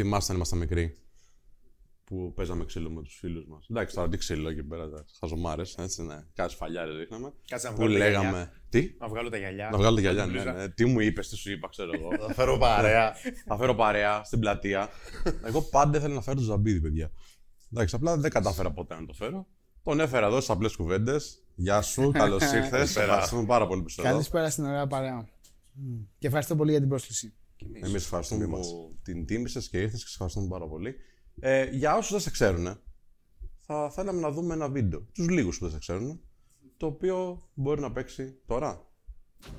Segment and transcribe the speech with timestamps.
[0.00, 0.96] Θυμάστε αν ήμασταν μικροί
[2.04, 3.66] που παίζαμε ξύλο με τους φίλους μας.
[3.70, 4.88] Εντάξει, τώρα τι ξύλο εκεί πέρα,
[5.20, 6.24] χαζομάρες, έτσι ναι.
[6.34, 7.32] Κάτι φαλιάρε ρίχναμε.
[7.48, 8.28] Κάτσε να Που βγάλω τα λέγαμε.
[8.28, 8.52] γυαλιά.
[8.68, 9.68] Τι; Να βγάλω τα γυαλιά.
[9.72, 10.52] Να βγάλω τα γυαλιά, Την ναι, μπλούζα.
[10.58, 10.68] ναι.
[10.68, 12.26] Τι μου είπες, τι σου είπα, ξέρω εγώ.
[12.26, 13.14] Θα φέρω παρέα.
[13.46, 14.88] θα φέρω παρέα στην πλατεία.
[15.44, 17.10] Εγώ πάντα ήθελα να φέρω το ζαμπίδι, παιδιά.
[17.72, 19.46] Εντάξει, απλά δεν κατάφερα ποτέ να το φέρω.
[19.82, 21.42] Τον έφερα εδώ στις απλές κουβέντες.
[21.54, 22.96] Γεια σου, καλώς ήρθες.
[22.96, 24.10] Ευχαριστούμε πάρα πολύ που είσαι εδώ.
[24.10, 25.28] Καλησπέρα στην ωραία παρέα.
[25.72, 26.00] Μμ.
[26.18, 27.34] Και ευχαριστώ πολύ για την πρόσκληση.
[27.82, 30.94] Εμείς ευχαριστούμε Τιμή που την τίμησε και ήρθε και σε ευχαριστούμε πάρα πολύ.
[31.40, 32.80] Ε, για όσους δεν σε ξέρουν,
[33.60, 35.06] θα θέλαμε να δούμε ένα βίντεο.
[35.12, 36.20] Τους λίγους που δεν σε ξέρουν,
[36.76, 38.86] το οποίο μπορεί να παίξει τώρα.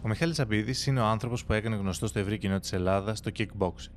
[0.01, 3.31] Ο Μιχάλης Ζαμπίδης είναι ο άνθρωπος που έκανε γνωστό στο ευρύ κοινό της Ελλάδας στο
[3.37, 3.93] kickboxing.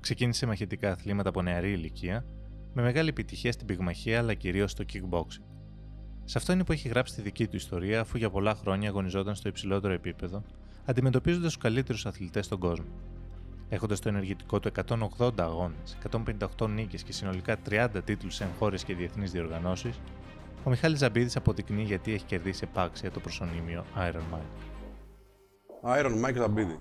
[0.00, 2.24] Ξεκίνησε μαχητικά αθλήματα από νεαρή ηλικία,
[2.74, 5.44] με μεγάλη επιτυχία στην πυγμαχία αλλά κυρίως στο kickboxing.
[6.24, 9.34] Σε αυτό είναι που έχει γράψει τη δική του ιστορία, αφού για πολλά χρόνια αγωνιζόταν
[9.34, 10.42] στο υψηλότερο επίπεδο,
[10.84, 13.09] αντιμετωπίζοντας τους καλύτερους αθλητές στον κόσμο.
[13.72, 14.70] Έχοντας το ενεργητικό του
[15.18, 15.96] 180 αγώνες,
[16.58, 20.00] 158 νίκες και συνολικά 30 τίτλους σε εγχώριες και διεθνείς διοργανώσεις,
[20.64, 24.42] ο Μιχάλης Ζαμπίδης αποδεικνύει γιατί έχει κερδίσει επάξια το προσωνύμιο Iron Man.
[25.98, 26.78] Iron Mike Ζαμπίδη.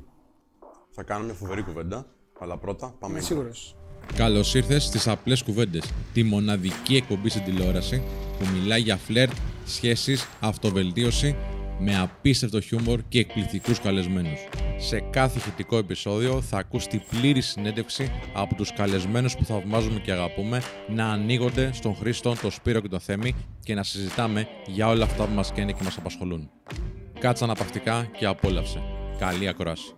[0.90, 2.06] Θα κάνουμε μια φοβερή κουβέντα,
[2.40, 3.14] αλλά πρώτα πάμε.
[3.14, 3.76] Είμαι σίγουρος.
[4.16, 8.04] Καλώς ήρθες στις Απλές Κουβέντες, τη μοναδική εκπομπή στην τηλεόραση
[8.40, 9.34] που μιλάει για φλερτ,
[9.66, 11.36] σχέσεις, αυτοβελτίωση
[11.80, 14.40] με απίστευτο χιούμορ και εκπληκτικούς καλεσμένους.
[14.78, 20.12] Σε κάθε ηχητικό επεισόδιο θα ακούς τη πλήρη συνέντευξη από τους καλεσμένους που θαυμάζουμε και
[20.12, 25.04] αγαπούμε να ανοίγονται στον Χρήστο, τον Σπύρο και τον Θέμη και να συζητάμε για όλα
[25.04, 26.50] αυτά που μας καίνε και μας απασχολούν.
[27.20, 28.82] Κάτσε αναπαυτικά και απόλαυσε.
[29.20, 29.94] Καλή ακρόαση.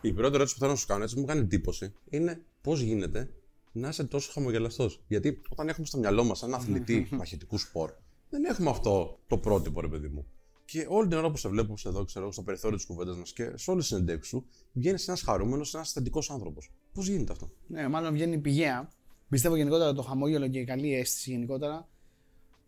[0.00, 3.30] Η πρώτη ερώτηση που θέλω να σου κάνω, έτσι μου κάνει εντύπωση, είναι πώς γίνεται
[3.74, 5.02] να είσαι τόσο χαμογελαστός.
[5.08, 7.92] Γιατί όταν έχουμε στο μυαλό μας έναν αθλητή μαχητικού σπορ,
[8.30, 10.26] δεν έχουμε αυτό το πρότυπο, ρε παιδί μου.
[10.64, 13.32] Και όλη την ώρα που σε βλέπω σε εδώ, ξέρω, στο περιθώριο της κουβέντας μας
[13.32, 16.72] και σε όλες τις συνεντεύξει σου, βγαίνεις ένας χαρούμενος, ένας θετικός άνθρωπος.
[16.92, 18.90] Πώς γίνεται αυτό; Ναι, μάλλον βγαίνει πηγαία.
[19.28, 21.88] Πιστεύω γενικότερα το χαμόγελο και η καλή αίσθηση γενικότερα.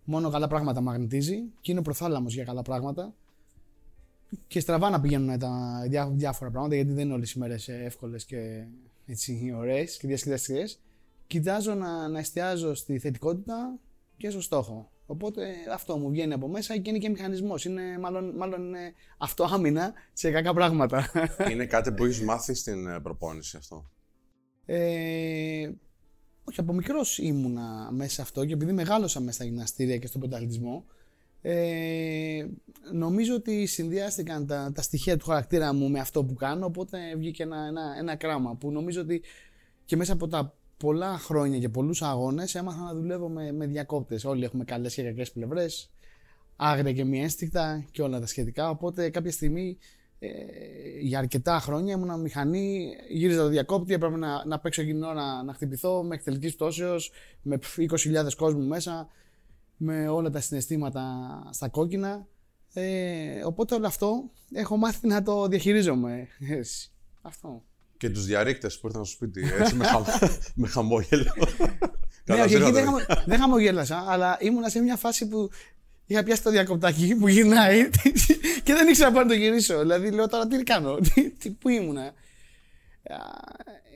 [0.04, 3.14] Μόνο καλά πράγματα μαγνητίζει και είναι ο προθάλαμος για καλά πράγματα.
[4.46, 8.24] Και στραβά να πηγαίνουν τα διά, διάφορα πράγματα γιατί δεν είναι όλες οι μέρες εύκολες
[8.24, 8.66] και
[9.06, 10.80] έτσι ωραίες και διασκεδαστικές.
[11.26, 13.78] Κοιτάζω να, να εστιάζω στη θετικότητα
[14.16, 14.90] και στο στόχο.
[15.06, 17.64] Οπότε αυτό μου βγαίνει από μέσα και είναι και μηχανισμός.
[17.64, 21.10] Είναι μάλλον, μάλλον είναι αυτοάμυνα σε κακά πράγματα.
[21.50, 23.90] είναι κάτι που έχεις μάθει στην ε, προπόνηση αυτό;
[24.64, 25.70] Ε,
[26.44, 30.20] όχι, από μικρός ήμουνα μέσα σε αυτό και επειδή μεγάλωσα μέσα στα γυμναστήρια και στον
[30.20, 30.84] πρωταθλητισμό,
[31.42, 32.46] ε,
[32.92, 37.42] νομίζω ότι συνδυάστηκαν τα, τα στοιχεία του χαρακτήρα μου με αυτό που κάνω, οπότε βγήκε
[37.42, 39.22] ένα, ένα, ένα κράμα που νομίζω ότι
[39.84, 44.24] και μέσα από τα πολλά χρόνια και πολλούς αγώνες έμαθα να δουλεύω με, με διακόπτες.
[44.24, 45.90] Όλοι έχουμε καλές και κακές πλευρές,
[46.56, 49.78] άγρια και μη ένστικτα και όλα τα σχετικά, οπότε κάποια στιγμή
[50.18, 50.28] ε,
[51.00, 55.44] για αρκετά χρόνια ήμουν μηχανή, γύριζα το διακόπτη, έπρεπε να, να παίξω εκείνη την ώρα
[55.44, 59.08] να χτυπηθώ μέχρι τελικής πτώσεως, με 20.000 κόσμου μέσα,
[59.76, 61.02] με όλα τα συναισθήματα
[61.50, 62.26] στα κόκκινα.
[62.72, 66.28] Ε, οπότε όλο αυτό έχω μάθει να το διαχειρίζομαι.
[66.58, 66.90] Έτσι.
[67.22, 67.62] Αυτό.
[67.98, 69.98] Και τους διαρρήκτες που ήρθαν στο σπίτι, έτσι με, χα...
[70.60, 71.32] με χαμόγελο.
[71.38, 71.44] Ναι,
[72.24, 72.72] Καλώς όχι, εκεί ήρθατε.
[72.72, 75.48] δεν, χαμο- δεν χαμογέλασα, αλλά ήμουνα σε μια φάση που
[76.06, 77.88] είχα πιάσει το διακοπτάκι που γυρνάει
[78.64, 79.78] και δεν ήξερα πού να το γυρίσω.
[79.78, 82.02] Δηλαδή λέω τώρα τι κάνω, τι, τι, πού ήμουνα.
[82.02, 82.12] Α,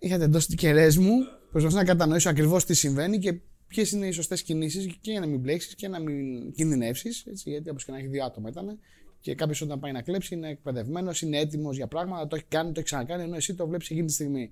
[0.01, 1.13] Είχα τεντώσει τι κεραίε μου,
[1.51, 3.35] προσπαθούσα να κατανοήσω ακριβώς τι συμβαίνει και
[3.67, 7.25] ποιες είναι οι σωστές κινήσεις και για να μην μπλέξεις και να μην κινδυνεύσεις.
[7.45, 8.79] Γιατί όπως και να έχει δύο άτομα ήταν.
[9.21, 12.67] Και κάποιος όταν πάει να κλέψει είναι εκπαιδευμένος, είναι έτοιμος για πράγματα, το έχει κάνει,
[12.73, 14.51] το έχει ξανακάνει, ενώ εσύ το βλέπεις εκείνη τη στιγμή.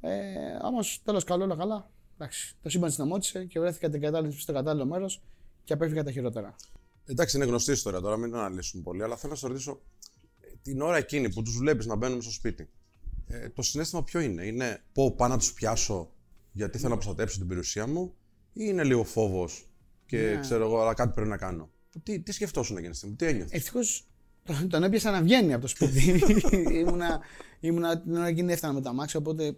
[0.00, 0.12] Ε,
[0.62, 1.90] Όμως τέλος καλό, όλα καλά.
[2.14, 5.22] Εντάξει, το σύμπαν συνομότησε και βρέθηκα την κατάλληλη στο κατάλληλο μέρος
[5.64, 6.54] και απέφυγα τα χειρότερα.
[7.06, 9.80] Εντάξει, είναι γνωστή ιστορία τώρα, μην την αναλύσουμε πολύ, αλλά θέλω να σε ρωτήσω
[10.40, 12.68] ε, την ώρα εκείνη που τους βλέπεις να μπαίνουν στο σπίτι.
[13.26, 16.10] Ε, το συνέστημα ποιο είναι, Είναι πω πάω να τους πιάσω
[16.52, 18.14] γιατί θέλω να προστατέψω την περιουσία μου,
[18.52, 19.68] ή είναι λίγο φόβος
[20.06, 20.40] και Ναι.
[20.40, 21.70] ξέρω εγώ, αλλά κάτι πρέπει να κάνω;
[22.02, 24.06] Τι, τι σκεφτόσουν εκείνη τη στιγμή, τι ένιωθες; Ευτυχώς
[24.44, 26.22] τον, τον έπιασα να βγαίνει από το σπίτι.
[26.80, 27.20] ήμουνα,
[27.60, 29.56] ήμουνα την ώρα εκείνη έφτανα με τα μάξια, οπότε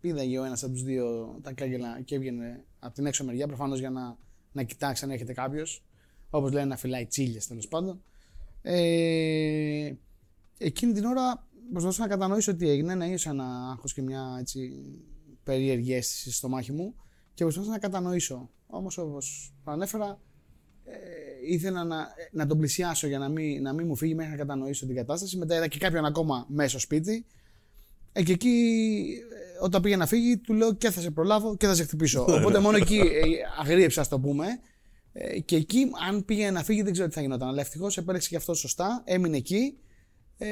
[0.00, 3.78] πήδαγε ο ένας από τους δύο τα κάγκελα και έβγαινε από την έξω μεριά, προφανώς
[3.78, 4.18] για να,
[4.52, 5.84] να κοιτάξει αν έρχεται κάποιος.
[6.30, 8.02] Όπως λένε, να φυλάει τσίλιες τέλος πάντων.
[8.62, 9.92] Ε,
[10.58, 14.72] εκείνη την ώρα προσπαθούσα να κατανοήσω τι έγινε, να ένιωσα ένα άγχος και μια έτσι,
[15.42, 16.94] περίεργη αίσθηση στο μάχη μου
[17.34, 18.50] και προσπαθούσα να κατανοήσω.
[18.66, 20.20] Όμως, όπως ανέφερα,
[20.86, 24.38] ε, ήθελα να, να τον πλησιάσω για να μην, να μην μου φύγει μέχρι να
[24.38, 25.36] κατανοήσω την κατάσταση.
[25.36, 27.24] Μετά είδα και κάποιον ακόμα μέσα στο σπίτι.
[28.12, 28.48] Ε, και εκεί,
[29.58, 32.22] ε, όταν πήγε να φύγει, του λέω και θα σε προλάβω και θα σε χτυπήσω.
[32.28, 33.22] Οπότε μόνο εκεί ε,
[33.60, 34.46] αγρίεψα, ας το πούμε.
[35.12, 37.48] Ε, και εκεί, αν πήγε να φύγει, δεν ξέρω τι θα γινόταν.
[37.48, 39.78] Αλλά ευτυχώς επέλεξε και αυτό σωστά, έμεινε εκεί.
[40.38, 40.48] Ε,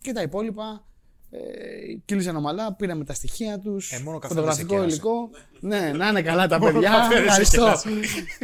[0.00, 0.86] και τα υπόλοιπα
[1.36, 3.92] ε, κύλησαν ομαλά, πήραμε τα στοιχεία τους.
[3.92, 5.30] Ε, μόνο καφέ φωτογραφικό δεν σε υλικό.
[5.60, 6.90] ναι, να είναι καλά τα Μόνο παιδιά.
[6.90, 7.90] καφέ δεν σε Ευχαριστώ.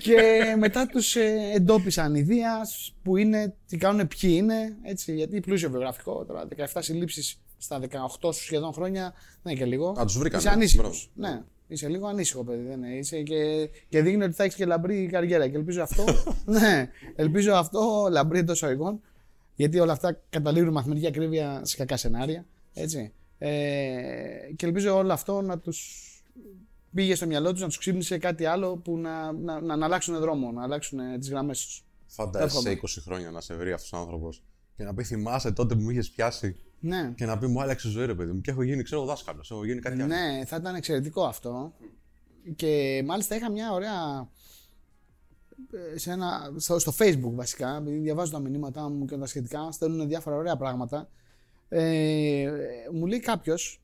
[0.00, 0.20] και
[0.58, 1.16] μετά τους
[1.54, 2.68] εντόπισαν οι Δία
[3.02, 4.76] που είναι, τι κάνουν, ποιοι είναι.
[4.82, 6.48] Έτσι, γιατί πλούσιο βιογραφικό τώρα.
[6.56, 7.80] 17 συλλήψεις στα
[8.20, 9.90] 18 σου σχεδόν χρόνια δεν είναι και λίγο.
[10.00, 10.42] Α, τους βρήκανε.
[10.42, 11.10] Είσαι ανήσυχος.
[11.14, 11.34] Μπράβο.
[11.34, 12.62] Ναι, είσαι λίγο ανήσυχο, παιδί.
[12.62, 12.94] Δεν είναι.
[12.96, 15.48] Είσαι και, και δείχνει ότι θα έχεις και λαμπρή καριέρα.
[15.48, 16.04] Και ελπίζω αυτό.
[16.60, 19.00] ναι, ελπίζω αυτό λαμπρή εντός εισαγωγικών.
[19.54, 22.44] Γιατί όλα αυτά καταλήγουν μαθηματική ακρίβεια σε κακά σενάρια.
[22.74, 23.12] Έτσι.
[23.38, 23.50] Ε,
[24.56, 26.04] και ελπίζω όλο αυτό να τους
[26.94, 30.18] πήγε στο μυαλό τους, να τους ξύπνησε κάτι άλλο που να, να, να, να αλλάξουν
[30.18, 31.84] δρόμο, να αλλάξουν τις γραμμές τους.
[32.06, 32.88] Φαντάζεσαι Εύχομαι.
[32.88, 34.42] σε 20 χρόνια να σε βρει αυτός ο άνθρωπος
[34.76, 37.12] και να πει θυμάσαι τότε που μου είχες πιάσει Ναι.
[37.16, 38.40] και να πει μου άλλαξε ζωή, ρε παιδί μου.
[38.40, 39.50] Και έχω γίνει, ξέρω, δάσκαλος.
[39.50, 40.06] Έχω γίνει κάτι άλλο.
[40.14, 41.72] Ναι, θα ήταν εξαιρετικό αυτό.
[42.56, 44.28] Και μάλιστα είχα μια ωραία.
[45.94, 49.72] ε, Σε ένα, στο, στο facebook βασικά, επειδή διαβάζω τα μηνύματά μου και τα σχετικά,
[49.72, 51.08] στέλνουν διάφορα ωραία πράγματα.
[51.72, 52.50] Ε,
[52.92, 53.82] μου λέει κάποιος,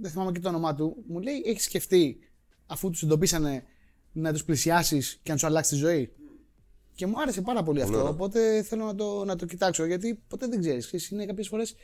[0.00, 2.18] δεν θυμάμαι και το όνομά του, μου λέει: Έχεις σκεφτεί
[2.66, 3.64] αφού τους εντοπίσανε
[4.12, 6.12] να τους πλησιάσεις και να τους αλλάξεις τη ζωή;
[6.94, 7.98] Και μου άρεσε πάρα πολύ αυτό.
[7.98, 8.10] ωραία.
[8.10, 9.84] Οπότε θέλω να το, να το κοιτάξω.
[9.84, 11.10] Γιατί ποτέ δεν ξέρεις.
[11.10, 11.74] Είναι κάποιες φορές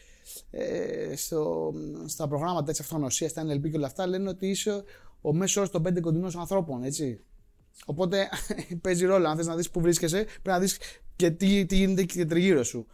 [0.50, 1.72] ε, στο,
[2.06, 4.82] στα προγράμματα τη αυτογνωσία, στα NLP και όλα αυτά, λένε ότι είσαι
[5.20, 6.82] ο μέσος όρος των πέντε κοντινών σου ανθρώπων.
[6.82, 7.20] Έτσι.
[7.86, 8.28] Οπότε
[8.82, 9.28] παίζει ρόλο.
[9.28, 10.78] Αν θες να δεις που βρίσκεσαι, πρέπει να δεις
[11.16, 12.86] και τι, τι γίνεται και τριγύρω σου.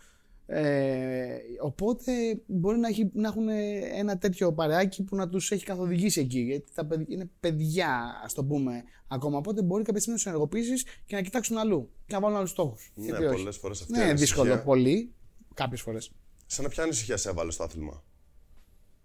[0.46, 2.12] Ε, οπότε
[2.46, 3.48] μπορεί να, έχει, να έχουν
[3.94, 6.40] ένα τέτοιο παρεάκι που να τους έχει καθοδηγήσει εκεί.
[6.40, 9.38] Γιατί τα παιδιά, είναι παιδιά, ας το πούμε ακόμα.
[9.38, 12.50] Οπότε μπορεί κάποια στιγμή να τους ενεργοποιήσεις και να κοιτάξουν αλλού και να βάλουν άλλους
[12.50, 12.92] στόχους.
[12.94, 15.12] Ναι, πολλές φορές αυτή Ναι, η είναι ανησυχία- δύσκολο πολύ.
[15.54, 16.10] Κάποιες φορές.
[16.46, 18.02] Σαν ποια ανησυχία σε έβαλε στο άθλημα,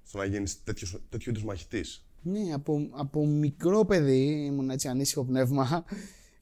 [0.03, 0.63] στο να γίνεις
[1.09, 2.05] τέτοιου είδους μαχητής.
[2.21, 5.85] Ναι, από, από μικρό παιδί ήμουν έτσι ανήσυχο πνεύμα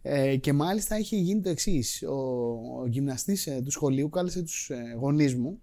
[0.10, 2.04] ε, και μάλιστα είχε γίνει το εξής.
[2.04, 2.14] Ο,
[2.82, 5.62] ο γυμναστής ε, του σχολείου κάλεσε τους ε, γονείς μου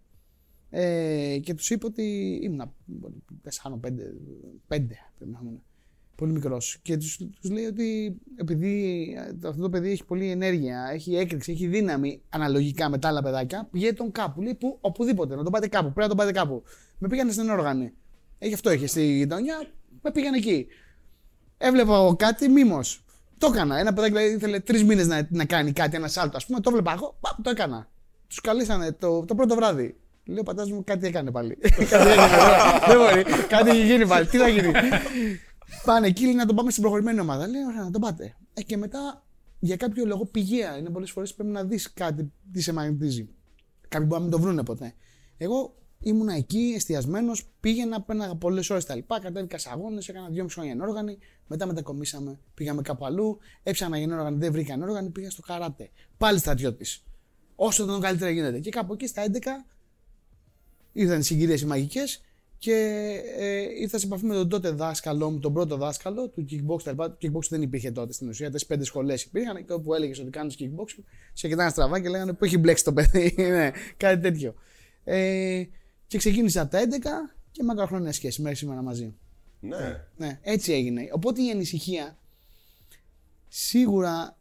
[0.70, 2.72] ε, και τους είπε ότι ήμουν
[3.62, 3.88] 4-5, 5
[4.68, 5.62] πρέπει να ήμουν,
[6.14, 10.88] πολύ μικρός και τους, τους λέει ότι επειδή ε, αυτό το παιδί έχει πολλή ενέργεια,
[10.92, 15.36] έχει έκρηξη, έχει δύναμη αναλογικά με τα άλλα παιδάκια, πηγαίνει τον κάπου, λέει που, οπουδήποτε,
[15.36, 16.62] να τον πάτε κάπου, πρέπει να τον πάτε κάπου.
[16.98, 17.92] Με πήγανε στην όργανη.
[18.38, 19.66] Έχει αυτό, είχε στη γειτονιά,
[20.02, 20.66] με πήγαν εκεί.
[21.58, 22.80] Έβλεπα εγώ κάτι, μήμο.
[23.44, 23.78] Το έκανα.
[23.78, 26.60] Ένα παιδάκι δηλαδή, ήθελε τρεις μήνες να, να κάνει κάτι, ένα σάλτο, ας πούμε.
[26.60, 27.88] Το έβλεπα εγώ, πα, το έκανα.
[28.28, 29.96] Τους καλέσανε το, το πρώτο βράδυ.
[30.24, 31.56] Λέω πατάς μου κάτι έκανε πάλι.
[31.90, 32.32] κάτι έκανε.
[32.86, 33.24] Δεν μπορεί.
[33.48, 34.26] Κάτι έχει γίνει πάλι.
[34.26, 34.72] Τι θα γίνει.
[35.84, 37.48] Πάνε εκεί λέει, να τον πάμε στην προχωρημένη ομάδα.
[37.48, 38.36] Λέω ωραία, να τον πάτε.
[38.54, 39.22] Ε, και μετά
[39.58, 43.28] για κάποιο λόγο πηγαία είναι πολλές φορές πρέπει να δεις κάτι τι σε μαγνητίζει.
[43.88, 44.94] Κάποιοι μπορεί να μην το βρούνε ποτέ.
[45.36, 45.74] Εγώ
[46.04, 50.72] ήμουνα εκεί εστιασμένος, πήγαινα, πέναγα πολλές ώρες τα λοιπά, κατέβηκα σε αγώνες, έκανα δυόμιση χρόνια
[50.72, 55.90] ενόργανη, μετά μετακομίσαμε, πήγαμε κάπου αλλού, έψανα για ενόργανη, δεν βρήκα ενόργανη, πήγα στο καράτε.
[56.16, 57.04] Πάλι στρατιώτης.
[57.56, 58.58] Όσο τον καλύτερα γίνεται.
[58.58, 59.38] Και κάπου εκεί στα 11
[60.92, 62.22] ήρθαν οι συγκυρίες οι μαγικές
[62.58, 62.74] και
[63.38, 66.82] ε, ήρθα σε επαφή με τον τότε δάσκαλό μου, τον πρώτο δάσκαλο του kickbox.
[66.82, 67.10] Τα λοιπά.
[67.10, 68.50] Το kickbox δεν υπήρχε τότε στην ουσία.
[68.50, 71.02] Τι πέντε σχολές υπήρχαν και όπου έλεγες ότι κάνεις kickbox,
[71.32, 73.34] σε κοιτάνε στραβά και λέγανε που έχει μπλέξει το παιδί.
[73.56, 74.54] ναι, κάτι τέτοιο.
[75.04, 75.62] Ε,
[76.14, 76.86] και ξεκίνησα από τα 11
[77.50, 79.14] και μακροχρόνια σχέση μέχρι σήμερα μαζί.
[79.60, 80.04] Ναι.
[80.16, 81.08] Ναι, έτσι έγινε.
[81.12, 82.18] Οπότε η ανησυχία
[83.48, 84.38] σίγουρα,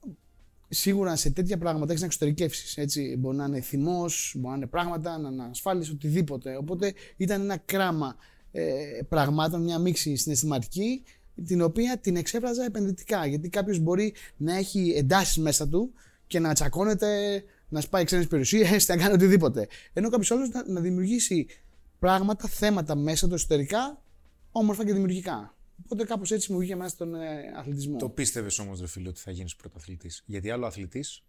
[0.70, 2.77] σίγουρα σε τέτοια πράγματα έχεις να εξωτερικεύσεις.
[2.77, 3.15] Έτσι.
[3.20, 6.58] Μπορεί να είναι θυμός, μπορεί να είναι πράγματα, να είναι ασφάλιση, οτιδήποτε.
[6.58, 8.15] Οπότε ήταν ένα κράμα
[8.51, 11.03] ε, πραγμάτων, μια μίξη συναισθηματική,
[11.46, 13.25] την οποία την εξέφραζα επενδυτικά.
[13.25, 15.94] Γιατί κάποιος μπορεί να έχει εντάσεις μέσα του
[16.27, 19.68] και να τσακώνεται, να σπάει ξένες περιουσίες, να κάνει οτιδήποτε.
[19.94, 21.48] Ενώ κάποιος άλλος να, να δημιουργήσει
[22.03, 24.01] πράγματα, θέματα μέσα του εσωτερικά,
[24.51, 25.55] όμορφα και δημιουργικά.
[25.83, 27.98] Οπότε κάπως έτσι μου βγήκε μέσα στον ε, αθλητισμό.
[27.98, 31.24] Το πίστευες όμως, ρε φίλε, ότι θα γίνεις πρωταθλητής; Γιατί άλλο αθλητής,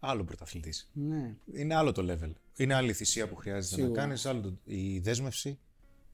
[0.00, 0.90] άλλο πρωταθλητής.
[0.92, 1.34] Ναι.
[1.52, 2.32] Είναι άλλο το level.
[2.56, 3.94] Είναι άλλη η θυσία που χρειάζεται Σίγουρα.
[3.94, 5.58] να κάνεις, άλλο το- η δέσμευση.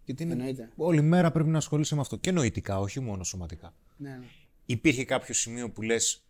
[0.04, 0.70] Γιατί είναι Εννοείται.
[0.76, 2.16] όλη μέρα πρέπει να ασχολείσαι με αυτό.
[2.16, 3.74] Και νοητικά, όχι μόνο σωματικά.
[3.96, 4.24] Ναι, ναι.
[4.66, 6.24] Υπήρχε κάποιο σημείο που λες: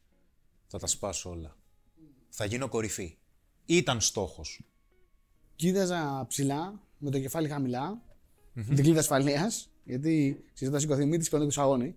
[0.66, 1.56] Θα τα σπάσω όλα.
[2.28, 3.16] Θα γίνω κορυφή.
[3.66, 4.60] Ήταν στόχος.
[5.56, 8.02] Κοίταζα ψηλά, με το κεφάλι χαμηλά,
[8.52, 11.96] δικλείδα ασφαλείας, γιατί ξέρεις, όταν σηκωθεί μύτης, σηκώνεται το σαγόνι.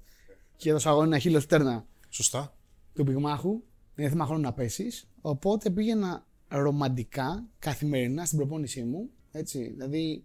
[0.55, 2.57] Και το σαγόνι είναι ένα χείλος φτέρνα Σωστά.
[2.93, 3.49] του πυγμάχου.
[3.49, 5.09] Δεν είναι θέμα χρόνου να πέσεις.
[5.21, 9.09] Οπότε πήγαινα ρομαντικά, καθημερινά στην προπόνησή μου.
[9.31, 10.23] Έτσι, δηλαδή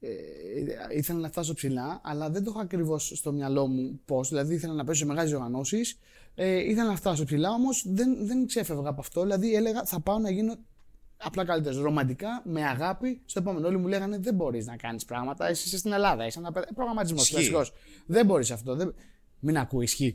[0.00, 0.08] ε,
[0.96, 4.28] ήθελα να φτάσω ψηλά, αλλά δεν το έχω ακριβώς στο μυαλό μου πώς.
[4.28, 5.98] Δηλαδή ήθελα να παίζω σε μεγάλες οργανώσεις.
[6.34, 9.22] Ε, ήθελα να φτάσω ψηλά, όμως δεν, δεν ξέφευγα από αυτό.
[9.22, 10.56] Δηλαδή έλεγα θα πάω να γίνω
[11.16, 11.78] απλά καλύτερος.
[11.78, 13.66] Ρομαντικά, με αγάπη, στο επόμενο.
[13.66, 15.48] Όλοι μου λέγανε δεν μπορείς να κάνεις πράγματα.
[15.48, 17.34] Εσύ είσαι στην Ελλάδα, είσαι ένα προγραμματισμός Ισχύει.
[17.34, 17.72] κλασικός.
[18.06, 18.74] Δεν μπορείς αυτό.
[18.76, 18.94] Δεν...
[19.38, 20.14] Μην ακούει, ισχύει.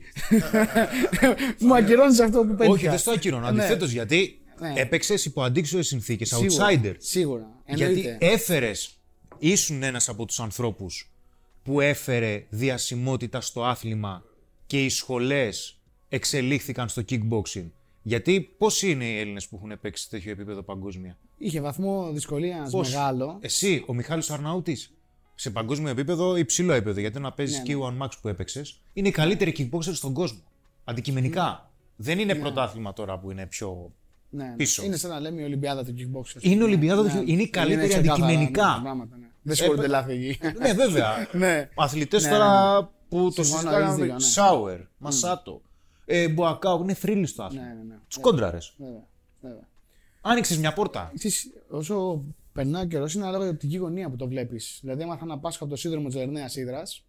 [1.59, 2.71] μου ακυρώνεις αυτό που πέτυχα.
[2.71, 3.51] Όχι, δεν στο ακυρώνω.
[3.51, 3.61] Ναι.
[3.61, 4.73] Αντιθέτως, γιατί Ναι.
[4.75, 6.93] Έπαιξες υπό αντίξωες συνθήκες, Σίγουρα, outsider.
[6.97, 7.61] Σίγουρα.
[7.65, 8.17] Γιατί Εννοείται.
[8.19, 8.99] έφερες,
[9.37, 11.11] ήσουν ένας από τους ανθρώπους
[11.63, 14.23] που έφερε διασημότητα στο άθλημα
[14.65, 15.79] και οι σχολές
[16.09, 17.69] εξελίχθηκαν στο kickboxing.
[18.03, 22.69] Γιατί πώς είναι οι Έλληνες που έχουν παίξει σε τέτοιο επίπεδο παγκόσμια; Είχε βαθμό δυσκολίας
[22.71, 23.37] Πώς; μεγάλο.
[23.41, 24.93] Εσύ, ο Μιχάλης Αρναούτης,
[25.35, 26.99] σε παγκόσμιο επίπεδο υψηλό επίπεδο.
[26.99, 30.39] Γιατί να παίζεις Ναι, και One Max που έπαιξες, είναι η καλύτερη kickboxer στον κόσμο.
[30.83, 31.71] Αντικειμενικά.
[31.95, 33.91] Δεν είναι πρωτάθλημα τώρα που είναι πιο.
[34.29, 34.53] Ναι, ναι.
[34.55, 34.83] πίσω.
[34.83, 36.41] Είναι σαν να λέμε η Ολυμπιάδα του kickboxing.
[36.41, 38.75] Είναι Ολυμπιάδα του kick- είναι η καλύτερη ξεκάθαρα, αντικειμενικά.
[38.75, 39.25] ναι, πράγματα, ναι.
[39.41, 40.37] Δεν σηκώνονται λάθη εκεί.
[40.59, 41.13] ναι, βέβαια.
[41.31, 41.69] Ναι.
[41.75, 43.95] Αθλητές Ναι, τώρα που το Συμφωνώ, έχεις συζητάγαμε.
[43.95, 44.19] δίκιο, ναι.
[44.19, 45.61] Σάουερ, Μασάτο,
[46.05, 47.65] ε, Μποακάου, είναι θρύλοι στο άθλημα.
[47.65, 47.95] Ναι, ναι, ναι.
[48.07, 48.73] Τους κόντραρες.
[48.77, 49.03] Βέβαια,
[49.41, 49.67] βέβαια.
[50.21, 51.11] Άνοιξες μια πόρτα.
[51.15, 54.77] Ξέρεις, όσο περνάει ο καιρός, είναι ανάλογα από την οπτική γωνία που το βλέπεις.
[54.81, 57.05] Δηλαδή, άμα θα να πάσχω από το σύνδρομο της Λερναίας Ήδρας,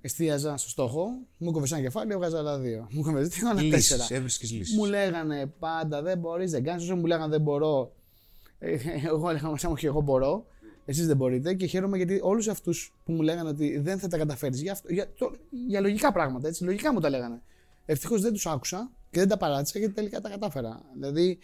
[0.00, 2.86] εστίαζα στο στόχο, μου κόβε ένα κεφάλι, έβγαζα άλλα δύο.
[2.90, 4.00] Μου κόβε δύο, άλλα τέσσερα.
[4.02, 4.76] Λύσει, έβρισκες λύσεις.
[4.76, 6.82] Μου λέγανε πάντα δεν μπορείς, δεν κάνεις.
[6.82, 7.92] Όσο μου λέγανε δεν μπορώ,
[8.58, 8.76] ε,
[9.06, 10.46] εγώ έλεγα μέσα μου και εγώ μπορώ.
[10.88, 14.16] Εσείς δεν μπορείτε και χαίρομαι γιατί όλους αυτούς που μου λέγανε ότι δεν θα τα
[14.18, 17.42] καταφέρεις για, αυτό- για, το- για λογικά πράγματα, έτσι, λογικά μου τα λέγανε.
[17.86, 20.82] Ευτυχώς δεν τους άκουσα και δεν τα παράτησα γιατί τελικά τα κατάφερα.
[20.94, 21.38] Δηλαδή,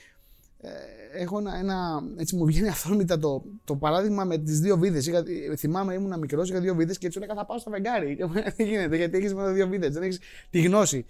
[0.60, 0.70] ε,
[1.12, 5.10] έχω ένα, ένα, έτσι μου βγαίνει αυθόρμητα το, το παράδειγμα με τις δύο βίδες.
[5.56, 8.18] Θυμάμαι, ήμουν μικρός, είχα δύο βίδες και έτσι έλεγα θα πάω στο φεγγάρι.
[8.56, 10.18] Δεν γίνεται γιατί έχεις μόνο δύο βίδες, δεν έχεις
[10.50, 11.04] τη γνώση,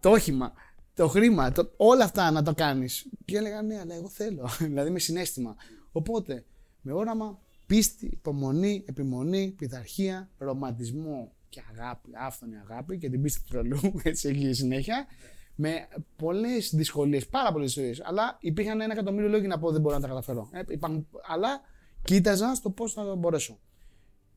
[0.00, 0.52] το όχημα,
[0.94, 3.06] το χρήμα, το, όλα αυτά να το κάνεις.
[3.24, 4.48] Και έλεγα ναι, αλλά εγώ θέλω.
[4.70, 5.56] δηλαδή με συνέστημα.
[5.92, 6.44] Οπότε,
[6.82, 13.46] με όραμα, πίστη, υπομονή, επιμονή, πειθαρχία, ρομαντισμό και αγάπη, άφθονη αγάπη και την πίστη του
[13.48, 15.06] τρελού, έτσι εκεί συνέχεια.
[15.54, 18.00] Με πολλές δυσκολίες, πάρα πολλές δυσκολίες.
[18.04, 20.48] Αλλά υπήρχαν ένα εκατομμύριο λόγοι να πω δεν μπορώ να τα καταφέρω.
[20.52, 21.60] Ε, υπάρχουν, αλλά
[22.02, 23.58] κοίταζα στο πώς θα μπορέσω.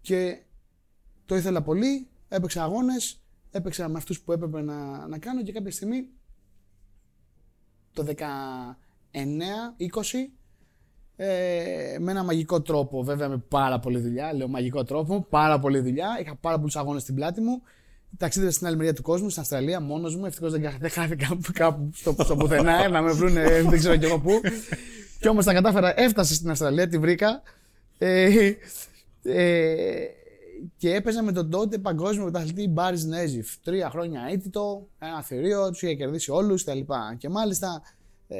[0.01, 0.43] Και
[1.25, 5.71] το ήθελα πολύ, έπαιξα αγώνες, έπαιξα με αυτούς που έπρεπε να, να κάνω και κάποια
[5.71, 6.09] στιγμή
[7.93, 8.13] το 19-20
[11.19, 14.33] ε, με ένα μαγικό τρόπο, βέβαια με πάρα πολλή δουλειά.
[14.33, 16.07] Λέω μαγικό τρόπο, πάρα πολλή δουλειά.
[16.21, 17.61] Είχα πάρα πολλούς αγώνες στην πλάτη μου.
[18.17, 20.25] Ταξίδευα στην άλλη μεριά του κόσμου, στην Αυστραλία, μόνος μου.
[20.25, 23.79] Ευτυχώς δεν, κα- δεν χάθηκα κάπου, κάπου στο, στο πουθενά, ε, να με βρούνε, δεν
[23.79, 24.31] ξέρω κι εγώ πού.
[25.19, 27.41] Κι όμως τα κατάφερα, έφτασα στην Αυστραλία, τη βρήκα.
[27.97, 28.51] Ε,
[29.23, 30.05] ε,
[30.77, 33.57] και έπαιζα με τον τότε παγκόσμιο πρωταθλητή Μπάρις Νέζιφ.
[33.63, 36.79] Τρία χρόνια αίτητο, ένα θηρίο, τους είχε κερδίσει όλους κτλ.
[37.17, 37.81] Και μάλιστα
[38.27, 38.39] ε,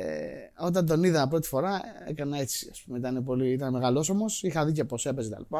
[0.59, 2.67] όταν τον είδα πρώτη φορά έκανα έτσι.
[2.71, 5.55] Ας πούμε, ήταν, πολύ, ήταν μεγαλόσωμος, είχα δει και πώς έπαιζε κτλ.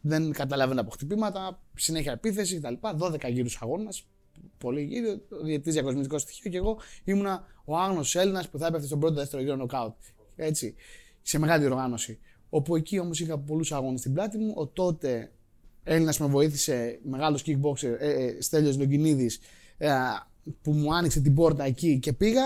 [0.00, 2.74] Δεν καταλάβαινα από χτυπήματα, συνέχεια επίθεση κτλ.
[2.98, 4.06] 12 γύρους αγώνας,
[4.58, 9.00] πολύ γύρω, διαιτητής διακοσμητικός στοιχείο και εγώ ήμουνα ο άγνωστος Έλληνας που θα έπεφτε στον
[9.00, 9.94] πρώτο δεύτερο γύρο νοκάουτ.
[10.36, 10.74] Έτσι,
[11.22, 12.18] σε μεγάλη οργάνωση.
[12.48, 14.52] Όπου εκεί όμως είχα πολλούς αγώνες στην πλάτη μου.
[14.56, 15.32] Ο τότε
[15.82, 19.40] Έλληνας με βοήθησε, μεγάλος kickboxer, ε, ε, Στέλιος Λογκινίδης,
[19.78, 19.90] ε,
[20.62, 22.42] που μου άνοιξε την πόρτα εκεί και πήγα.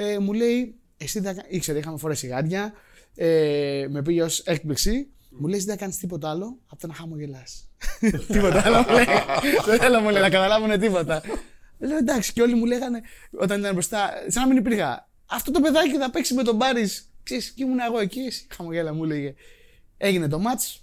[0.00, 2.72] Ε, μου λέει, εσύ δεν θα κα- ήξερε, είχαμε φορέσει γάντια,
[3.14, 5.08] ε, με πήγε ως έκπληξη.
[5.30, 7.68] Μου λέει, εσύ δεν θα κάνεις τίποτα άλλο από το να χαμογελάς.
[8.32, 9.04] τίποτα άλλο μου λέει.
[9.66, 11.22] δεν θέλω μου λέει να καταλάβουν τίποτα.
[11.78, 13.00] Λέω εντάξει, και όλοι μου λέγανε
[13.40, 15.08] όταν ήταν μπροστά, σαν να μην υπήρχα.
[15.26, 17.12] Αυτό το παιδάκι θα παίξει με τον Μπάρις.
[17.22, 19.34] Ξέρεις, και ήμουν εγώ εκεί, εσύ χαμογέλα μου λέγε.
[19.96, 20.80] Έγινε το match,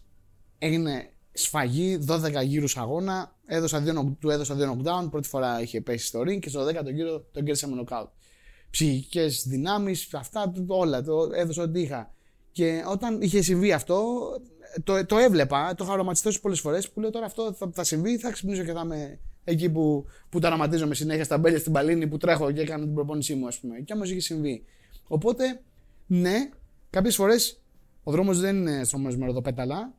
[0.58, 3.36] έγινε σφαγή, 12 γύρους αγώνα.
[3.46, 5.08] Έδωσα δύο, knock- του έδωσα δύο knockdown.
[5.12, 8.08] Πρώτη φορά είχε πέσει στο ring και στο 10ο γύρο τον κέρδισα με knockout.
[8.76, 11.04] Ψυχικές δυνάμεις, αυτά, το- όλα.
[11.04, 12.14] Το έδωσα ό,τι είχα.
[12.52, 14.06] Και όταν είχε συμβεί αυτό,
[14.84, 18.18] το, το έβλεπα, το είχα οραματιστεί πολλές φορές που λέω τώρα αυτό θα, θα συμβεί,
[18.18, 22.08] θα ξυπνήσω και θα είμαι εκεί που, που τα οραματίζομαι συνέχεια στα μπέλια στην παλίνη
[22.08, 23.80] που τρέχω και έκανα την προπόνησή μου, ας πούμε.
[23.80, 24.66] Και όμως είχε συμβεί.
[25.08, 25.62] Οπότε,
[26.08, 26.50] ναι,
[26.90, 27.62] κάποιες φορές
[28.04, 29.94] ο δρόμος δεν είναι στρωμένο με ροδοπέταλα,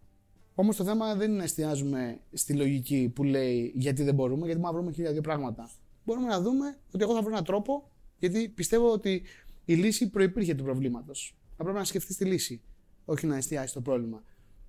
[0.55, 4.61] Όμως το θέμα δεν είναι να εστιάζουμε στη λογική που λέει γιατί δεν μπορούμε, γιατί
[4.61, 5.71] μπορούμε να βρούμε χίλια δύο πράγματα.
[6.05, 9.23] Μπορούμε να δούμε ότι εγώ θα βρω έναν τρόπο, γιατί πιστεύω ότι
[9.65, 11.37] η λύση προπήρχε του προβλήματος.
[11.57, 12.63] Θα πρέπει να σκεφτείς τη λύση,
[13.05, 14.23] όχι να εστιάσεις το πρόβλημα.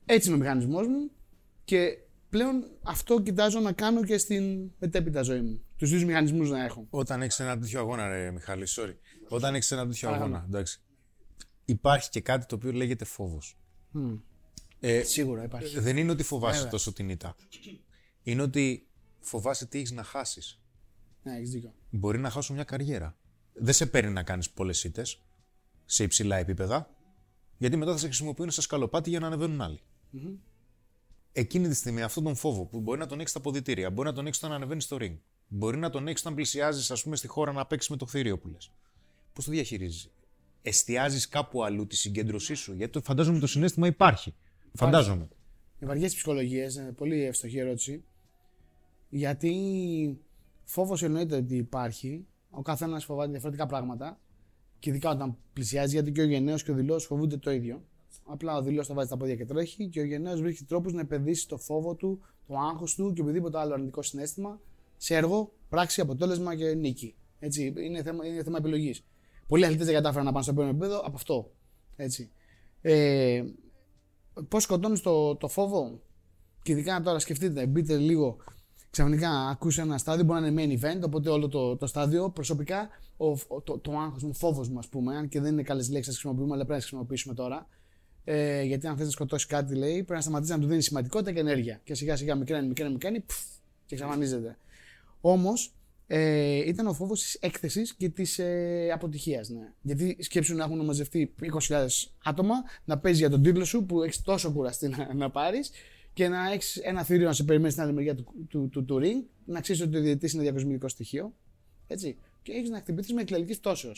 [0.06, 1.12] Έτσι είναι ο μηχανισμός μου
[1.64, 1.98] και
[2.30, 5.62] πλέον αυτό κοιτάζω να κάνω και στην μετέπειτα ζωή μου.
[5.78, 6.88] Τους δύο μηχανισμούς να έχω.
[6.90, 8.94] Όταν έχεις ένα τέτοιο αγώνα, ρε Μιχάλη, sorry.
[9.28, 10.34] Όταν έχεις ένα τέτοιο Παρακαλώ.
[10.36, 10.82] αγώνα, εντάξει.
[11.66, 13.58] Υπάρχει και κάτι το οποίο λέγεται φόβος.
[14.80, 15.80] Ε, Σίγουρα υπάρχει.
[15.80, 16.72] δεν είναι ότι φοβάσαι Βέβαια.
[16.72, 17.36] τόσο την ήττα.
[18.24, 18.88] Είναι ότι
[19.20, 20.60] φοβάσαι τι έχεις να χάσεις.
[21.24, 21.74] Ναι, έχεις δίκιο.
[21.90, 23.18] Μπορεί να χάσω μια καριέρα.
[23.60, 25.22] Δεν σε παίρνει να κάνεις πολλές ήττες
[25.86, 26.90] σε υψηλά επίπεδα,
[27.58, 29.80] γιατί μετά θα σε χρησιμοποιούν σαν σκαλοπάτι για να ανεβαίνουν άλλοι.
[31.32, 34.14] Εκείνη τη στιγμή, αυτόν τον φόβο που μπορεί να τον έχεις στα ποδητήρια, μπορεί να
[34.14, 37.28] τον έχεις όταν ανεβαίνεις στο ring, μπορεί να τον έχεις όταν πλησιάζεις, ας πούμε, στη
[37.28, 38.72] χώρα να παίξεις με το θηρίο που λες.
[39.34, 40.10] Πώς το διαχειρίζεις,
[40.62, 44.34] Εστιάζεις κάπου αλλού τη συγκέντρωσή σου, γιατί το φαντάζομαι το συνέστημα υπάρχει.
[44.74, 45.28] Φαντάζομαι.
[45.80, 48.04] Οι βαριές ψυχολογίες, πολύ εύστοχη ερώτηση.
[49.10, 50.20] Γιατί
[50.64, 52.26] φόβος εννοείται ότι υπάρχει.
[52.50, 54.20] Ο καθένας φοβάται διαφορετικά πράγματα.
[54.80, 57.84] Και ειδικά όταν πλησιάζει, γιατί και ο γενναίος και ο δηλός φοβούνται το ίδιο.
[58.24, 61.02] Απλά ο δηλός θα βάζει τα πόδια και τρέχει και ο γενναίος βρίσκει τρόπους να
[61.02, 64.62] επενδύσει το φόβο του, το άγχος του και οποιοδήποτε άλλο αρνητικό συνέστημα
[64.98, 67.16] σε έργο, πράξη, αποτέλεσμα και νίκη.
[67.40, 69.06] Έτσι, είναι θέμα, είναι θέμα επιλογής.
[69.48, 71.52] Πολλοί αθλητές δεν κατάφεραν να πάνε στο επόμενο επίπεδο από αυτό.
[71.96, 72.32] Έτσι.
[72.82, 73.44] Ε,
[74.48, 76.02] Πώς σκοτώνεις το, το φόβο,
[76.64, 78.38] και ειδικά τώρα σκεφτείτε, μπείτε λίγο
[78.90, 82.30] ξαφνικά ακούσει ένα στάδιο, μπορεί να είναι main event, οπότε όλο το, το στάδιο.
[82.30, 85.52] Προσωπικά, ο, ο- το, το άγχος μου, ο φόβος μου, ας πούμε, αν και δεν
[85.54, 87.68] είναι καλές λέξεις να τις χρησιμοποιούμε, αλλά πρέπει να τις χρησιμοποιήσουμε τώρα.
[88.24, 91.32] Ε, γιατί αν θες να σκοτώσει κάτι, λέει, πρέπει να σταματήσεις να του δίνεις σημαντικότητα
[91.32, 91.82] και ενέργεια.
[91.84, 93.40] Και σιγά σιγά μικραίνει, μικραίνει, μικραίνει, πφ,
[93.86, 94.58] και εξαφανίζεται.
[95.22, 95.74] Όμως,
[96.08, 99.50] ε, ήταν ο φόβος της έκθεσης και της ε, αποτυχίας.
[99.50, 99.74] Ναι.
[99.82, 101.34] Γιατί σκέψου να έχουν μαζευτεί
[101.68, 101.86] 20.000
[102.24, 105.72] άτομα, να παίζει για τον τίτλο σου που έχεις τόσο κουραστεί να, να πάρεις
[106.18, 109.00] και να έχεις ένα θηρίο να σε περιμένει στην άλλη μεριά του, του, του, του
[109.04, 111.34] ring, να ξέρεις ότι ο διαιτητής είναι διακοσμητικό στοιχείο.
[111.88, 112.18] Έτσι.
[112.42, 113.92] Και έχεις να χτυπηθείς με εκλογική πτώσεω.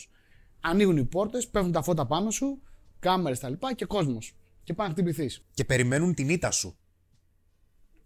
[0.60, 2.62] Ανοίγουν οι πόρτες, πέφτουν τα φώτα πάνω σου,
[2.98, 4.34] κάμερες τα λοιπά και κόσμος.
[4.64, 5.44] Και πάει να χτυπηθείς.
[5.54, 6.76] Και περιμένουν την ήττα σου.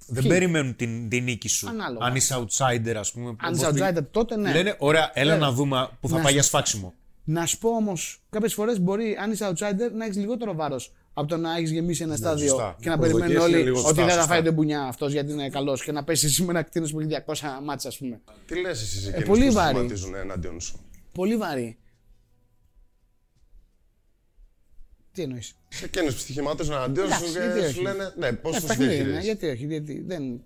[0.06, 1.68] Δεν Ποιοι; περιμένουν την, την νίκη σου.
[1.68, 2.06] Ανάλογα.
[2.06, 3.28] Αν είσαι outsider, ας πούμε.
[3.28, 4.52] Αν όπως είσαι πει- outsider, τότε ναι.
[4.52, 5.48] Λένε, ωραία, έλα Βέβαια.
[5.48, 6.94] να δούμε που θα Να πάει σου- για σφάξιμο.
[7.24, 11.28] Να σου πω όμως, κάποιες φορές μπορεί, αν είσαι outsider, να έχεις λιγότερο βάρος από
[11.28, 12.76] το να έχεις γεμίσει ένα στάδιο σωστά.
[12.80, 14.32] και να Οι περιμένουν προσδοκίες είναι όλοι λίγο ότι σωστά, δεν θα σωστά.
[14.34, 17.00] φάει την πουνιά αυτός γιατί είναι καλός και να πέσει εσύ με ένα κτίνος που
[17.00, 18.20] έχει 200 μάτσα, ας πούμε.
[18.46, 19.74] Τι λες εσύ εκείνους πολύ που βαρύ.
[19.74, 20.80] σχηματίζουν εναντίον σου;
[21.12, 21.78] Πολύ βαρύ.
[25.12, 28.32] Τι εννοείς; Σε εκείνους που στοιχημάτων εναντίον σου Εντάξει, γιατί και όχι; σου λένε ναι,
[28.32, 30.44] πώς Ε, τους παιχνίδι είναι, διαχειρίζεις; γιατί όχι, γιατί δεν.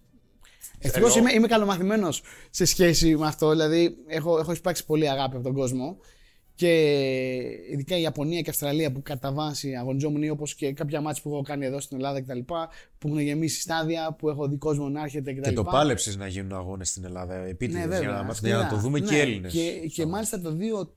[0.78, 3.50] Ευτυχώς είμαι, είμαι καλομαθημένος σε σχέση με αυτό.
[3.50, 5.98] Δηλαδή, έχω, έχω εισπράξει πολύ αγάπη από τον κόσμο.
[6.58, 6.70] Και
[7.72, 11.22] ειδικά η Ιαπωνία και η Αυστραλία που κατά βάση αγωνιζόμουν ή όπως και κάποια μάτια
[11.22, 12.38] που έχω κάνει εδώ στην Ελλάδα κτλ.
[12.38, 15.48] Που έχουν γεμίσει στάδια, που έχω δει κόσμο να έρχεται κτλ.
[15.48, 18.08] Και το πάλεψες να γίνουν αγώνες στην Ελλάδα επίτηδες Ναι, για, βέβαια.
[18.12, 18.56] να, μάθουν- σκληρά.
[18.56, 19.52] για να το δούμε και Ναι, οι Έλληνες.
[19.52, 20.88] Και, και μάλιστα το 2,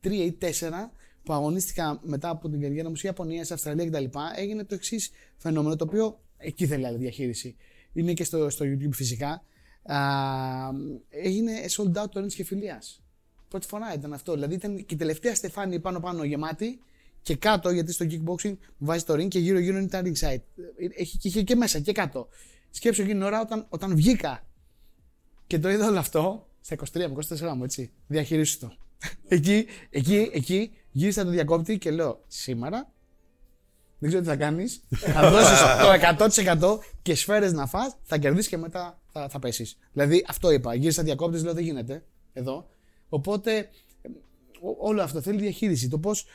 [0.00, 0.90] 3 ή 4
[1.22, 4.04] που αγωνίστηκα μετά από την καριέρα μου σε Ιαπωνία, σε Αυστραλία κτλ.
[4.36, 7.56] έγινε το εξής φαινόμενο το οποίο εκεί θέλει άλλη διαχείριση.
[7.92, 9.42] Είναι και στο, στο YouTube φυσικά.
[9.82, 9.96] Α,
[11.10, 12.82] έγινε sold out το Orange και φιλία.
[13.50, 14.32] Πρώτη φορά ήταν αυτό.
[14.32, 16.80] Δηλαδή ήταν και η τελευταία στεφάνη πάνω-πάνω γεμάτη
[17.22, 20.42] και κάτω, γιατί στο kickboxing βάζει το ring και γύρω-γύρω είναι τα ring side.
[20.96, 22.28] Έχει, και είχε και μέσα και κάτω.
[22.70, 24.46] Σκέψω εκείνη την ώρα όταν, όταν βγήκα
[25.46, 27.14] και το είδα όλο αυτό στα 23 με
[27.50, 27.90] 24 μου, έτσι.
[28.06, 28.72] Διαχειρίσου το.
[29.28, 32.92] εκεί, εκεί, εκεί γύρισα το διακόπτη και λέω σήμερα
[34.00, 34.80] δεν ξέρω τι θα κάνεις.
[35.14, 35.60] θα δώσεις
[36.38, 39.78] το 100% και σφαίρες να φας, θα κερδίσεις και μετά θα, θα πέσεις.
[39.92, 40.74] Δηλαδή αυτό είπα.
[40.74, 42.68] Γύρισα διακόπτης, λέω δεν γίνεται εδώ.
[43.10, 43.56] Οπότε
[44.02, 44.08] ε,
[44.60, 45.88] ό- όλο αυτό θέλει διαχείριση.
[45.88, 46.26] Το πώς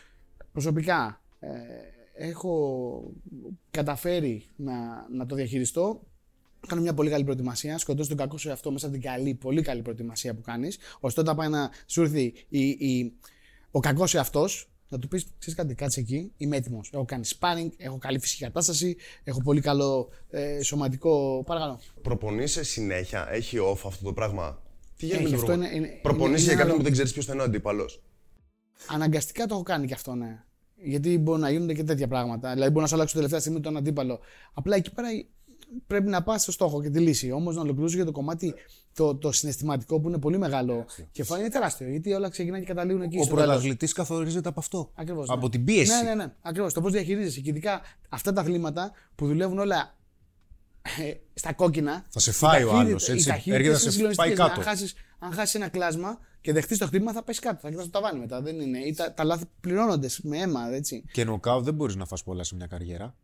[0.52, 1.50] προσωπικά ε,
[2.14, 3.14] έχω
[3.72, 4.74] καταφέρει να,
[5.10, 6.02] να το διαχειριστώ
[6.68, 7.78] Κάνω μια πολύ καλή προετοιμασία.
[7.78, 10.78] Σκοτώσει τον κακό σου εαυτό μέσα από την καλή, πολύ καλή προετοιμασία που κάνεις.
[11.00, 13.14] ώστε όταν πάει να σου έρθει η, η,
[13.72, 16.90] ο κακός εαυτός, να του πεις: Ξέρεις κάτι, κάτσε εκεί, είμαι έτοιμος.
[16.94, 21.44] Έχω κάνει sparring, έχω καλή φυσική κατάσταση, έχω πολύ καλό ε, σωματικό.
[21.46, 21.80] Παρακαλώ.
[22.02, 24.64] Προπονείσαι συνέχεια, έχει off αυτό το πράγμα;
[24.98, 26.78] Τι γίνεται Έχει, με το αυτό προπο- είναι- είναι- Προπονείσαι είναι για κάποιον άλλο.
[26.78, 28.02] που δεν ξέρεις ποιος θα είναι ο αντίπαλος;
[28.90, 30.44] Αναγκαστικά το έχω κάνει και αυτό, ναι.
[30.84, 32.54] Γιατί μπορεί να γίνονται και τέτοια πράγματα.
[32.54, 34.20] Δηλαδή, μπορεί να σου αλλάξω τελευταία στιγμή τον αντίπαλο.
[34.54, 35.08] Απλά εκεί πέρα
[35.88, 37.32] πρέπει να πας στο στόχο και τη λύση.
[37.32, 38.54] Όμως να ολοκληρώσω για το κομμάτι
[38.94, 41.90] το, το συναισθηματικό που είναι πολύ μεγάλο κεφάλι είναι τεράστιο.
[41.90, 43.18] Γιατί όλα ξεκινάνε και καταλήγουν εκεί.
[43.18, 43.48] Ο στο τέλος.
[43.50, 44.92] πρωταθλητής καθορίζεται από αυτό.
[44.96, 45.50] Ακριβώς, από ναι.
[45.50, 45.92] την πίεση.
[46.04, 46.34] Ναι, ναι, ναι.
[46.42, 46.74] Ακριβώς.
[46.74, 47.40] Το πώς διαχειρίζεσαι.
[47.40, 49.88] Και ειδικά αυτά τα αθλήματα που δουλεύουν όλα ε,
[51.34, 52.06] στα κόκκινα.
[52.10, 53.28] Θα σε φάει οι ο ταχύτητε- άλλος, οι έτσι.
[53.28, 54.38] ταχύτητες Έρχεται να είναι σε πάει συγκλονιστικές.
[54.38, 54.60] κάτω.
[54.60, 57.60] Αν χάσεις, αν χάσεις ένα κλάσμα και δεχτείς το χτύπημα, θα πέσει κάτω.
[57.62, 58.42] Θα κοιτάς το ταβάνι μετά.
[58.42, 58.80] Δεν είναι.
[58.80, 60.74] Ή τα, τα λάθη πληρώνονται με αίμα.
[60.74, 61.04] Έτσι.
[61.12, 63.16] Και νοκάου δεν μπορείς να φας πολλά σε μια καριέρα.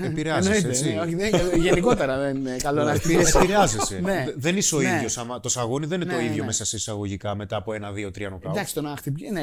[0.00, 0.92] Ε, Επηρεάζεσαι, εννοείται, έτσι.
[0.94, 3.32] ναι, όχι, δεν- γενικότερα δεν είναι καλό να χτίσει.
[3.38, 3.98] Επηρεάζεσαι.
[4.00, 4.24] Ναι.
[4.26, 4.88] Δε- Δεν είσαι ο Ναι.
[4.96, 5.26] ίδιος.
[5.42, 6.44] Το σαγόνι δεν είναι το Ναι, ίδιο ναι.
[6.44, 8.52] μέσα σε εισαγωγικά μετά από ένα, δύο, τρία νοκάου.
[8.52, 9.30] Εντάξει, το να χτυπήσει.
[9.30, 9.42] Ναι,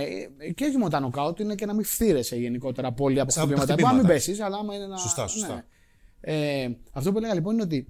[0.55, 3.49] και όχι μόνο τα νοκάουτ, είναι και να μην φθύρεσαι γενικότερα πολύ από Στα- από
[3.49, 3.81] τα χτυπήματα.
[3.83, 4.25] Μπορεί να μην χτυπήματα.
[4.31, 4.97] πέσεις, αλλά άμα είναι να.
[4.97, 5.65] Σωστά, σωστά.
[6.25, 6.61] Ναι.
[6.61, 7.87] Ε, αυτό που έλεγα λοιπόν είναι ότι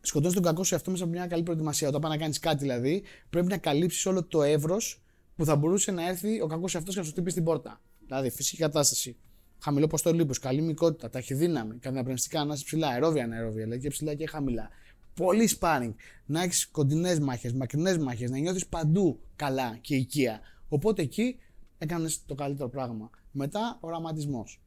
[0.00, 1.88] σκοτώνεις τον κακό σου αυτό μέσα από μια καλή προετοιμασία.
[1.88, 5.02] Όταν πάει να κάνεις κάτι δηλαδή, πρέπει να καλύψεις όλο το εύρος
[5.36, 7.80] που θα μπορούσε να έρθει ο κακός αυτός και να σου χτυπήσει την πόρτα.
[8.06, 9.16] Δηλαδή φυσική κατάσταση,
[9.58, 14.14] χαμηλό ποστό λίπους, καλή μικότητα, ταχυδύναμη, καταναπνευστικά να είσαι ψηλά, αερόβια αναερόβια, δηλαδή και ψηλά
[14.14, 14.68] και χαμηλά.
[15.14, 15.94] Πολύ sparring,
[16.26, 20.40] να έχεις κοντινές μάχες, μακρινές μάχες, να νιώθεις παντού καλά και οικεία.
[20.68, 21.36] Οπότε εκεί
[21.78, 23.10] έκανες το καλύτερο πράγμα.
[23.30, 24.60] Μετά οραματισμός.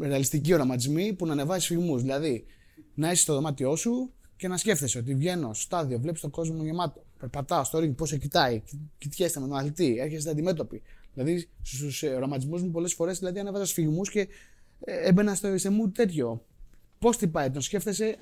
[0.00, 1.98] Ρεαλιστικοί οραματισμοί που να ανεβάζει φυγμού.
[1.98, 2.44] Δηλαδή,
[2.94, 6.64] να είσαι στο δωμάτιό σου και να σκέφτεσαι ότι βγαίνω στο στάδιο, βλέπεις τον κόσμο
[6.64, 7.04] γεμάτο.
[7.18, 8.62] Περπατάω στο ring, πώς σε κοιτάει,
[8.98, 10.82] κοιτιέστε με τον αθλητή, έρχεστε αντιμέτωποι.
[11.14, 14.28] Δηλαδή, στους οραματισμούς μου πολλές φορές δηλαδή, ανέβαζα σφυγμού και
[14.84, 16.44] ε, έμπαινα στο, σε μου τέτοιο.
[16.98, 18.16] Πώς χτυπάει, τον σκέφτεσαι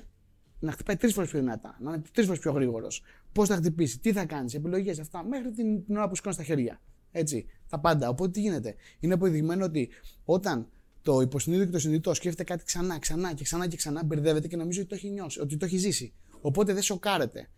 [0.59, 3.01] να χτυπάει τρεις φορές πιο δυνατά, να είναι τρεις φορές πιο γρήγορος.
[3.31, 6.43] Πώς θα χτυπήσει, τι θα κάνεις, επιλογές αυτά, μέχρι την, την ώρα που σηκώνεις τα
[6.43, 6.81] χέρια.
[7.11, 7.45] Έτσι.
[7.69, 8.09] Τα πάντα.
[8.09, 8.75] Οπότε τι γίνεται.
[8.99, 9.89] Είναι αποδειγμένο ότι
[10.25, 10.67] όταν
[11.07, 14.55] το υποσυνείδητο και το συνειδητό σκέφτεται κάτι ξανά, ξανά και ξανά και ξανά, μπερδεύεται και
[14.55, 16.13] νομίζει ότι το έχει νιώσει, ότι το έχει ζήσει.
[16.41, 17.49] Οπότε δεν σοκάρεται.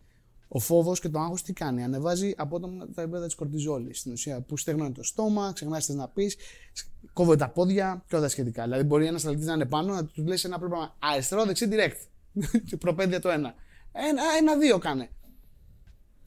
[0.48, 4.00] Ο φόβος και το άγχος τι κάνει, ανεβάζει απότομα τα επίπεδα της κορτιζόλης.
[4.00, 6.36] Στην ουσία που στεγνώνει το στόμα, ξεχνάς τι να πεις,
[7.14, 8.64] κόβει τα πόδια και όλα τα σχετικά.
[8.64, 11.98] Δηλαδή μπορεί ένας αθλητής να είναι πάνω, να του λες ένα πράγμα αριστερό, δεξί, direct.
[12.80, 13.54] Προπέδια το ένα.
[13.92, 15.10] Ένα, ένα, δύο κάνε.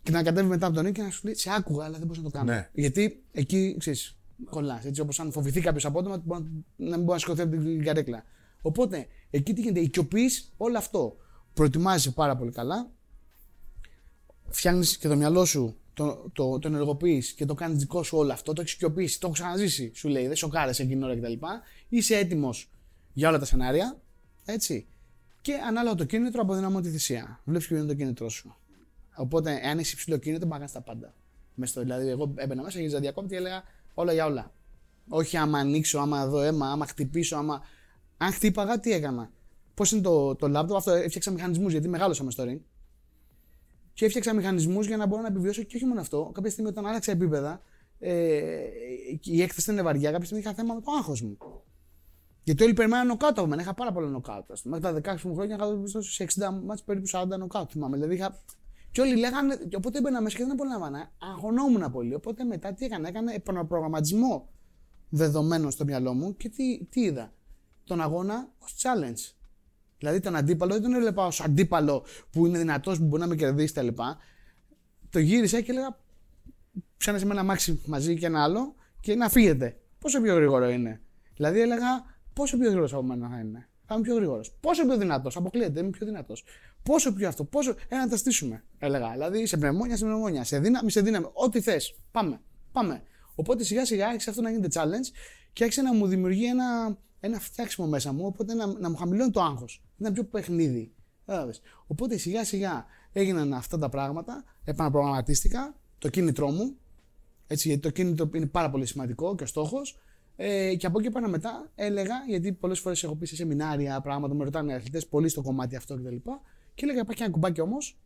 [0.02, 2.06] Και να κατέβει μετά από τον νίκη και να σου λέει: Σε άκουγα, αλλά δεν
[2.06, 2.52] μπορούσα να το κάνω.
[2.52, 2.68] Ναι.
[2.72, 4.16] Γιατί εκεί ξέρεις,
[4.50, 4.84] κολλάς.
[4.84, 6.42] Έτσι όπως αν φοβηθεί κάποιος απότομα, μπορεί
[6.76, 8.24] να να μην μπορεί να σηκωθεί από την καρέκλα.
[8.62, 11.16] Οπότε εκεί τι γίνεται, οικειοποιείς όλο αυτό.
[11.54, 12.90] Προετοιμάζει πάρα πολύ καλά.
[14.48, 18.32] Φτιάχνεις και το μυαλό σου, το, το, το ενεργοποιείς και το κάνεις δικό σου όλο
[18.32, 18.52] αυτό.
[18.52, 19.92] Το έχεις οικειοποιήσει, το έχω ξαναζήσει.
[19.94, 21.46] Σου λέει, δεν σοκάρεσαι εκείνη την ώρα κτλ.
[21.88, 22.70] Είσαι έτοιμος
[23.12, 24.00] για όλα τα σενάρια.
[24.44, 24.86] Έτσι.
[25.40, 27.40] Και ανάλογα το κίνητρο αποδυναμώνει τη θυσία.
[27.44, 28.56] Βλέπεις ποιο είναι το κίνητρό σου.
[29.16, 31.14] Οπότε, εάν έχει υψηλό κίνητρο, μπορεί να κάνει τα πάντα.
[31.54, 33.62] Μες στο, δηλαδή, εγώ έμπαινα μέσα, γύριζα διακόπτη και έλεγα
[33.94, 34.52] όλα για όλα.
[35.08, 37.62] Όχι άμα ανοίξω, άμα δω αίμα, άμα χτυπήσω, άμα.
[38.16, 39.30] Αν χτύπαγα, τι έκανα.
[39.74, 42.60] Πώς είναι το, το laptop, αυτό έφτιαξα μηχανισμούς γιατί μεγάλωσα μες στο ring.
[43.92, 46.30] Και έφτιαξα μηχανισμούς για να μπορώ να επιβιώσω και όχι μόνο αυτό.
[46.34, 47.60] Κάποια στιγμή όταν άλλαξα επίπεδα,
[47.98, 48.60] ε,
[49.22, 51.36] η έκθεση ήταν βαριά, κάποια στιγμή είχα θέμα με το άγχος μου.
[52.44, 53.62] Γιατί όλοι περιμέναν νοκάουτ από μένα.
[53.62, 54.50] Είχα πάρα πολλά νοκάουτ.
[54.50, 54.78] ας πούμε.
[54.80, 57.68] Μέχρι τα 16 μου χρόνια είχα δώσει σε 60 μάτς περίπου 40 νοκάουτ.
[57.72, 57.96] Θυμάμαι.
[57.96, 58.42] Δηλαδή είχα...
[58.92, 61.12] Και όλοι λέγανε, και οπότε έμπαινα μέσα και δεν απολάμβανα.
[61.18, 62.14] Αγωνόμουν πολύ.
[62.14, 64.48] Οπότε μετά τι έκανα, έκανα επαναπρογραμματισμό
[65.08, 67.32] δεδομένων στο μυαλό μου και τι, τι είδα.
[67.84, 69.34] Τον αγώνα ως challenge.
[69.98, 73.36] Δηλαδή τον αντίπαλο δεν τον έβλεπα ως αντίπαλο που είναι δυνατός, που μπορεί να με
[73.36, 73.88] κερδίσει κτλ.
[75.10, 75.98] Το γύρισα και έλεγα
[76.96, 79.80] ψάνε με ένα μάξι μαζί και ένα άλλο και να φύγετε.
[79.98, 81.00] Πόσο πιο γρήγορο είναι.
[81.34, 83.68] Δηλαδή έλεγα πόσο πιο γρήγορος από μένα θα είναι.
[83.92, 84.52] Θα είμαι πιο γρήγορος.
[84.60, 85.36] Πόσο πιο δυνατός.
[85.36, 86.44] Αποκλείεται, είμαι πιο δυνατός.
[86.82, 87.44] Πόσο πιο αυτό.
[87.44, 87.74] Πόσο.
[87.88, 88.64] Ε, να τα στήσουμε.
[88.78, 89.10] Έλεγα.
[89.10, 90.44] Δηλαδή σε πνευμόνια, σε πνευμόνια.
[90.44, 91.26] Σε δύναμη, σε δύναμη.
[91.32, 91.94] Ό,τι θες.
[92.10, 92.40] Πάμε.
[92.72, 93.02] Πάμε.
[93.34, 95.06] Οπότε σιγά σιγά άρχισε αυτό να γίνεται challenge
[95.52, 98.26] και άρχισε να μου δημιουργεί ένα, ένα φτιάξιμο μέσα μου.
[98.26, 99.82] Οπότε να, να μου χαμηλώνει το άγχος.
[99.98, 100.92] Ήταν πιο παιχνίδι.
[101.26, 101.60] Κατάλαβες.
[101.86, 104.44] Οπότε σιγά σιγά έγιναν αυτά τα πράγματα.
[104.64, 106.76] Επαναπρογραμματίστηκα το κίνητρό μου.
[107.46, 109.98] Έτσι, γιατί το κίνητρο είναι πάρα πολύ σημαντικό και ο στόχος.
[110.44, 114.34] Ε, και από εκεί πέρα μετά έλεγα, γιατί πολλές φορές έχω πει σε σεμινάρια πράγματα,
[114.34, 116.08] με ρωτάνε οι αθλητές πολύ στο κομμάτι αυτό κτλ.
[116.08, 116.30] Και,
[116.74, 117.98] και έλεγα, υπάρχει ένα κουμπάκι όμως,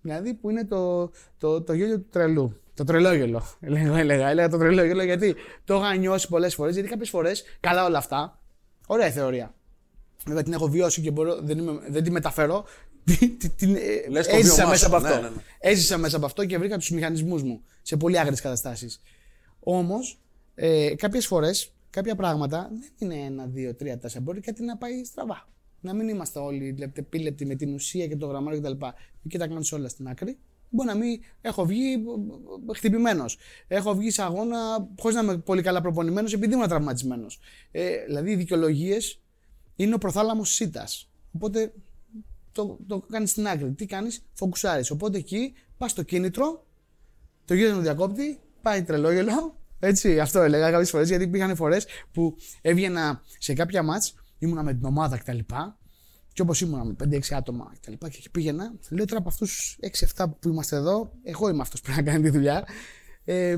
[0.00, 2.60] δηλαδή που είναι το, το, το γέλιο του τρελού.
[2.74, 3.42] Το τρελό γέλο.
[3.60, 6.74] Έλεγα, έλεγα, έλεγα το τρελό γέλο γιατί το είχα νιώσει πολλές φορές.
[6.74, 8.40] Γιατί κάποιες φορές, καλά όλα αυτά,
[8.86, 9.54] ωραία η θεωρία.
[10.26, 12.64] Βέβαια την έχω βιώσει και μπορώ, δεν, είμαι, δεν τη μεταφέρω.
[13.18, 14.96] Την- την, ε, Λες το έζησα βίωμά μέσα σου.
[14.96, 15.14] από αυτό.
[15.16, 15.42] Ναι, ναι, ναι.
[15.58, 19.00] Έζησα μέσα από αυτό και βρήκα τους μηχανισμούς μου σε πολύ άγριες καταστάσεις.
[19.60, 20.18] Όμως,
[20.60, 24.24] ε, κάποιες φορές, κάποια πράγματα δεν είναι ένα, δύο, τρία, τέσσερα.
[24.24, 25.48] Μπορεί κάτι να πάει στραβά.
[25.80, 28.86] Να μην είμαστε όλοι λεπτεπίλεπτοι με την ουσία και το γραμμάριο κτλ.
[29.28, 30.38] Και τα κάνεις όλα στην άκρη.
[30.70, 32.04] Μπορεί να μην έχω βγει
[32.74, 33.38] χτυπημένος.
[33.68, 37.40] Έχω βγει σε αγώνα χωρίς να είμαι πολύ καλά προπονημένος επειδή ήμουν τραυματισμένος.
[37.70, 39.20] Ε, δηλαδή, οι δικαιολογίες
[39.76, 41.10] είναι ο προθάλαμος σίτας.
[41.32, 41.72] Οπότε
[42.52, 43.72] το, το κάνεις στην άκρη.
[43.72, 44.90] Τι κάνεις, φοκουσάρεις.
[44.90, 46.66] Οπότε εκεί πας στο κίνητρο,
[47.44, 49.57] το γύρω τον διακόπτη, πάει τρελόγελο.
[49.78, 54.74] Έτσι, αυτό έλεγα κάποιες φορές, γιατί υπήρχαν φορές που έβγαινα σε κάποια μάτς, ήμουνα με
[54.74, 55.38] την ομάδα κτλ.
[56.32, 57.92] Και όπως ήμουνα με 5-6 άτομα κτλ.
[57.92, 59.78] Και, και πήγαινα, λέω τώρα από αυτούς
[60.16, 62.64] 6-7 που είμαστε εδώ, εγώ είμαι αυτός που πρέπει να κάνει τη δουλειά.
[63.24, 63.56] Ε,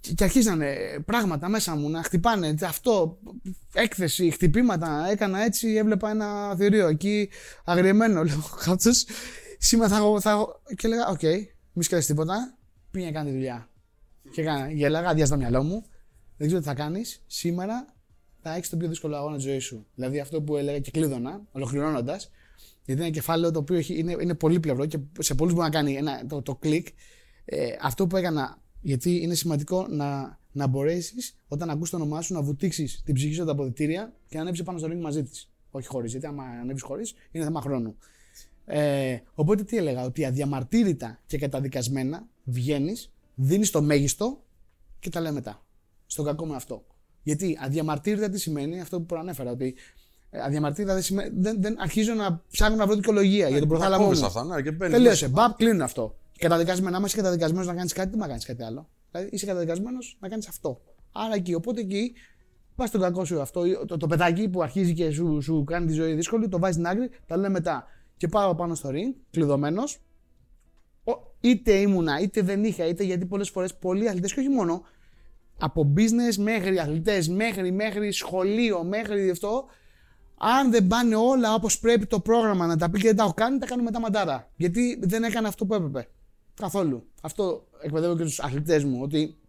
[0.00, 0.76] και, και αρχίζανε
[1.06, 2.54] πράγματα μέσα μου να χτυπάνε.
[2.62, 3.18] Αυτό,
[3.72, 5.06] έκθεση, χτυπήματα.
[5.10, 7.28] Έκανα έτσι, έβλεπα ένα θηρίο εκεί
[7.64, 8.24] αγριεμένο.
[8.24, 8.90] Λέω, κάτσε.
[9.58, 10.20] Σήμερα θα έχω.
[10.20, 10.62] Θα έχω...
[10.76, 11.22] Και έλεγα, οκ,
[11.72, 12.58] μη σκέφτεσαι τίποτα.
[12.90, 13.68] Πήγαινε να κάνει τη δουλειά.
[14.30, 15.84] Και έκανα, γέλαγα, αδειάζα το μυαλό μου.
[16.36, 17.22] Δεν ξέρω τι θα κάνεις.
[17.26, 17.94] Σήμερα
[18.42, 19.86] θα έχεις το πιο δύσκολο αγώνα της ζωής σου.
[19.94, 22.30] Δηλαδή αυτό που έλεγα και κλείδωνα, ολοκληρώνοντας.
[22.84, 25.72] Γιατί είναι ένα κεφάλαιο το οποίο έχει, είναι, είναι πολύπλευρο και σε πολλούς μπορεί να
[25.72, 26.88] κάνει ένα, το, το κλικ.
[27.44, 32.34] Ε, αυτό που έκανα, γιατί είναι σημαντικό να, να μπορέσεις όταν ακούς το όνομά σου
[32.34, 35.22] να βουτήξεις την ψυχή σου από τα αποδητήρια και να ανέβεις πάνω στο ring μαζί
[35.22, 35.50] της.
[35.70, 37.96] Όχι χωρίς, γιατί άμα ανέβεις χωρίς είναι θέμα χρόνου.
[38.66, 44.42] Ε, οπότε τι έλεγα, ότι αδιαμαρτύρητα και καταδικασμένα βγαίνεις, δίνεις το μέγιστο
[44.98, 45.62] και τα λέμε μετά.
[46.06, 46.84] Στον κακό με αυτό.
[47.22, 49.74] Γιατί αδιαμαρτύρητα τι σημαίνει αυτό που προανέφερα, ότι
[50.30, 51.30] ε, αδιαμαρτύρητα δεν σημαίνει.
[51.36, 54.26] Δεν, δεν αρχίζω να ψάχνω να βρω δικαιολογία για τον προθάλαμό κόβεις μου.
[54.26, 55.28] αυτά, ναι, και μπαίνεις Τελείωσε.
[55.28, 55.48] μέσα.
[55.48, 56.18] Μπαπ, κλείνουν αυτό.
[56.38, 58.88] Καταδικασμένο, άμα είσαι καταδικασμένος να κάνεις κάτι, δεν να κάνεις κάτι άλλο.
[59.10, 60.80] Δηλαδή είσαι καταδικασμένος να κάνεις αυτό.
[61.12, 62.12] Άρα εκεί, οπότε εκεί
[62.76, 63.62] πας στον κακό σου αυτό.
[63.86, 66.86] Το, το παιδάκι που αρχίζει και σου, σου κάνει τη ζωή δύσκολη, το βάζεις στην
[66.86, 67.86] άκρη, τα λέμε μετά.
[68.16, 69.98] Και πάω πάνω στο ring, κλειδωμένος.
[71.40, 74.82] Είτε ήμουνα, είτε δεν είχα, είτε γιατί πολλές φορές πολλοί αθλητές και όχι μόνο,
[75.58, 79.64] από business μέχρι αθλητές, μέχρι, μέχρι σχολείο, μέχρι αυτό,
[80.38, 83.34] αν δεν πάνε όλα όπως πρέπει το πρόγραμμα να τα πει και δεν τα έχω
[83.34, 84.50] κάνει, τα κάνω μετά μαντάρα.
[84.56, 86.08] Γιατί δεν έκανα αυτό που έπρεπε.
[86.54, 87.06] Καθόλου.
[87.22, 89.40] Αυτό εκπαιδεύω και τους αθλητές μου, ότι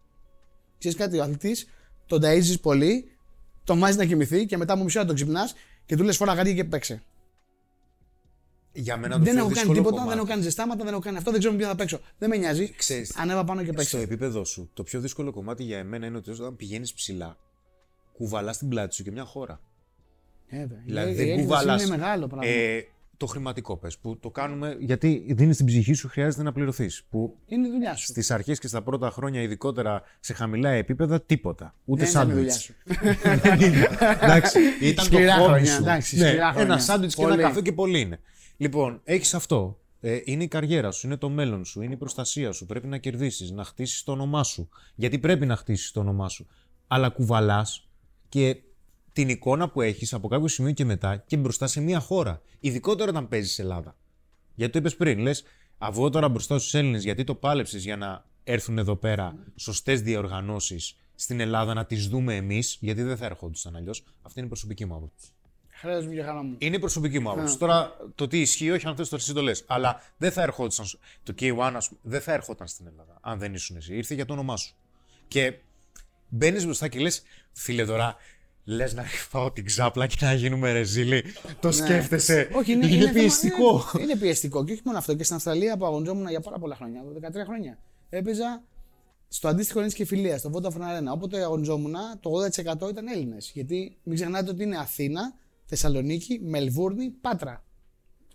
[0.81, 1.67] Ξέρεις κάτι, ο αθλητής
[2.05, 3.11] τον ταΐζεις πολύ,
[3.63, 5.53] τον βάζεις να κοιμηθεί και μετά από μισή ώρα τον ξυπνάς
[5.85, 7.03] και του λες φορά γαρί και παίξε.
[8.73, 10.09] Για μένα το Δεν πιο έχω κάνει δύσκολο τίποτα, κομμάτι.
[10.09, 11.99] δεν έχω κάνει ζεστάματα, δεν έχω κάνει αυτό, δεν ξέρω με ποιο θα παίξω.
[12.17, 12.73] Δεν με νοιάζει.
[12.77, 13.99] Ξέρεις, Ανέβα πάνω και στο παίξε.
[13.99, 17.37] επίπεδο σου, το πιο δύσκολο κομμάτι για εμένα είναι ότι όταν πηγαίνεις ψηλά,
[18.13, 19.61] κουβαλάς την πλάτη σου και μια χώρα.
[20.47, 20.81] Ε, βέβαια.
[20.85, 21.81] Δηλαδή Η δεν έκθεση κουβαλάς.
[21.85, 22.47] Είναι μεγάλο πράγμα.
[22.47, 22.81] Ε,
[23.17, 27.03] το χρηματικό πες που το κάνουμε γιατί δίνεις την ψυχή σου, χρειάζεται να πληρωθείς.
[27.09, 28.05] Που είναι η δουλειά σου.
[28.05, 31.75] στις αρχές και στα πρώτα χρόνια, ειδικότερα σε χαμηλά επίπεδα, τίποτα.
[31.85, 32.61] Ούτε Δεν ήταν η δουλειά σάντουιτ.
[32.61, 32.73] σου.
[34.23, 35.81] Εντάξει, ήταν Σκληρά το χόμπι χρόνια, σου.
[35.81, 36.61] εντάξει, Ναι, σκληρά χρόνια.
[36.73, 37.41] ένα σάντουιτς και ένα Πολύ.
[37.43, 38.19] καφέ και πολύ είναι.
[38.61, 39.79] Λοιπόν, έχεις αυτό.
[39.99, 42.65] Ε, είναι η καριέρα σου, είναι το μέλλον σου, είναι η προστασία σου.
[42.65, 44.69] Πρέπει να κερδίσεις, να χτίσεις το όνομά σου.
[44.95, 46.47] Γιατί πρέπει να χτίσεις το όνομά σου.
[46.87, 47.89] Αλλά κουβαλάς
[48.29, 48.61] και
[49.13, 52.41] την εικόνα που έχεις από κάποιο σημείο και μετά και μπροστά σε μια χώρα.
[52.59, 53.95] Ειδικότερα όταν παίζεις Ελλάδα.
[54.55, 55.43] Γιατί το είπες πριν, λες,
[55.77, 60.95] αφού τώρα μπροστά στους Έλληνες, γιατί το πάλεψες για να έρθουν εδώ πέρα σωστές διοργανώσεις
[61.15, 64.03] στην Ελλάδα να τις δούμε εμείς, γιατί δεν θα ερχόντουσαν αλλιώς.
[64.21, 65.27] Αυτή είναι η προσωπική μου άποψη.
[65.81, 66.55] Χρέος μου και χαρά μου.
[66.57, 67.57] Είναι η προσωπική μου άποψη.
[67.57, 69.63] Τώρα το τι ισχύει, όχι αν θες το εσύ το λες.
[69.67, 70.85] Αλλά δεν θα ερχόντουσαν.
[70.85, 73.95] σου- Το K1, ας πούμε, δεν θα ερχόταν στην Ελλάδα αν δεν ήσουν εσύ.
[73.95, 74.75] Ήρθε για το όνομά σου.
[75.27, 75.53] Και
[76.29, 78.15] μπαίνεις μπροστά και λες, φίλε τώρα,
[78.65, 81.23] λες να φάω την ξάπλα και να γίνουμε ρεζίλοι.
[81.59, 82.47] Το σκέφτεσαι.
[82.51, 82.57] Ναι.
[82.57, 83.79] Όχι, είναι, είναι, είναι, πιεστικό.
[83.79, 84.63] θέμα- είναι, είναι πιεστικό.
[84.65, 85.15] Και όχι μόνο αυτό.
[85.15, 87.77] Και στην Αυστραλία που αγωνιζόμουν για πάρα πολλά χρόνια, 13 χρόνια.
[88.09, 88.63] Έπαιζα
[89.27, 91.13] στο αντίστοιχο Έλληνε και φιλίας, στο Vodafone Arena.
[91.13, 93.51] Όποτε αγωνιζόμουν, το 80% ήταν Έλληνες.
[93.53, 95.33] Γιατί μην ξεχνάτε ότι είναι Αθήνα,
[95.75, 97.63] Θεσσαλονίκη, Μελβούρνη, Πάτρα.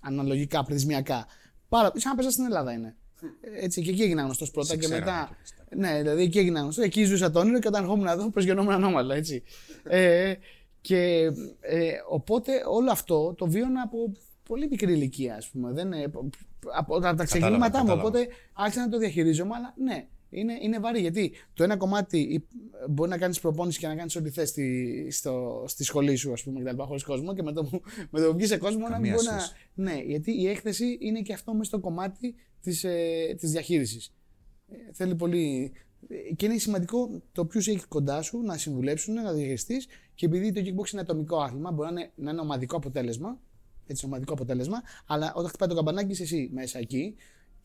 [0.00, 1.26] Αναλογικά, πληθυσμιακά.
[1.68, 2.96] Πάρα, σαν να παίζα στην Ελλάδα είναι.
[3.60, 5.36] Έτσι, και εκεί έγινα γνωστός πρώτα Σε και ξέρανε μετά.
[5.76, 6.84] Ναι, δηλαδή εκεί έγινα γνωστός.
[6.84, 9.42] Εκεί ζούσα το όνειρο και όταν ερχόμουν εδώ προσγειωνόμουν ανώμαλα, έτσι.
[9.84, 10.34] ε,
[10.80, 14.12] και ε, οπότε όλο αυτό το βίωνα από
[14.48, 15.72] πολύ μικρή ηλικία, ας πούμε.
[15.72, 16.10] Δεν, είναι-
[16.76, 17.84] από τα, τα ξεκινήματά μου.
[17.86, 18.08] κατάλαβα.
[18.08, 20.06] Οπότε άρχισα να το διαχειρίζομαι, αλλά ναι,
[20.40, 21.00] είναι, είναι βαρύ.
[21.00, 22.42] Γιατί το ένα κομμάτι
[22.84, 26.32] ε, μπορεί να κάνεις προπόνηση και να κάνεις ό,τι θες στη, στο- στη σχολή σου,
[26.32, 26.82] ας πούμε, κτλ.
[26.82, 29.14] χωρίς κόσμο και με το, που- με το που βγεις σε κόσμο να μην Καμία
[29.14, 29.38] μπορεί να.
[29.38, 29.54] σχέση.
[29.74, 34.12] Ναι, γιατί η έκθεση είναι και αυτό μέσα στο κομμάτι της ε, της διαχείρισης.
[34.68, 35.72] Ε, θέλει πολύ.
[36.08, 39.86] ε, Και είναι σημαντικό το ποιους έχει κοντά σου να συμβουλέψουν, να διαχειριστείς.
[40.14, 43.40] Και επειδή το kickbox είναι ατομικό άθλημα, μπορεί να είναι, να είναι ομαδικό αποτέλεσμα.
[43.86, 44.82] Έτσι, ομαδικό αποτέλεσμα.
[45.06, 47.14] Αλλά όταν χτυπάει το καμπανάκι, είσαι εσύ μέσα εκεί.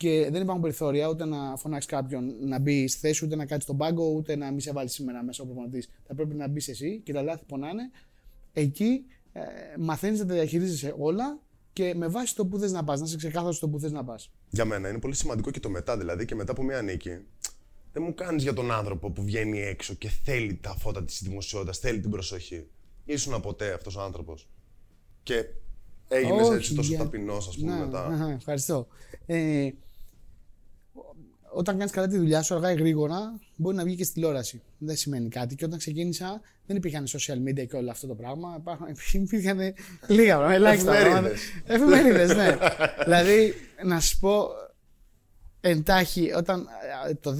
[0.01, 3.63] Και δεν υπάρχουν περιθώρια ούτε να φωνάξεις κάποιον να μπει στη θέση, ούτε να κάτσεις
[3.63, 5.89] στον πάγκο, ούτε να μην σε βάλεις σήμερα μέσα ο προπονητής.
[6.07, 7.81] Θα πρέπει να μπεις εσύ και τα λάθη πονάνε.
[8.53, 9.41] Εκεί ε,
[9.79, 11.39] μαθαίνεις να τα διαχειρίζεσαι όλα
[11.73, 14.03] και με βάση το που θες να πας, να είσαι ξεκάθαρος στο που θες να
[14.03, 14.31] πας.
[14.49, 17.09] Για μένα είναι πολύ σημαντικό και το μετά, δηλαδή και μετά από μια νίκη.
[17.93, 21.77] Δεν μου κάνεις για τον άνθρωπο που βγαίνει έξω και θέλει τα φώτα της δημοσιότητας,
[21.77, 22.67] θέλει την προσοχή.
[23.05, 24.49] Ήσουν ποτέ αυτός ο άνθρωπος.
[25.23, 25.45] Και
[26.07, 28.05] έγινες Όχι, έτσι τόσο για- ταπεινός, ας πούμε, Ναι, μετά.
[28.05, 28.87] αχα, ευχαριστώ.
[29.25, 29.69] Ε,
[31.53, 34.61] όταν κάνεις καλά τη δουλειά σου, αργά ή γρήγορα, μπορεί να βγει και στη τηλεόραση.
[34.77, 35.55] Δεν σημαίνει κάτι.
[35.55, 38.55] Και όταν ξεκίνησα, δεν υπήρχαν social media και όλο αυτό το πράγμα.
[38.59, 39.59] Υπάρχουν- Υπήρχαν
[40.07, 41.35] λίγα πράγματα, ελάχιστα πράγματα.
[41.65, 42.57] Εφημερίδες, ναι.
[43.03, 43.53] δηλαδή,
[43.85, 44.47] να σου πω,
[45.61, 46.67] εντάχει, όταν
[47.09, 47.35] ε, το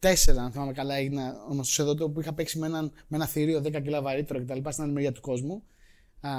[0.00, 3.26] 2-4, αν θυμάμαι καλά, έγινα γνωστός εδώ, το που είχα παίξει με, έναν, με ένα
[3.26, 4.68] θηρίο 10 κιλά βαρύτερο κτλ.
[4.68, 5.62] στην άλλη μεριά του κόσμου.
[6.20, 6.30] Α,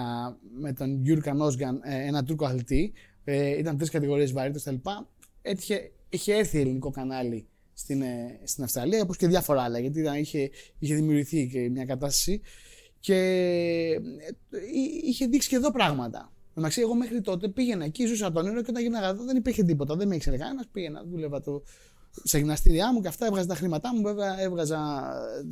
[0.59, 2.93] με τον Γιούρκα Νόσγκαν, ε, ένα Τούρκο αθλητή.
[3.23, 4.89] Ε, ήταν τρεις κατηγορίες βαρύτερο κτλ.
[5.41, 10.15] Έτυχε, είχε έρθει ελληνικό κανάλι στην, ε, στην Αυστραλία, όπως και διάφορα άλλα, γιατί ήταν,
[10.15, 10.49] είχε,
[10.79, 12.41] είχε δημιουργηθεί και μια κατάσταση
[12.99, 16.31] και ε, εί- είχε δείξει και εδώ πράγματα.
[16.57, 19.63] Εντάξει, εγώ μέχρι τότε πήγαινα εκεί, ζούσα τον όνειρο και όταν γίναγα εδώ δεν υπήρχε
[19.63, 20.65] τίποτα, δεν με ήξερε κανένας.
[20.71, 21.63] Πήγαινα, δούλευα το,
[22.23, 24.01] στα γυμναστήριά μου και αυτά, έβγαζα τα χρήματά μου.
[24.01, 24.79] Βέβαια, έβγαζα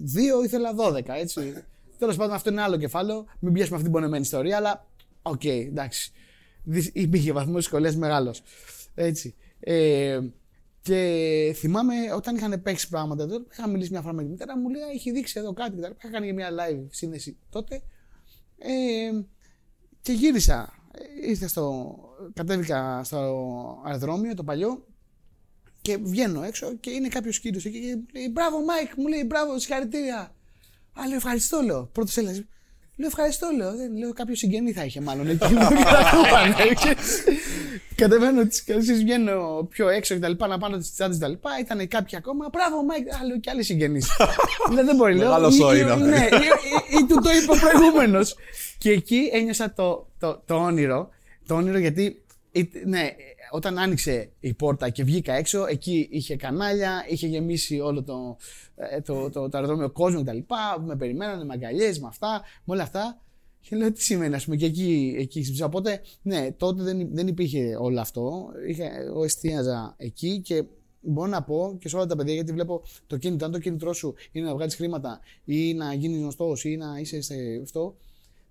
[0.04, 1.54] δύο, ήθελα 12, έτσι.
[1.98, 3.26] Τέλος πάντων, αυτό είναι άλλο κεφάλαιο.
[3.40, 4.88] Μην πιάσουμε αυτή την πονεμένη ιστορία, αλλά
[5.22, 6.12] οκ, εντάξει.
[6.64, 8.42] Δυ- Υπήρχε βαθμός δυσκολίας μεγάλος.
[8.96, 9.36] Έτσι.
[9.60, 10.20] Ε,
[10.82, 14.70] και θυμάμαι όταν είχαν παίξει πράγματα εδώ, είχα μιλήσει μια φορά με τη μητέρα μου,
[14.70, 15.72] λέει: Έχει δείξει εδώ κάτι.
[15.72, 15.92] κτλ.
[15.98, 17.82] Είχα κάνει και μια live σύνδεση τότε.
[18.58, 19.22] Ε,
[20.02, 20.74] και γύρισα.
[21.24, 21.96] Ε, Ήρθα στο,
[22.34, 23.18] κατέβηκα στο
[23.86, 24.86] αεροδρόμιο, το παλιό,
[25.82, 29.60] και βγαίνω έξω και είναι κάποιος κύριος εκεί και λέει: Μπράβο, Μάικ, μου λέει: Μπράβο,
[29.60, 30.36] συγχαρητήρια.
[31.00, 31.86] Α, λέω ευχαριστώ, λέω.
[31.86, 32.44] Πρώτος έλεγα.
[32.96, 33.76] Λέω ευχαριστώ, λέω.
[33.76, 35.54] Δεν, λέω κάποιο συγγενή θα είχε μάλλον εκεί.
[35.54, 37.24] Λέω, και του το 'πανε, ξέρεις.
[37.96, 41.50] Κατεβαίνω τις σκάλες, βγαίνω πιο έξω και τα λοιπά, να πάρω τις τσάντες τα λοιπά.
[41.60, 42.50] Ήταν κάποιοι ακόμα.
[42.52, 43.14] Μπράβο, Μάικ.
[43.14, 44.08] Α, λέω και άλλοι συγγενείς.
[44.74, 45.28] λέω δεν μπορεί, λέω.
[45.28, 46.10] Μεγάλο Ή- σόι ή- ήταν.
[46.10, 46.36] Ναι, ή-
[46.96, 48.36] ή- ή του το είπε ο προηγούμενος.
[48.78, 51.10] και εκεί ένιωσα το, το, το όνειρο.
[51.48, 53.10] Το όνειρο γιατί ή- ναι,
[53.52, 58.38] όταν άνοιξε η πόρτα και βγήκα έξω, εκεί είχε κανάλια, είχε γεμίσει όλο το,
[58.76, 60.38] ε, το, το, το αεροδρόμιο κόσμο κτλ.
[60.86, 63.22] Με περιμένανε με αγκαλιές, με αυτά, με όλα αυτά.
[63.60, 65.66] Και λέω τι σημαίνει, ας πούμε, και εκεί, εκεί ξύπνησα.
[65.66, 68.52] Οπότε, ναι, τότε δεν, δεν υπήρχε όλο αυτό.
[68.68, 70.64] Είχα, εγώ εστίαζα εκεί και
[71.02, 73.94] μπορώ να πω και σε όλα τα παιδιά, γιατί βλέπω το κίνητρο, αν το κίνητρό
[73.94, 77.96] σου είναι να βγάλεις χρήματα ή να γίνεις γνωστός ή να είσαι σε αυτό,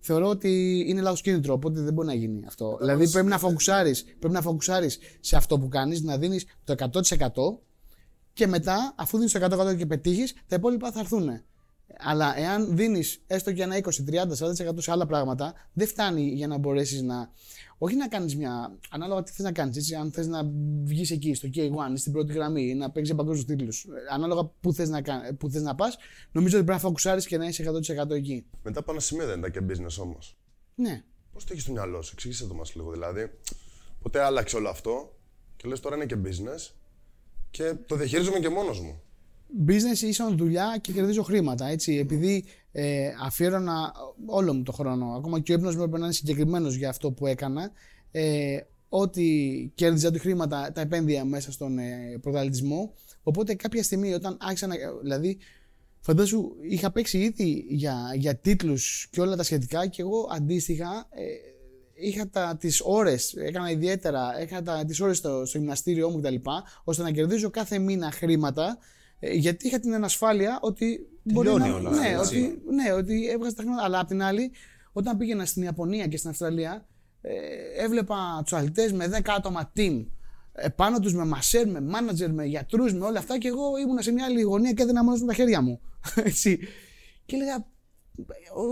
[0.01, 1.55] θεωρώ ότι είναι λάθος κίνητρο.
[1.55, 2.77] Οπότε δεν μπορεί να γίνει αυτό.
[2.81, 7.61] δηλαδή πρέπει να φοκουσάρεις πρέπει να φοκουσάρεις σε αυτό που κάνεις, να δίνεις το 100%
[8.33, 11.43] και μετά, αφού δίνεις το 100% και πετύχεις, τα υπόλοιπα θα έρθουν.
[12.03, 16.47] Αλλά εάν δίνεις έστω και ένα 20, 30, 40% σε άλλα πράγματα, δεν φτάνει για
[16.47, 17.31] να μπορέσεις να.
[17.79, 18.79] Όχι να κάνεις μια.
[18.91, 19.95] Ανάλογα τι θες να κάνεις.
[19.95, 20.51] Αν θες να
[20.83, 23.87] βγεις εκεί στο K1 στην πρώτη γραμμή ή να παίξεις παγκόσμιου τίτλους.
[24.13, 25.03] Ανάλογα που θες να,
[25.39, 25.97] που θες να πας,
[26.33, 28.47] νομίζω ότι πρέπει να φοκουσάρεις και να είσαι 100% εκεί.
[28.63, 30.37] Μετά από ένα σημείο δεν ήταν και business όμως.
[30.75, 31.03] Ναι.
[31.33, 32.91] Πώς το έχεις στο μυαλό σου, εξήγησε το μας λίγο.
[32.91, 33.31] Δηλαδή,
[34.03, 35.17] ποτέ άλλαξε όλο αυτό
[35.57, 36.75] και λες τώρα είναι και business
[37.51, 39.03] και το διαχειρίζομαι και μόνος μου
[39.67, 41.67] business ίσον δουλειά και κερδίζω χρήματα.
[41.67, 41.97] Έτσι.
[41.97, 43.93] Επειδή ε, αφιέρωνα
[44.27, 47.13] όλο μου το χρόνο, ακόμα και ο ύπνος μου έπρεπε να είναι συγκεκριμένος για αυτό
[47.13, 47.71] που έκανα.
[48.11, 48.59] Ε,
[48.89, 49.25] ό,τι
[49.75, 52.95] κέρδιζα του χρήματα τα επένδυα μέσα στον ε, πρωταθλητισμό.
[53.23, 54.75] Οπότε κάποια στιγμή όταν άρχισα να.
[55.03, 55.39] Δηλαδή,
[56.01, 61.23] φαντάσου, είχα παίξει ήδη για, για τίτλους και όλα τα σχετικά και εγώ αντίστοιχα ε,
[62.01, 66.35] είχα τα, τις ώρες, έκανα ιδιαίτερα, είχα τα, τις ώρες στο, στο γυμναστήριό μου κτλ.
[66.85, 71.07] ώστε να κερδίζω κάθε μήνα χρήματα ε, γιατί είχα την ανασφάλεια ότι.
[71.23, 73.85] Μπορεί να, όλα, ναι, ότι, ναι, ότι έβγαζε τα χρήματα.
[73.85, 74.51] Αλλά απ' την άλλη,
[74.93, 76.87] όταν πήγαινα στην Ιαπωνία και στην Αυστραλία,
[77.21, 77.35] ε,
[77.77, 80.07] έβλεπα του αθλητέ με 10 άτομα team.
[80.53, 84.13] Επάνω τους με μασέρ, με μάνατζερ, με γιατρούς, με όλα αυτά και εγώ ήμουν σε
[84.13, 85.81] μια άλλη γωνία και έδινα μόνος με τα χέρια μου.
[86.15, 86.59] Έτσι.
[87.27, 87.67] Και έλεγα,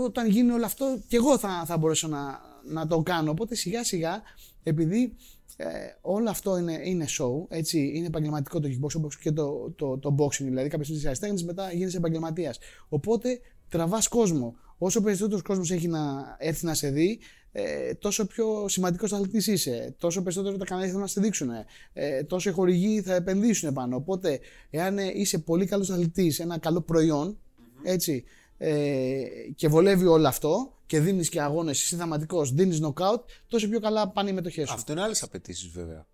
[0.05, 3.31] όταν γίνει όλο αυτό, και εγώ θα, θα μπορέσω να, να το κάνω.
[3.31, 4.21] Οπότε σιγά σιγά,
[4.63, 5.15] επειδή
[5.57, 5.67] ε,
[6.01, 10.15] όλο αυτό είναι, είναι show, έτσι, είναι επαγγελματικό το kickboxing όπως και το, το, το
[10.19, 10.43] boxing.
[10.43, 12.59] Δηλαδή, κάποιε φορέ είσαι μετά γίνεσαι επαγγελματίας.
[12.89, 14.55] Οπότε τραβάς κόσμο.
[14.77, 17.19] Όσο περισσότερος κόσμος έχει να έρθει να σε δει,
[17.51, 19.95] ε, τόσο πιο σημαντικός αθλητής είσαι.
[19.97, 21.49] Τόσο περισσότερο τα κανάλια θα να σε δείξουν.
[21.93, 23.95] Ε, τόσο οι χορηγοί θα επενδύσουν πάνω.
[23.95, 27.37] Οπότε, εάν είσαι πολύ καλός αθλητής, ένα καλό προϊόν,
[27.83, 28.23] έτσι,
[28.61, 29.23] ε,
[29.55, 34.09] και βολεύει όλο αυτό και δίνεις και αγώνες, είσαι θεματικό, δίνεις νοκάουτ, τόσο πιο καλά
[34.09, 34.73] πάνε οι μετοχές σου.
[34.73, 36.07] Αυτό είναι άλλες απαιτήσεις βέβαια.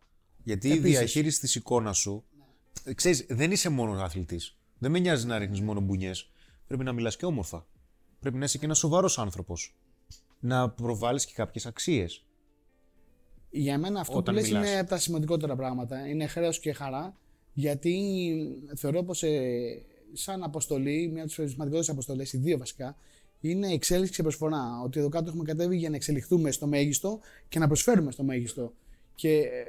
[0.44, 0.86] Γιατί Επίσης.
[0.86, 2.24] η διαχείριση της εικόνας σου.
[2.84, 2.94] Ναι.
[2.94, 4.58] Ξέρεις, δεν είσαι μόνο αθλητής.
[4.78, 6.32] Δεν με νοιάζει να ρίχνεις μόνο μπουνιές.
[6.68, 7.68] Πρέπει να μιλάς και όμορφα.
[8.20, 9.76] Πρέπει να είσαι και ένας σοβαρός άνθρωπος.
[10.40, 12.26] Να προβάλλεις και κάποιες αξίες.
[13.50, 16.08] Για μένα αυτό Όταν που λες είναι από τα σημαντικότερα πράγματα.
[16.08, 17.18] Είναι χρέος και χαρά.
[17.54, 18.22] Γιατί
[18.76, 22.98] θεωρώ πως ε, σαν αποστολή, μια από τι σημαντικότερε αποστολές, οι δύο βασικά,
[23.42, 24.82] είναι εξέλιξη και προσφορά.
[24.84, 28.74] Ότι εδώ κάτω έχουμε κατέβει για να εξελιχθούμε στο μέγιστο και να προσφέρουμε στο μέγιστο.
[29.16, 29.64] Και ε,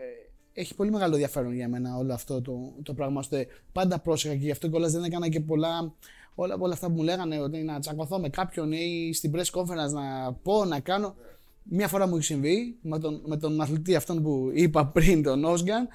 [0.52, 3.18] έχει πολύ μεγάλο ενδιαφέρον για μένα όλο αυτό το, το πράγμα.
[3.18, 5.94] Ώστε πάντα πρόσεχα και γι' αυτό κιόλα δεν έκανα και πολλά.
[6.34, 9.92] Όλα, όλα αυτά που μου λέγανε ότι να τσακωθώ με κάποιον ή στην press conference
[9.92, 11.14] να πω, να κάνω.
[11.62, 15.44] Μία φορά μου έχει συμβεί με τον, με τον αθλητή αυτόν που είπα πριν, τον
[15.44, 15.88] Όσγκαν,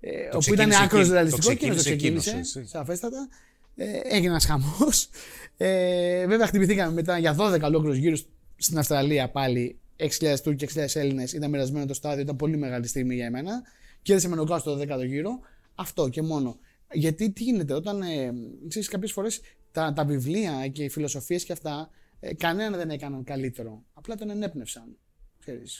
[0.00, 3.28] ε, όπου ήταν άκρος ρεαλιστικό και το ξεκίνησε, σαφέστατα.
[3.76, 5.08] Ε, έγινε ένας χαμός.
[5.56, 9.78] Ε, βέβαια, χτυπηθήκαμε μετά για 12 ολόκληρους γύρους στην Αυστραλία πάλι.
[9.96, 11.32] 6.000 Τούρκοι, 6.000 Έλληνες.
[11.32, 13.62] Ήταν μοιρασμένο το στάδιο, ήταν πολύ μεγάλη στιγμή για εμένα.
[14.02, 15.40] Κέρδισε με νοκάου στο 12ο γύρο.
[15.74, 16.58] Αυτό και μόνο.
[16.92, 18.32] Γιατί τι γίνεται, όταν ε,
[18.68, 19.40] ξέρεις, κάποιες φορές
[19.72, 23.84] τα, τα βιβλία και οι φιλοσοφίες και αυτά, ε, κανέναν δεν έκαναν καλύτερο.
[23.94, 24.96] Απλά τον ενέπνευσαν.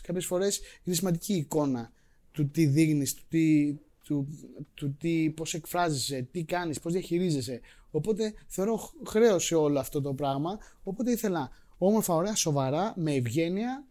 [0.03, 1.93] Κάποιες φορές είναι σημαντική η εικόνα
[2.33, 3.75] του τι δείχνεις, του τι,
[4.07, 4.29] του,
[4.75, 7.61] του τι, πώς εκφράζεσαι, τι κάνεις, πώς διαχειρίζεσαι.
[7.91, 10.59] Οπότε θεωρώ χρέος σε όλο αυτό το πράγμα.
[10.83, 13.85] Οπότε ήθελα όμορφα, ωραία, σοβαρά, με ευγένεια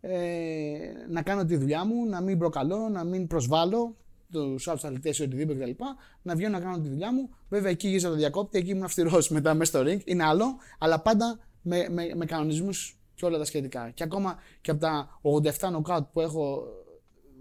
[0.00, 0.78] ε,
[1.08, 3.96] να κάνω τη δουλειά μου, να μην προκαλώ, να μην προσβάλλω
[4.30, 5.84] τους άλλου αθλητέ ή οτιδήποτε κτλ.
[6.22, 7.30] Να βγαίνω να κάνω τη δουλειά μου.
[7.48, 10.04] Βέβαια εκεί γύρισα το διακόπτη, εκεί ήμουν αυστηρός μετά μέσα στο ring.
[10.04, 13.90] Είναι άλλο, αλλά πάντα με, με, με κανονισμούς και όλα τα σχετικά.
[13.90, 15.20] Και ακόμα και από τα
[15.58, 16.62] 87 νοκάουτ που έχω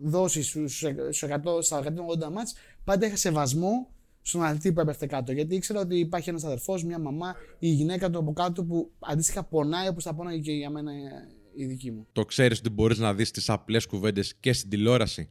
[0.02, 3.90] δώσει στους 100, στα 180 μάτς, πάντα είχα σεβασμό
[4.22, 5.32] στον αθλητή που έπεφτε κάτω.
[5.32, 9.44] Γιατί ήξερα ότι υπάρχει ένας αδερφός, μια μαμά, η γυναίκα του από κάτω που αντίστοιχα
[9.44, 10.92] πονάει όπως θα πόναγε και για μένα
[11.56, 12.08] η δική μου.
[12.12, 15.30] Το ξέρεις ότι μπορείς να δεις τις απλές κουβέντες και στην τηλεόραση.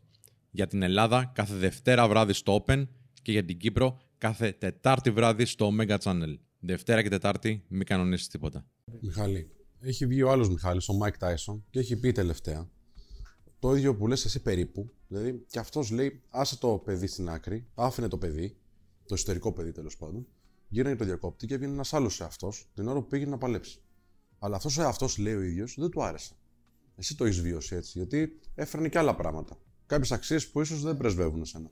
[0.50, 2.86] Για την Ελλάδα κάθε Δευτέρα βράδυ στο Open
[3.22, 6.38] και για την Κύπρο κάθε Τετάρτη βράδυ στο Omega Channel.
[6.60, 8.66] Δευτέρα και Τετάρτη, μην κανονίσεις τίποτα.
[9.00, 12.68] Μιχάλη, έχει βγει ο άλλος Μιχάλης, ο Mike Tyson, και έχει πει τελευταία
[13.58, 14.90] το ίδιο που λες εσύ περίπου.
[15.08, 18.56] Δηλαδή, και αυτός λέει, άσε το παιδί στην άκρη, άφηνε το παιδί,
[19.06, 20.26] το εσωτερικό παιδί τέλος πάντων,
[20.68, 23.80] γύρναγε το διακόπτη και έβγαινε ένας άλλος εαυτός την ώρα που πήγαινε να παλέψει.
[24.38, 26.34] Αλλά αυτός ο εαυτός, λέει ο ίδιος, δεν του άρεσε.
[26.96, 29.58] Εσύ το έχεις βίωσει έτσι, γιατί έφερνε και άλλα πράγματα.
[29.86, 31.70] Κάποιες αξίες που ίσως δεν πρεσβεύουν εσένα.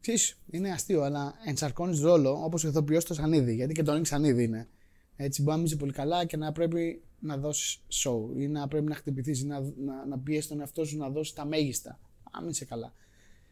[0.00, 3.54] Ξέρεις, είναι αστείο, αλλά ενσαρκώνεις ρόλο όπως ο ηθοποιό στο σανίδι.
[3.54, 4.68] Γιατί και τον σανίδι είναι.
[5.16, 8.86] Έτσι, μπορεί να μην πολύ καλά και να πρέπει να δώσεις show ή να πρέπει
[8.86, 11.98] να χτυπηθείς ή να, να, να πιέσεις τον εαυτό σου να δώσεις τα μέγιστα.
[12.30, 12.92] Αν είσαι καλά.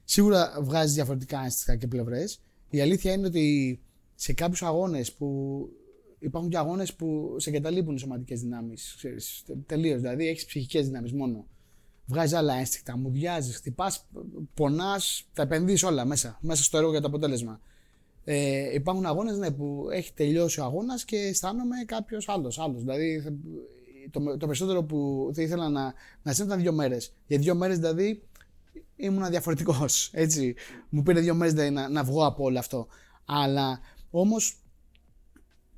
[0.05, 2.41] Σίγουρα βγάζεις διαφορετικά αίσθητα και πλευρές.
[2.71, 3.81] Η αλήθεια είναι ότι
[4.15, 5.69] σε κάποιους αγώνες που
[6.19, 9.05] υπάρχουν και αγώνες που σε εγκαταλείπουν οι σωματικές δυνάμεις.
[9.67, 10.01] Τελείως.
[10.01, 11.47] Δηλαδή έχεις ψυχικές δυνάμεις μόνο.
[12.07, 14.09] Βγάζεις άλλα ένστικτα, μουδιάζεις, χτυπάς,
[14.55, 17.61] πονάς, τα επενδύεις όλα μέσα, μέσα στο έργο για το αποτέλεσμα.
[18.25, 22.59] Ε, υπάρχουν αγώνες ναι, που έχει τελειώσει ο αγώνας και αισθάνομαι κάποιος άλλος.
[22.59, 22.81] Άλλος.
[22.81, 23.23] Δηλαδή
[24.11, 27.13] το, το περισσότερο που θα ήθελα να, να ήταν δύο μέρες.
[27.27, 28.23] Για δύο μέρες δηλαδή
[28.97, 30.11] ήμουν διαφορετικός.
[30.13, 30.55] Έτσι.
[30.89, 32.87] Μου πήρε δύο μέρες δηλαδή, να, να βγω από όλο αυτό.
[33.25, 34.59] Αλλά όμως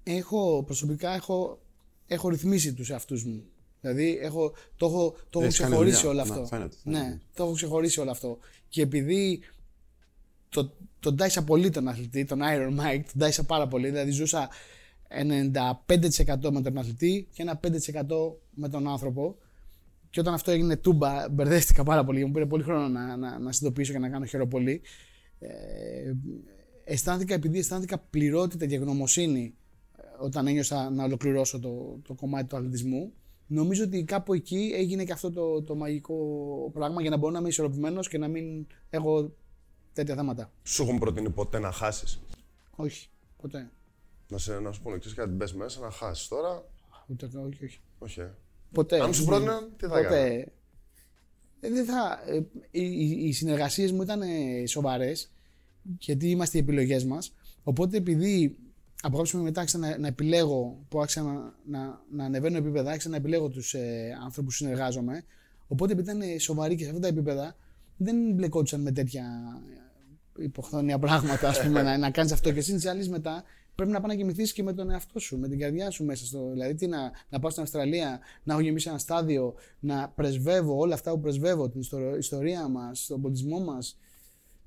[0.03, 1.59] έχω προσωπικά έχω,
[2.07, 3.45] έχω ρυθμίσει τους εαυτούς μου.
[3.81, 6.49] Δηλαδή έχω, το έχω, το έχω ξεχωρίσει όλο αυτό.
[6.83, 8.39] Ναι, το έχω ξεχωρίσει όλο αυτό.
[8.69, 9.41] Και επειδή
[10.63, 13.91] το, τον τάισα πολύ τον αθλητή, τον Iron Mike, τον τάισα πάρα πολύ.
[13.91, 14.49] Δηλαδή ζούσα
[15.09, 17.71] 95% με τον αθλητή και ένα 5%
[18.55, 19.37] με τον άνθρωπο.
[20.11, 22.25] Και όταν αυτό έγινε τούμπα, μπερδέστηκα πάρα πολύ.
[22.25, 24.81] Μου πήρε πολύ χρόνο να, να, να συνειδητοποιήσω και να κάνω χειροπολί.
[25.39, 25.49] Ε,
[26.85, 29.55] αισθάνθηκα, επειδή αισθάνθηκα πληρότητα και γνωμοσύνη
[29.97, 33.13] ε, όταν ένιωσα να ολοκληρώσω το, το κομμάτι του αθλητισμού,
[33.47, 36.17] νομίζω ότι κάπου εκεί έγινε και αυτό το, το μαγικό
[36.73, 39.33] πράγμα για να μπορώ να είμαι ισορροπημένος και να μην έχω
[39.97, 40.51] τέτοια θέματα.
[40.63, 42.21] Σου έχουν προτείνει ποτέ να χάσεις;
[42.77, 43.71] Όχι, ποτέ.
[44.29, 46.65] Να, σε, να σου πούνε, ξέρεις κάτι, μπες μέσα να χάσεις τώρα.
[47.07, 47.81] Ούτε, όχι, όχι.
[47.99, 48.21] Όχι.
[48.21, 48.35] ε.
[48.73, 49.01] Ποτέ.
[49.01, 50.07] Αν σου πρότειναν, τι θα ποτέ.
[50.07, 50.47] έκανες;
[51.61, 52.37] Ε, δεν θα, ε,
[52.71, 55.31] οι, οι, οι συνεργασίες μου ήταν ε, σοβαρές
[55.99, 58.59] γιατί είμαστε οι επιλογές μας οπότε επειδή
[59.01, 62.91] από κάποιο σημείο μετά άρχισα να, να επιλέγω που άρχισα να, να, να ανεβαίνω επίπεδα
[62.91, 65.25] άρχισα να επιλέγω τους ε, άνθρωπους που συνεργάζομαι
[65.67, 67.57] οπότε επειδή ήταν σοβαροί και σε αυτά τα επίπεδα
[67.97, 69.25] δεν μπλεκόντουσαν με τέτοια
[70.39, 73.43] υποχθόνια πράγματα ας πούμε, να, να κάνεις αυτό και εσύ άλλες μετά
[73.75, 76.25] πρέπει να πάει να κοιμηθείς και με τον εαυτό σου, με την καρδιά σου μέσα
[76.27, 76.51] στο.
[76.53, 80.95] Δηλαδή, τι να, να πάω στην Αυστραλία, να έχω γεμίσει ένα στάδιο, να πρεσβεύω όλα
[80.95, 83.99] αυτά που πρεσβεύω, την ιστο- ιστορία μας, τον πολιτισμό μας,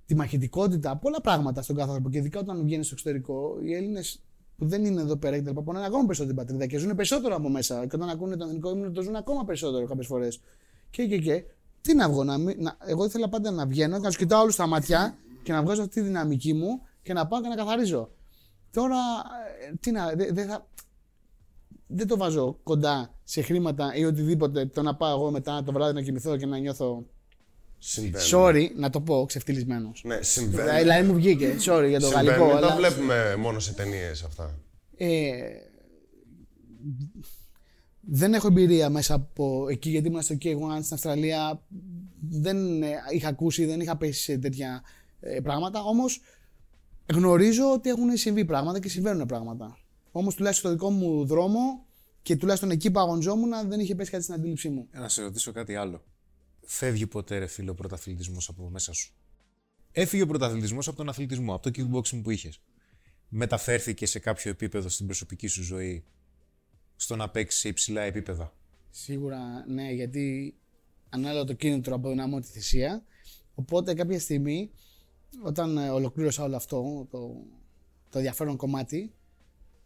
[0.06, 2.10] τη μαχητικότητα, πολλά πράγματα στον κάθε άνθρωπο.
[2.10, 4.22] Και ειδικά όταν βγαίνεις στο εξωτερικό, οι Έλληνες
[4.58, 5.50] που δεν είναι εδώ πέρα κτλ.
[5.60, 7.86] πονάνε ακόμα περισσότερο την πατρίδα και ζουν περισσότερο από μέσα.
[7.86, 10.42] Και όταν ακούνε τον ελληνικό ύμνο, το ζουν ακόμα περισσότερο κάποιες φορές.
[10.90, 11.44] Και, και, και.
[11.82, 14.42] Τι να βγω, να, μην- να, εγώ ήθελα πάντα να βγαίνω και να τους κοιτάω
[14.42, 15.18] όλους στα μάτια
[15.50, 18.12] και να βγάζω αυτή τη δυναμική μου και να πάω και να καθαρίζω.
[18.72, 18.98] Τώρα,
[19.70, 20.68] ε, τι να, δεν δεν θα,
[21.88, 25.94] δεν το βάζω κοντά σε χρήματα ή οτιδήποτε το να πάω εγώ μετά το βράδυ
[25.94, 27.06] να κοιμηθώ και να νιώθω
[27.78, 28.24] Συμβαίνει.
[28.32, 30.02] sorry, να το πω ξεφτυλισμένος.
[30.06, 30.80] Ναι, συμβαίνει.
[30.80, 32.28] Δηλαδή μου βγήκε, sorry για το Συμβαίνει.
[32.28, 32.46] γαλλικό.
[32.46, 34.56] Δεν τα αλλά, βλέπουμε μόνο σε ταινίες αυτά.
[34.98, 35.32] ε,
[38.12, 40.48] δεν έχω εμπειρία μέσα από εκεί γιατί ήμουν στο K1
[40.82, 41.64] στην Αυστραλία.
[42.30, 44.82] Δεν ε, είχα ακούσει, δεν είχα πέσει σε τέτοια
[45.20, 45.84] ε, πράγματα.
[45.84, 46.22] Όμως
[47.14, 49.78] γνωρίζω ότι έχουν συμβεί πράγματα και συμβαίνουν πράγματα.
[50.12, 51.86] Όμως τουλάχιστον στο δικό μου δρόμο
[52.22, 54.88] και τουλάχιστον εκεί που αγωνιζόμουν δεν είχε πέσει κάτι στην αντίληψή μου.
[54.92, 56.04] Να σε ρωτήσω κάτι άλλο.
[56.66, 59.14] Φεύγει ποτέ, ρε φίλο, ο πρωταθλητισμός από μέσα σου;
[59.92, 62.62] Έφυγε ο πρωταθλητισμός από τον αθλητισμό, από το kickboxing που είχες.
[63.30, 66.04] Μεταφέρθηκε σε κάποιο επίπεδο στην προσωπική σου ζωή,
[66.96, 68.54] στο να παίξεις σε υψηλά επίπεδα;
[68.90, 70.56] Σίγουρα ναι, γιατί
[71.10, 73.04] ανάλογα το κίνητρο αποδυναμώ τη θυσία.
[73.56, 74.72] Οπότε κάποια στιγμή,
[75.44, 77.36] όταν ε, ολοκλήρωσα όλο αυτό, το,
[78.10, 79.14] το ενδιαφέρον κομμάτι,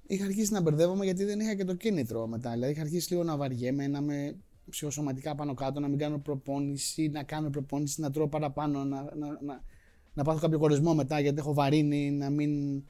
[0.07, 2.51] είχα αρχίσει να μπερδεύομαι γιατί δεν είχα και το κίνητρο μετά.
[2.51, 4.35] Δηλαδή είχα αρχίσει λίγο να βαριέμαι, να είμαι
[4.69, 9.27] ψυχοσωματικά πάνω κάτω, να μην κάνω προπόνηση, να κάνω προπόνηση, να τρώω παραπάνω, να, να,
[9.41, 9.63] να,
[10.13, 12.83] να πάθω κάποιο κορεσμό μετά γιατί έχω βαρύνει, να μην.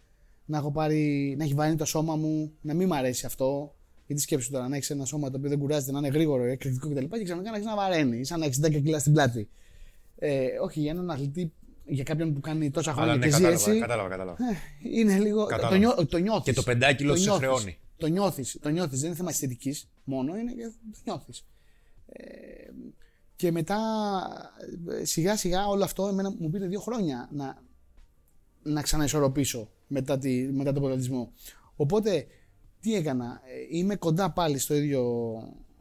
[0.46, 3.76] Να, έχω πάρει, να έχει βαρύνει το σώμα μου, να μην μ' αρέσει αυτό.
[4.06, 6.90] Γιατί σκέψου τώρα να έχεις ένα σώμα το οποίο δεν κουράζεται, να είναι γρήγορο, εκρηκτικό
[6.90, 7.06] κτλ.
[7.06, 9.50] Και ξαφνικά να έχεις να βαραίνει, σαν να έχεις 10 κιλά στην πλάτη.
[10.16, 11.54] Ε, όχι, για έναν αθλητή,
[11.86, 14.38] για κάποιον που κάνει τόσα χρόνια Αλλά ναι, και ζει κατάλαβα, έτσι, κατάλαβα, κατάλαβα.
[14.44, 14.58] ε,
[15.00, 15.46] είναι λίγο.
[15.46, 15.74] Κατάλαβα.
[15.74, 16.44] Το, νιώ, το νιώθεις.
[16.44, 17.48] Και το πεντάκιλο Το σε νιώθεις.
[17.48, 17.78] χρεώνει.
[17.98, 18.58] Το νιώθεις.
[18.62, 19.00] Το νιώθεις.
[19.00, 21.46] Δεν είναι θέμα αισθητικής μόνο, είναι και το νιώθεις.
[22.06, 22.24] Ε,
[23.36, 23.80] και μετά
[25.02, 27.62] ε, σιγά σιγά όλο αυτό εμένα μου πήρε δύο χρόνια να,
[28.64, 31.32] να ξαναισορροπήσω μετά, τη, μετά τον πρωταθλητισμό.
[31.76, 32.26] Οπότε
[32.80, 35.04] τι έκανα, ε, είμαι κοντά πάλι στο ίδιο,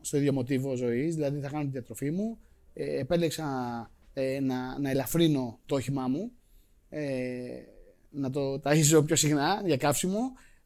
[0.00, 2.38] στο ίδιο μοτίβο ζωής, δηλαδή θα κάνω τη διατροφή μου,
[2.74, 3.46] ε, επέλεξα
[4.12, 6.30] ε, να, να ελαφρύνω το όχημά μου,
[6.88, 7.02] ε,
[8.10, 10.18] να το ταΐζω πιο συχνά για καύσιμο,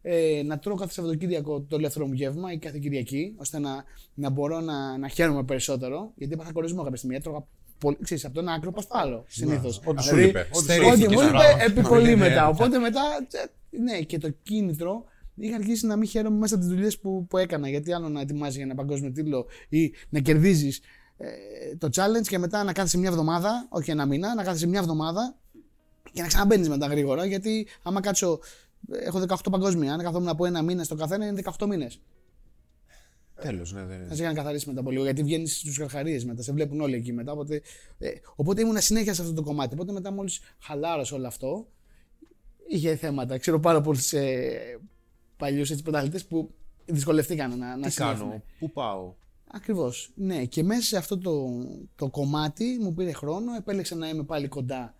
[0.02, 3.84] ε, να τρώω κάθε Σαββατοκύριακο το ελεύθερο μου γεύμα ή κάθε Κυριακή, ώστε να,
[4.14, 6.12] να μπορώ να, να χαίρομαι περισσότερο.
[6.16, 7.16] Γιατί έπαθα κορισμό κάποια στιγμή.
[7.16, 7.46] Έτρωγα
[7.78, 9.80] πολύ, ξέρεις, από το ένα άκρο πα στο άλλο συνήθως.
[9.84, 10.48] Ό,τι σου λείπε.
[10.52, 11.64] Ό,τι Στερήθηκες, μου είπε, μπράβο.
[11.64, 12.42] επί πολύ Ναι, μετά.
[12.42, 12.48] ναι.
[12.48, 16.72] Οπότε μετά, τσε, ναι, και το κίνητρο είχα αρχίσει να μην χαίρομαι μέσα από τις
[16.74, 17.68] δουλειές που, που έκανα.
[17.68, 20.82] Γιατί άλλο να ετοιμάζεις για ένα παγκόσμιο τίτλο ή να κερδίζεις ε,
[21.78, 25.36] το challenge και μετά να κάθεσαι μια εβδομάδα, όχι ένα μήνα, να κάθεσαι μια εβδομάδα
[26.12, 27.26] και να ξαναμπαίνεις μετά γρήγορα.
[27.26, 28.38] Γιατί άμα κάτσω,
[28.90, 32.00] έχω 18 παγκόσμια, αν καθόμουν από ένα μήνα στο καθένα είναι 18 μήνες.
[33.40, 34.06] Τέλος, ναι, ναι.
[34.08, 35.04] Θα σε έκανε καθαρίσει μετά από λίγο.
[35.04, 37.32] Γιατί βγαίνεις στους καρχαρίες μετά, σε βλέπουν όλοι εκεί μετά.
[37.32, 37.62] Οπότε,
[37.98, 39.74] ε, οπότε ήμουν συνέχεια σε αυτό το κομμάτι.
[39.74, 41.66] Οπότε μετά μόλις χαλάρωσε όλο αυτό,
[42.68, 43.38] είχε θέματα.
[43.38, 44.78] Ξέρω πάρα πολλούς ε,
[45.36, 46.54] παλιούς πρωταθλητές που
[46.84, 49.14] δυσκολευτήκαν να, να Τι κάνω, πού πάω.
[49.50, 50.12] Ακριβώς.
[50.14, 51.48] Ναι, και μέσα σε αυτό το,
[51.96, 53.54] το κομμάτι μου πήρε χρόνο.
[53.54, 54.94] Επέλεξα να είμαι πάλι κοντά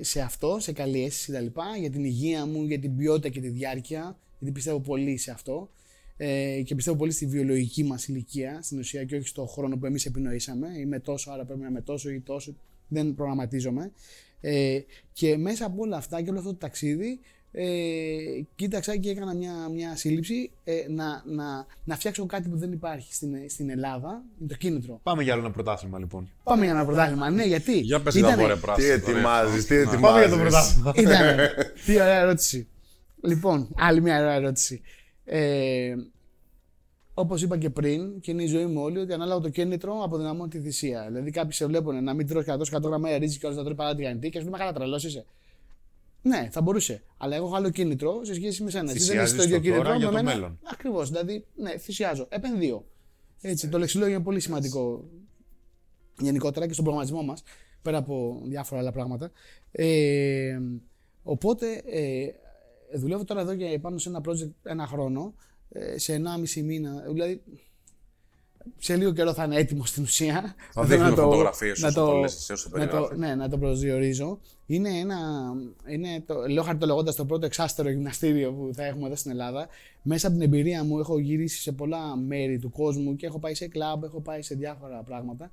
[0.00, 1.60] σε αυτό, σε καλή αίσθηση κτλ.
[1.78, 4.18] Για την υγεία μου, για την ποιότητα και τη διάρκεια.
[4.38, 5.70] Γιατί πιστεύω πολύ σε αυτό.
[6.16, 9.86] Ε, και πιστεύω πολύ στη βιολογική μας ηλικία στην ουσία και όχι στο χρόνο που
[9.86, 10.68] εμείς επινοήσαμε.
[10.78, 12.54] Είμαι τόσο, άρα πρέπει να είμαι τόσο ή τόσο.
[12.88, 13.92] Δεν προγραμματίζομαι.
[14.40, 14.80] Ε,
[15.12, 17.20] και μέσα από όλα αυτά και όλο αυτό το ταξίδι
[17.60, 22.72] ε, κοίταξα και έκανα μια, μια σύλληψη ε, να, να, να φτιάξω κάτι που δεν
[22.72, 25.00] υπάρχει στην, στην Ελλάδα, είναι το κίνητρο.
[25.02, 26.30] Πάμε για άλλο ένα πρωτάθλημα λοιπόν.
[26.44, 27.78] Πάμε για ένα πρωτάθλημα, ναι, γιατί.
[27.78, 28.92] Για πες ήτανε- τα βόρεια Τι πράσινα.
[28.92, 30.00] ετοιμάζεις, τι ετοιμάζει.
[30.02, 30.92] Πάμε για το πρωτάθλημα.
[30.96, 31.50] Ήτανε.
[31.86, 32.68] Τι ωραία ερώτηση.
[33.22, 34.80] Λοιπόν, άλλη μια ωραία ερώτηση.
[35.24, 35.94] Ε,
[37.14, 40.50] Όπως είπα και πριν, και είναι η ζωή μου όλη, ότι ανάλογα το κίνητρο αποδυναμώνει
[40.50, 41.04] τη θυσία.
[41.08, 43.94] Δηλαδή, κάποιοι σε βλέπουν να μην τρώσει 100 γραμμάρια ρύζι και όλα να τρώει παρά
[43.94, 45.24] τηγανιτή και ας πούμε, καλά τρελός είσαι.
[46.28, 47.02] Ναι, θα μπορούσε.
[47.16, 48.90] Αλλά εγώ έχω άλλο κίνητρο σε σχέση με σένα.
[48.90, 50.34] Εσύ δεν Θυσιάζεις έχει το ίδιο το κίνητρο τώρα με για το μένα.
[50.34, 50.58] μέλλον.
[50.72, 51.10] Ακριβώς.
[51.10, 52.26] Δηλαδή, ναι, θυσιάζω.
[52.28, 52.86] Επενδύω.
[53.40, 55.08] Έτσι, το λεξιλόγιο είναι πολύ σημαντικό
[56.18, 57.42] γενικότερα και στον προγραμματισμό μας,
[57.82, 59.30] πέρα από διάφορα άλλα πράγματα.
[59.70, 60.58] Ε,
[61.22, 62.26] οπότε, ε,
[62.94, 65.34] δουλεύω τώρα εδώ και πάνω σε ένα project ένα χρόνο,
[65.68, 67.04] ε, σε 1,5 μήνα.
[67.12, 67.42] Δηλαδή,
[68.78, 70.54] σε λίγο καιρό θα είναι έτοιμο στην ουσία.
[70.72, 72.84] Θα Θέλω δείχνουμε να το- φωτογραφίες να όσο το- το λες εσύ, όσο το να
[72.84, 73.18] το, περιγράφεις.
[73.18, 74.38] ναι, να το προσδιορίζω.
[74.66, 75.16] Είναι ένα.
[75.88, 79.68] Είναι το, λέω χαρτολογώντας το πρώτο εξάστερο γυμναστήριο που θα έχουμε εδώ στην Ελλάδα.
[80.02, 83.54] Μέσα από την εμπειρία μου έχω γυρίσει σε πολλά μέρη του κόσμου και έχω πάει
[83.54, 85.50] σε κλαμπ, έχω πάει σε διάφορα πράγματα.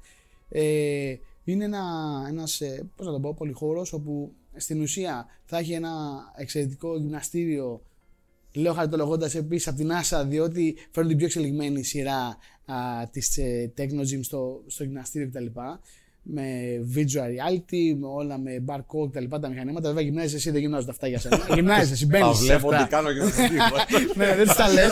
[0.49, 1.84] Ε, είναι ένα,
[2.30, 5.91] ένας, ε, πώς να το πω, πολυχώρος όπου στην ουσία θα έχει ένα
[6.36, 7.82] εξαιρετικό γυμναστήριο
[8.56, 12.38] Λέω χαρτολογώντας επίσης από την NASA, διότι φέρνω την πιο εξελιγμένη σειρά
[13.12, 15.45] της ε, Techno Gym στο, στο γυμναστήριο κτλ.
[16.28, 16.43] Με
[16.95, 19.36] virtual reality, με όλα με barcode κτλ.
[19.41, 19.88] Τα μηχανήματα.
[19.88, 21.39] Βέβαια, γυμνάζεσαι εσύ, δεν γυμνάζονται αυτά για σένα.
[21.53, 22.26] γυμνάζεσαι εσύ, μπαίνεις.
[22.38, 23.41] Θα βλέπω τι κάνω και θα
[24.16, 24.91] ναι, δεν τις τα λες.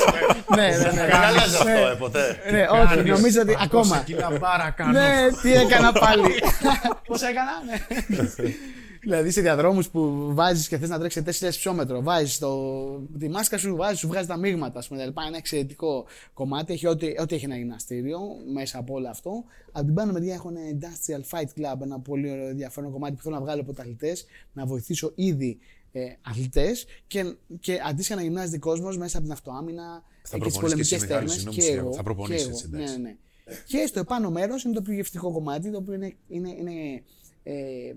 [0.55, 0.91] ναι, ναι, ναι.
[1.07, 1.79] Δεν αλλάζεις αυτό, Ναι.
[1.79, 2.37] ε, ποτέ.
[2.51, 4.03] Ναι, όχι, νομίζω ότι ακόμα.
[4.05, 4.91] Κιλά μπάρα κάνω.
[4.91, 6.23] Ναι, τι έκανα πάλι.
[7.07, 7.77] Πώ έκανα, ναι.
[9.03, 12.39] Δηλαδή σε διαδρόμους που βάζεις και θες να τρέξει 4.000 ψώμετρο, βάζεις
[13.19, 14.79] τη μάσκα σου, βάζεις, σου βγάζει τα μείγματα.
[14.79, 15.21] Ας πούμε, τα λοιπά.
[15.21, 16.73] Είναι ένα εξαιρετικό κομμάτι.
[16.73, 18.19] Έχει ό,τι, ό,τι έχει ένα γυμναστήριο
[18.53, 19.43] μέσα από όλο αυτό.
[19.71, 23.21] Από την πάνω μεριά έχω ένα Industrial Fight Club, ένα πολύ ωραίο ενδιαφέρον κομμάτι που
[23.21, 24.15] θέλω να βγάλω πρωταθλητέ,
[24.53, 25.57] να βοηθήσω ήδη
[25.91, 30.57] ε, αθλητές και, και αντίστοιχα να γυμνάζεται κόσμος μέσα από την αυτοάμυνα Θα και τις
[30.57, 31.29] προπονείς και πολεμικές εσύ, Μιχάλη, τέρμε.
[31.33, 31.87] συγγνώμη, Και συγγνώμη.
[31.87, 31.95] εγώ.
[31.97, 32.75] Θα προπονήσεις και έτσι, εγώ.
[32.77, 32.97] εντάξει.
[33.01, 33.15] Ναι, ναι.
[33.65, 36.71] Και στο επάνω μέρος είναι το πιο γευστικό κομμάτι, το οποίο είναι, είναι, είναι
[37.43, 37.93] ε,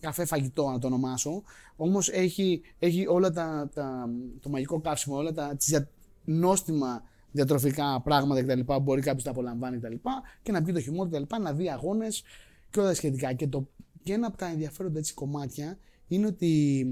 [0.00, 1.42] καφέ φαγητό, να το ονομάσω.
[1.76, 4.08] Όμως έχει, έχει όλα τα, τα,
[4.40, 5.88] το μαγικό καύσιμο, όλα τα τις δια,
[6.24, 8.60] νόστιμα διατροφικά πράγματα κτλ.
[8.60, 9.94] που μπορεί κάποιος να απολαμβάνει κτλ.
[10.42, 11.42] Και να πει το χειμώνα κτλ.
[11.42, 12.22] Να δει αγώνες
[12.70, 13.32] και όλα τα σχετικά.
[13.32, 13.68] Και, το,
[14.02, 15.78] και ένα από τα ενδιαφέροντα έτσι, κομμάτια
[16.08, 16.86] είναι ότι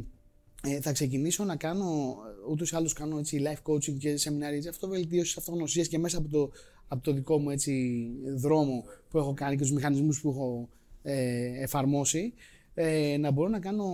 [0.62, 2.16] ε, θα ξεκινήσω να κάνω,
[2.50, 6.28] ούτως ή άλλως κάνω έτσι life coaching και σεμινάρια έτσι, αυτοβελτίωσης, αυτογνωσίας και μέσα από
[6.28, 6.50] το,
[6.88, 8.04] από το δικό μου έτσι
[8.36, 10.68] δρόμο που έχω κάνει και τους μηχανισμούς που έχω
[11.06, 12.34] ε, εφαρμόσει
[12.74, 13.84] ε, να μπορώ να κάνω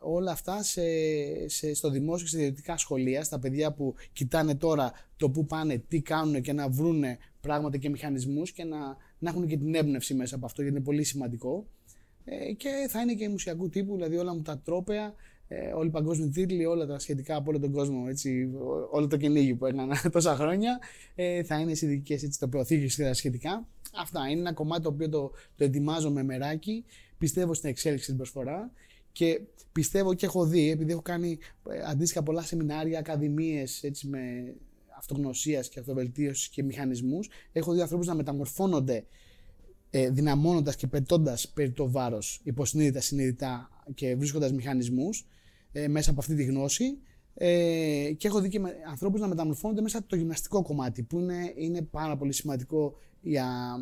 [0.00, 0.82] όλα αυτά σε,
[1.48, 5.82] σε, στο δημόσιο και σε ιδιωτικά σχολεία, στα παιδιά που κοιτάνε τώρα το που πάνε,
[5.88, 8.78] τι κάνουν και να βρούνε πράγματα και μηχανισμούς και να,
[9.18, 11.66] να έχουν και την έμπνευση μέσα από αυτό γιατί είναι πολύ σημαντικό.
[12.24, 15.14] Ε, και θα είναι και μουσιακού τύπου, δηλαδή όλα μου τα τρόπαια,
[15.48, 19.06] ε, όλοι οι παγκόσμιοι τίτλοι, όλα τα σχετικά από όλο τον κόσμο, έτσι, ό- όλο
[19.06, 20.78] το κυνήγι που έκανα τόσα χρόνια,
[21.14, 23.66] ε, θα είναι σε ειδικές τοπιοθήκε και τα σχετικά.
[23.98, 26.84] Αυτά είναι ένα κομμάτι το οποίο το, το ετοιμάζω με μεράκι.
[27.18, 28.72] Πιστεύω στην εξέλιξη στην προσφορά
[29.12, 29.40] και
[29.72, 31.38] πιστεύω και έχω δει, επειδή έχω κάνει
[31.70, 34.54] ε, αντίστοιχα πολλά σεμινάρια, ακαδημίες έτσι, με
[34.98, 39.04] αυτογνωσίας και αυτοβελτίωσης και μηχανισμούς, έχω δει ανθρώπους να μεταμορφώνονται
[39.90, 45.26] ε, δυναμώνοντας και πετώντας περί το βάρος υποσυνείδητα, συνειδητά και βρίσκοντας μηχανισμούς
[45.72, 46.98] ε, μέσα από αυτή τη γνώση.
[47.34, 51.18] Ε, και έχω δει και με, ανθρώπους να μεταμορφώνονται μέσα από το γυμναστικό κομμάτι, που
[51.18, 53.76] είναι, είναι πάρα πολύ σημαντικό για,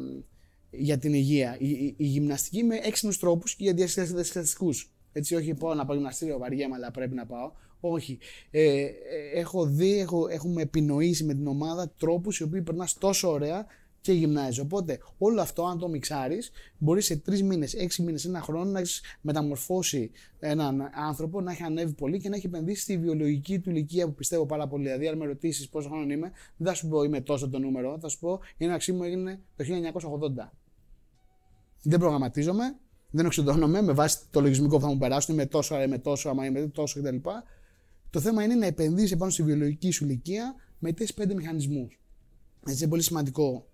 [0.71, 1.57] για την υγεία.
[1.59, 4.93] Η, η, η γυμναστική με έξυπνους τρόπους και για διασκεδαστικούς.
[5.13, 7.53] Έτσι, όχι πάω να πάω γυμναστήριο, βαριέμαι, αλλά πρέπει να πάω.
[7.81, 8.19] Όχι.
[8.51, 8.91] Ε, ε,
[9.35, 13.67] έχω δει, έχω, έχουμε επινοήσει με την ομάδα τρόπους οι οποίοι περνάς τόσο ωραία
[14.05, 14.59] και γυμνάζεις.
[14.59, 18.79] Οπότε όλο αυτό, αν το μιξάρεις, μπορείς σε τρεις μήνες, έξι μήνες, ένα χρόνο να
[18.79, 23.71] έχεις μεταμορφώσει έναν άνθρωπο, να έχει ανέβει πολύ και να έχει επενδύσει στη βιολογική του
[23.71, 24.83] ηλικία που πιστεύω πάρα πολύ.
[24.83, 27.99] Δηλαδή, αν με ρωτήσεις πόσο χρόνο είμαι, δεν θα σου πω είμαι τόσο το νούμερο.
[28.01, 30.53] Θα σου πω η έναρξή μου έγινε το 1980.
[31.83, 32.77] Δεν προγραμματίζομαι,
[33.11, 35.35] δεν οξυδώνομαι με βάση το λογισμικό που θα μου περάσουν.
[35.35, 37.17] Είμαι τόσο, είμαι τόσο, άμα είμαι τόσο κτλ.
[38.11, 41.99] Το θέμα είναι να επενδύσεις πάνω στη βιολογική σου ηλικία με 4-5 μηχανισμούς.
[42.67, 43.67] Έτσι, είναι πολύ σημαντικό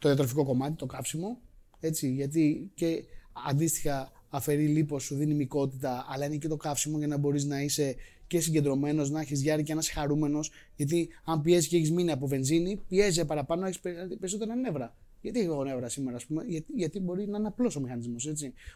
[0.00, 1.40] το διατροφικό κομμάτι, το καύσιμο.
[1.80, 3.04] Έτσι, γιατί και
[3.48, 7.62] αντίστοιχα αφαιρεί λίπος, σου δίνει μυκότητα, αλλά είναι και το καύσιμο για να μπορείς να
[7.62, 7.96] είσαι
[8.26, 10.50] και συγκεντρωμένος, να έχεις διάρκεια και να είσαι χαρούμενος.
[10.76, 13.80] Γιατί αν πιέζει και έχεις μείνει από βενζίνη, πιέζει παραπάνω, έχεις
[14.20, 14.96] περισσότερα νεύρα.
[15.20, 18.32] Γιατί έχω νεύρα σήμερα, ας πούμε, γιατί, γιατί μπορεί να είναι απλός ο μηχανισμός.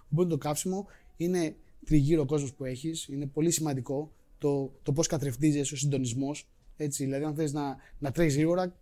[0.09, 5.75] Οπότε το καύσιμο είναι τριγύρω κόσμος που έχεις, είναι πολύ σημαντικό το, το πώς καθρεφτίζεσαι,
[5.75, 6.49] ο συντονισμός.
[6.77, 8.77] Δηλαδή, αν θες να, να τρέχει γρήγορα,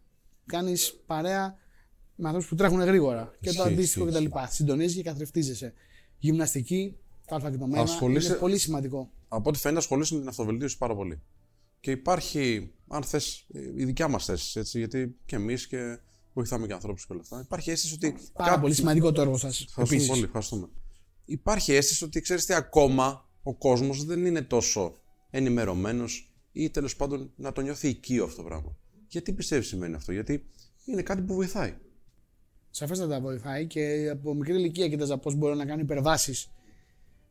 [0.47, 1.59] κάνεις παρέα
[2.17, 3.37] με ανθρώπους που τρέχουν γρήγορα.
[3.41, 4.25] Και το αντίστοιχο κτλ.
[4.49, 5.73] Συντονίζει και καθρεφτίζεσαι.
[6.19, 6.97] Γυμναστική,
[7.27, 7.67] τα αλφα και το
[8.09, 9.11] είναι πολύ σημαντικό.
[9.29, 11.23] Από ό,τι φαίνεται, ασχολείσαι με την αυτοβελτίωση πάρα πολύ.
[11.81, 13.47] Και υπάρχει, αν θες,
[13.77, 15.99] η δικιά μας θέση, έτσι, γιατί και εμείς και
[16.33, 17.41] βοηθάμε και ανθρώπους και όλα αυτά.
[17.41, 18.17] Υπάρχει αίσθηση ότι.
[18.33, 18.61] Πάρα κάτι...
[18.61, 19.61] πολύ σημαντικό το έργο σας.
[19.61, 20.69] Ευχαριστούμε πολύ, ευχαριστούμε.
[21.25, 25.01] Υπάρχει αίσθηση ότι ξέρεις τι, ακόμα ο κόσμος δεν είναι τόσο
[25.31, 28.77] ενημερωμένος ή τέλος πάντων να το νιώθει οικείο αυτό το πράγμα.
[29.09, 30.47] Γιατί πιστεύεις σημαίνει αυτό, Γιατί
[30.85, 31.75] είναι κάτι που βοηθάει.
[32.75, 36.51] Σαφέστατα βοηθάει και από μικρή ηλικία κοίταζα πώς μπορεί να κάνει υπερβάσεις.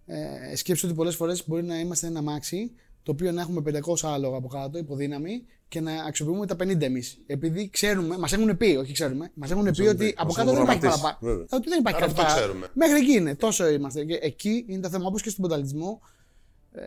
[0.05, 2.71] Ε, σκέψτε ότι πολλές φορές μπορεί να είμαστε ένα μάξι
[3.03, 7.17] το οποίο να έχουμε 500 άλογα από κάτω, υποδύναμη, και να αξιοποιούμε τα 50 εμείς.
[7.25, 10.81] Επειδή ξέρουμε, μας έχουν πει, όχι ξέρουμε, μας έχουν πει ότι από κάτω δεν υπάρχει
[10.81, 11.45] παραπάνω.
[11.49, 12.65] Ότι δεν υπάρχει κάτι παραπάνω.
[12.73, 14.05] Μέχρι εκεί είναι, τόσο είμαστε.
[14.05, 16.01] Και εκεί είναι το θέμα, όπως και στον πονταλισμό
[16.71, 16.81] ε,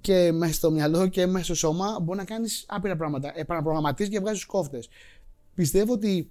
[0.00, 3.32] και μέσα στο μυαλό και μέσα στο σώμα, μπορεί να κάνεις άπειρα πράγματα.
[3.34, 4.88] Επαναπρογραμματίζει και βγάζεις κόφτες.
[5.54, 6.30] Πιστεύω ότι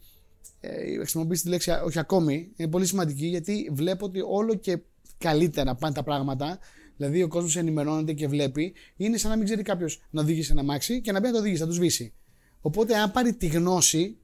[0.60, 4.80] ε, χρησιμοποιήσει τη λέξη όχι ακόμη, είναι πολύ σημαντική γιατί βλέπω ότι όλο και
[5.18, 6.60] καλύτερα πάνε τα πράγματα.
[6.98, 8.74] Δηλαδή ο κόσμος ενημερώνεται και βλέπει.
[8.96, 11.40] Είναι σαν να μην ξέρει κάποιος να οδηγήσει ένα μάξι και να μπει να το
[11.40, 12.14] οδηγήσει, να το σβήσει.
[12.62, 14.18] Οπότε, αν πάρει τη γνώση,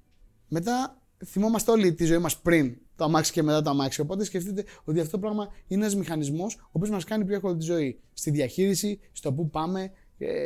[0.47, 4.01] μετά θυμόμαστε όλοι τη ζωή μας πριν το αμάξι και μετά το αμάξι.
[4.01, 7.57] Οπότε σκεφτείτε ότι αυτό το πράγμα είναι ένας μηχανισμός ο οποίος μας κάνει πιο εύκολη
[7.57, 7.99] τη ζωή.
[8.13, 9.89] Στη διαχείριση, στο πού πάμε, ε,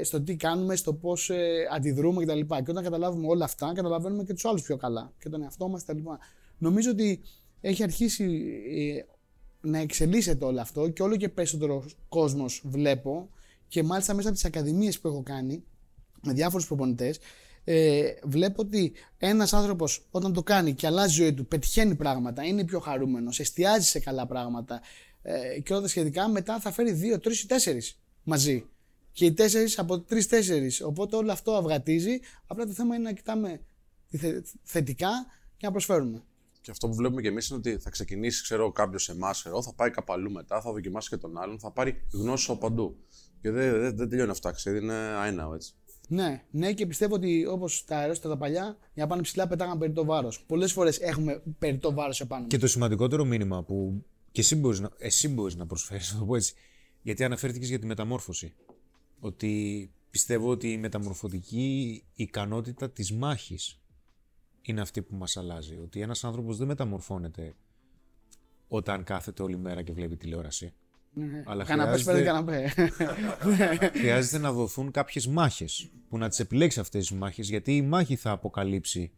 [0.03, 2.39] στο τι κάνουμε, στο πώς ε, αντιδρούμε κτλ.
[2.39, 5.83] Και όταν καταλάβουμε όλα αυτά, καταλαβαίνουμε και τους άλλους πιο καλά και τον εαυτό μας
[5.83, 5.97] κτλ.
[6.57, 7.21] Νομίζω ότι
[7.61, 8.23] έχει αρχίσει
[8.69, 9.05] ε,
[9.61, 13.29] να εξελίσσεται όλο αυτό και όλο και περισσότερο κόσμος βλέπω
[13.67, 15.63] και μάλιστα μέσα από τις ακαδημίες που έχω κάνει
[16.25, 17.19] με διάφορους προπονητές.
[17.63, 22.43] Ε, βλέπω ότι ένας άνθρωπος όταν το κάνει και αλλάζει η ζωή του, πετυχαίνει πράγματα,
[22.43, 24.81] είναι πιο χαρούμενος, εστιάζει σε καλά πράγματα
[25.21, 28.65] ε, και όλα τα σχετικά, μετά θα φέρει δύο, τρεις ή τέσσερις μαζί
[29.19, 30.71] και οι τέσσερις από τρει-τέσσερι.
[30.83, 32.19] Οπότε όλο αυτό αυγατίζει.
[32.47, 33.61] Απλά το θέμα είναι να κοιτάμε
[34.63, 35.09] θετικά
[35.57, 36.23] και να προσφέρουμε.
[36.61, 39.89] Και αυτό που βλέπουμε και εμείς είναι ότι θα ξεκινήσει, ξέρω, κάποιος εμάς, θα πάει
[39.89, 42.97] κάπου αλλού μετά, θα δοκιμάσει και τον άλλον, θα πάρει γνώση από παντού.
[43.41, 45.73] Και δεν, δεν, δεν τελειώνει αυτά, ξέρει, είναι αέναο έτσι.
[46.07, 49.77] Ναι, ναι, και πιστεύω ότι όπως τα αερόστα τα παλιά, για να πάνε ψηλά πετάγαν
[49.77, 50.43] περί το βάρος.
[50.47, 52.47] Πολλές φορές έχουμε περί το βάρος επάνω.
[52.47, 56.25] Και το σημαντικότερο μήνυμα που και εσύ μπορείς να, εσύ μπορείς να προσφέρεις, να το
[56.25, 56.53] πω έτσι.
[57.01, 58.53] Γιατί αναφέρθηκες για τη μεταμόρφωση
[59.19, 63.79] ότι πιστεύω ότι η μεταμορφωτική ικανότητα της μάχης
[64.61, 65.77] είναι αυτή που μας αλλάζει.
[65.83, 67.55] Ότι ένας άνθρωπος δεν μεταμορφώνεται
[68.67, 70.73] όταν κάθεται όλη μέρα και βλέπει τηλεόραση.
[71.13, 71.43] Ναι.
[71.45, 72.71] Αλλά χρειάζεται,
[73.99, 78.15] χρειάζεται να δοθούν κάποιες μάχες που να τις επιλέξει αυτές τις μάχες γιατί η μάχη
[78.15, 79.11] θα αποκαλύψει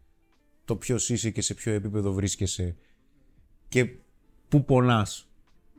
[0.65, 2.75] το ποιος είσαι και σε ποιο επίπεδο βρίσκεσαι
[3.67, 3.85] και
[4.47, 5.27] πού πονάς.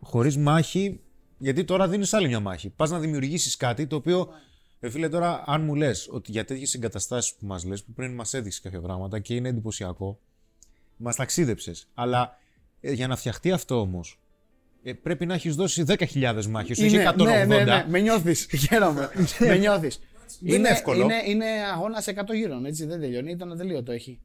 [0.00, 1.00] Χωρίς μάχη
[1.42, 2.68] γιατί τώρα δίνεις άλλη μια μάχη.
[2.68, 4.28] Πας να δημιουργήσεις κάτι το οποίο.
[4.80, 8.14] Ε, φίλε, τώρα, αν μου λες ότι για τέτοιες εγκαταστάσεις που μας λες, που πριν
[8.14, 10.18] μας έδειξε κάποια πράγματα και είναι εντυπωσιακό,
[10.96, 11.88] μας ταξίδεψες.
[11.94, 12.38] Αλλά
[12.80, 14.18] ε, για να φτιαχτεί αυτό όμως,
[14.82, 17.16] ε, πρέπει να έχεις δώσει 10.000 μάχες, όχι 180.
[17.16, 18.48] Ναι, ναι, ναι, με νιώθεις.
[18.68, 19.10] Χαίρομαι.
[19.38, 20.00] με νιώθεις.
[20.42, 21.02] Είναι, εύκολο.
[21.02, 23.30] Είναι, είναι αγώνας σε 100 γύρων, έτσι δεν τελειώνει.
[23.30, 24.20] Ήταν ατελείωτο έχει.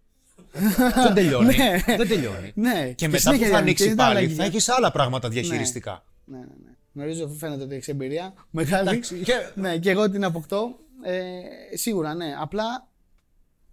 [1.05, 1.55] δεν τελειώνει.
[1.85, 2.51] δεν τελειώνει.
[2.53, 2.91] Ναι.
[2.95, 6.05] Και, μετά που θα ανοίξει πάλι, θα έχεις άλλα πράγματα διαχειριστικά.
[6.25, 6.71] Ναι, ναι, ναι.
[6.97, 8.99] Γνωρίζω, φαίνεται ότι έχεις εμπειρία μεγάλη.
[8.99, 9.33] και...
[9.55, 10.75] ναι, και εγώ την αποκτώ.
[11.03, 12.35] Ε, σίγουρα, ναι.
[12.39, 12.87] Απλά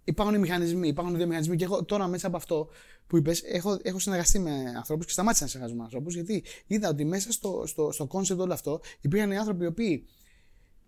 [0.03, 1.55] υπάρχουν οι μηχανισμοί, υπάρχουν δύο μηχανισμοί.
[1.55, 2.69] Και εγώ τώρα μέσα από αυτό
[3.07, 6.89] που είπες, έχω, έχω συνεργαστεί με ανθρώπους και σταμάτησα να συνεργάζομαι με ανθρώπους γιατί είδα
[6.89, 10.05] ότι μέσα στο, στο, στο concept όλο αυτό υπήρχαν οι άνθρωποι οι οποίοι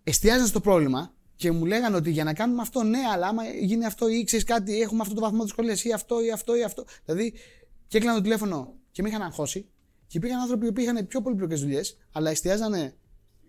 [0.04, 3.84] εστιάζαν στο πρόβλημα και μου λέγανε ότι για να κάνουμε αυτό, ναι, αλλά άμα γίνει
[3.84, 6.84] αυτό ή ξέρεις κάτι, έχουμε αυτό το βαθμό δυσκολίας ή αυτό ή αυτό ή αυτό.
[7.04, 7.34] Δηλαδή,
[7.86, 9.68] και έκλανα το τηλέφωνο και με είχαν αγχώσει
[10.08, 12.94] και υπήρχαν άνθρωποι που είχαν πιο πολύπλοκε δουλειές, αλλά εστιάζανε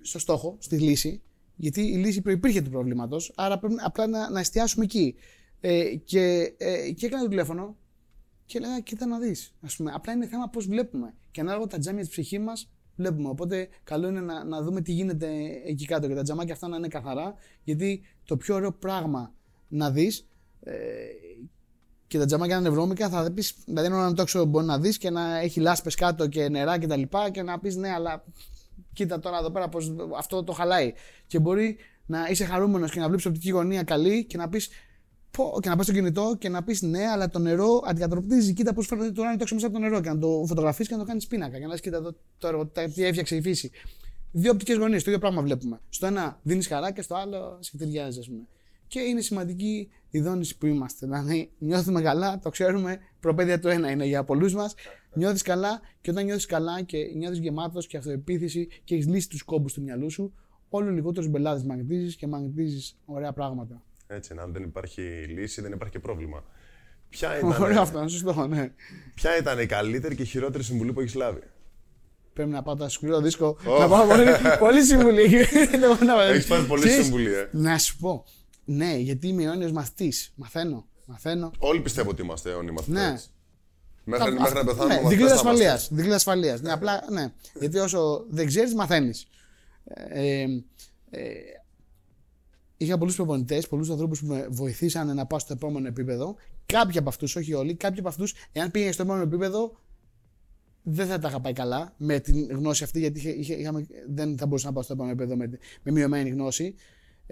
[0.01, 1.21] στο στόχο, στη λύση,
[1.55, 5.15] γιατί η λύση προπήρχε του προβλήματος, άρα πρέπει απλά να, να εστιάσουμε εκεί.
[5.61, 7.77] Ε, και, ε, και έκανα το τηλέφωνο
[8.45, 9.55] και έλεγα: Κοίτα να δεις.
[9.93, 11.13] Απλά είναι θέμα πώς βλέπουμε.
[11.31, 13.29] Και ανάλογα τα τζάμια της ψυχής μας βλέπουμε.
[13.29, 15.27] Οπότε, καλό είναι να, να δούμε τι γίνεται
[15.65, 17.33] εκεί κάτω και τα τζαμάκια αυτά να είναι καθαρά,
[17.63, 19.33] γιατί το πιο ωραίο πράγμα
[19.67, 20.27] να δεις
[20.63, 20.73] ε,
[22.09, 25.37] και τα τζαμάκια είναι βρώμικα, θα πεις, δηλαδή ένα τόξο μπορεί να δεις και να
[25.39, 26.81] έχει λάσπες κάτω και νερά κτλ.
[26.81, 28.23] Και, τα λοιπά και να πεις ναι, αλλά
[28.93, 29.79] κοίτα τώρα εδώ πέρα πώ
[30.17, 30.93] αυτό το χαλάει.
[31.27, 34.69] Και μπορεί να είσαι χαρούμενος και να βλέπεις οπτική γωνία καλή και να πεις
[35.31, 38.53] Πω, και να πας στο κινητό και να πεις ναι, αλλά το νερό αντικατοπτρίζει.
[38.53, 40.01] Κοίτα πώς φαίνεται το ουράνιο τόξο μέσα από το νερό.
[40.01, 41.57] Και να το φωτογραφίσει και να το κάνεις πίνακα.
[41.57, 43.71] Και να λες, κοίτα εδώ, το έργο, τα- τι έφτιαξε η φύση.
[44.31, 45.79] Δύο οπτικές γωνίες, το ίδιο πράγμα βλέπουμε.
[45.89, 48.41] Στο ένα δίνεις χαρά και στο άλλο σε κτηριάζει, ας πούμε.
[48.87, 51.05] Και είναι σημαντική η δόνηση που είμαστε.
[51.05, 54.73] Δηλαδή, νιώθουμε καλά, το ξέρουμε, προπαίδεια του ένα είναι για πολλούς μας.
[55.13, 59.43] Νιώθεις καλά και όταν νιώθεις καλά και νιώθεις γεμάτος και αυτοεπίθεση και έχεις λύσει τους
[59.43, 60.33] κόμπους του μυαλού σου,
[60.69, 63.81] όλο λιγότερους μπελάδες μαγνητίζεις και μαγνητίζεις ωραία πράγματα.
[64.07, 66.43] Έτσι, αν δεν υπάρχει λύση, δεν υπάρχει και πρόβλημα.
[67.09, 68.71] Ποια ήταν, Ωραίο αυτό, σωστό, ναι.
[69.15, 71.39] ποια ήταν η καλύτερη και χειρότερη συμβουλή που έχεις λάβει;
[72.33, 73.57] Πρέπει να πάω το σκληρό δίσκο.
[73.79, 74.25] Να πάω πολύ,
[74.59, 75.27] πολύ συμβουλή.
[75.53, 77.47] Δεν μπορώ να- Έχεις πάρει πολλή Ξέρεις, συμβουλή, ε.
[77.51, 78.25] Να σου πω.
[78.71, 80.31] Ναι, γιατί είμαι αιώνιος μαθητής.
[80.35, 80.87] Μαθαίνω.
[81.05, 81.51] Μαθαίνω.
[81.59, 83.01] Όλοι πιστεύω ότι είμαστε αιώνιοι μαθητές.
[83.01, 83.15] Ναι.
[84.03, 85.49] Μέχρι, μέχρι να πεθάνουμε ναι, μαθητές δικλείδα θα είμαστε.
[85.49, 85.87] ασφαλείας.
[85.91, 86.61] Δικλείδα ασφαλείας.
[86.61, 87.33] Ναι, απλά ναι.
[87.59, 89.27] Γιατί όσο δεν ξέρεις, μαθαίνεις.
[90.09, 90.45] Ε,
[91.09, 91.29] ε,
[92.77, 96.35] είχα πολλούς προπονητές, πολλούς ανθρώπους που με βοηθήσαν να πάω στο επόμενο επίπεδο.
[96.65, 99.77] Κάποιοι από αυτούς, όχι όλοι, κάποιοι από αυτούς, εάν πήγαινε στο επόμενο επίπεδο,
[100.83, 104.37] δεν θα τα είχα πάει καλά με την γνώση αυτή, γιατί είχε, είχε, είχαμε, δεν
[104.37, 106.75] θα μπορούσα να πάω στο επόμενο επίπεδο με, με μειωμένη γνώση, ε,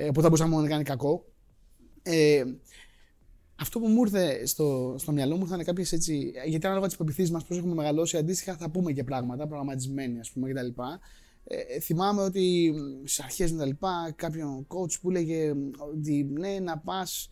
[0.06, 1.26] που θα μπορούσα μόνο να κάνει κακό.
[2.04, 2.44] Ε,
[3.56, 6.34] αυτό που μου ήρθε στο, στο μυαλό μου ήταν κάποιες έτσι.
[6.46, 10.32] Γιατί ανάλογα τις πεπιθήσεις μας, πώς έχουμε μεγαλώσει, αντίστοιχα θα πούμε και πράγματα, προγραμματισμένοι ας
[10.32, 10.82] πούμε κτλ.
[11.50, 12.74] Ε, θυμάμαι ότι
[13.04, 15.54] στις αρχές με τα λοιπά, κάποιον coach που έλεγε
[15.92, 17.30] ότι ναι, να πας.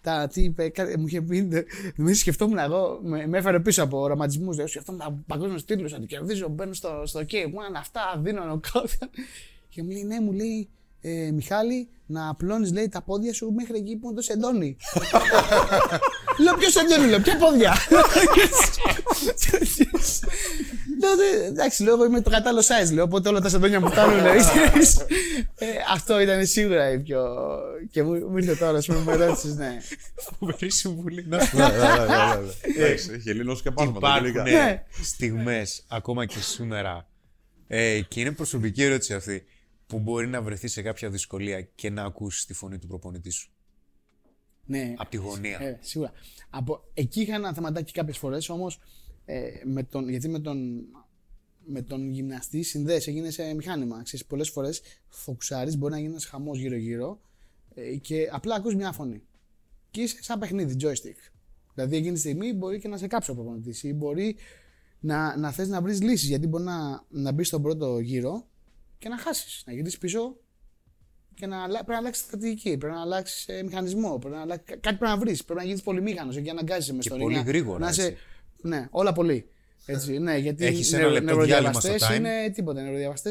[0.00, 1.48] Τα τι είπε, κάτι- μου είχε πει.
[1.96, 4.54] Νομίζω σκεφτόμουν εγώ, με, με έφερε πίσω από οραματισμούς.
[4.54, 8.90] Δηλαδή, σκεφτόμουν τα παγκόσμιου τίτλου, ότι κερδίζω, μπαίνω στο, στο Cape One, αυτά δίνω νοκάουτ.
[9.68, 10.68] Και μου λέει, ναι, μου λέει,
[11.06, 14.76] ε, Μιχάλη, να απλώνεις λέει τα πόδια σου μέχρι εκεί που είναι το σεντόνι.
[16.42, 17.74] λέω, ποιος σεντόνι, λέω, ποια πόδια;
[21.00, 23.90] Λέω, «Δε- εντάξει, λέω, εγώ είμαι το κατάλληλο size, λέω, οπότε όλα τα σεντόνια μου
[23.90, 24.20] φτάνουν.
[24.38, 24.96] ξέρεις.
[25.54, 27.26] Ε, αυτό ήταν σίγουρα η πιο.
[27.90, 29.76] και μου, μου ήρθε τώρα, ας πούμε, με ρώτησες, ναι.
[30.38, 31.24] Φοβερή συμβουλή.
[31.28, 31.36] Να
[32.76, 34.82] Εντάξει, έχει Ελλήνος και πάνω Υπάρχουν Ναι.
[35.02, 37.06] στιγμές ακόμα και σήμερα.
[37.66, 39.44] Ε, και είναι προσωπική ερώτηση αυτή.
[39.94, 43.52] Που μπορεί να βρεθεί σε κάποια δυσκολία και να ακούσεις τη φωνή του προπονητή σου;
[44.66, 44.94] ναι.
[44.96, 45.60] Από τη γωνία.
[45.60, 46.12] Ε, σίγουρα.
[46.50, 48.80] Από, εκεί είχα ένα θεματάκι κάποιες φορές όμως.
[49.24, 50.84] Ε, με τον, γιατί με τον,
[51.64, 54.02] με τον γυμναστή συνδέεσαι, γίνεσαι μηχάνημα.
[54.02, 57.20] Ξέρεις, πολλές φορές φοξάρεις, μπορεί να γίνεις ένας χαμός γύρω-γύρω
[57.74, 59.22] ε, και απλά ακούς μια φωνή.
[59.90, 61.32] Και είσαι σαν παιχνίδι, joystick.
[61.74, 64.36] Δηλαδή εκείνη τη στιγμή μπορεί και να σε κάψει ο προπονητής ή μπορεί
[65.00, 68.46] να, να θες να βρεις λύσεις γιατί μπορεί να, να μπεις στον πρώτο γύρο
[69.04, 70.36] και να χάσεις, να γυρίσεις πίσω
[71.34, 74.64] και να, αλλα- πρέπει να αλλάξεις στρατηγική, πρέπει να αλλάξεις ε, μηχανισμό, πρέπει να αλλάξει,
[74.64, 75.44] κάτι πρέπει να βρεις.
[75.44, 77.88] Πρέπει να γίνεις πολυμήχανος και να αναγκάζεσαι μες Και στο πολύ ring, να- γρήγορα, Να
[77.88, 78.16] είσαι, έτσι.
[78.62, 79.48] ναι, όλα πολύ.
[79.86, 82.18] Έτσι, ναι, γιατί Έχεις οι ένα νερο- λεπτό διάλειμμα στο νευροδιαβαστές time.
[82.18, 82.82] είναι τίποτα.
[82.82, 83.30] Νευροδιαβαστέ.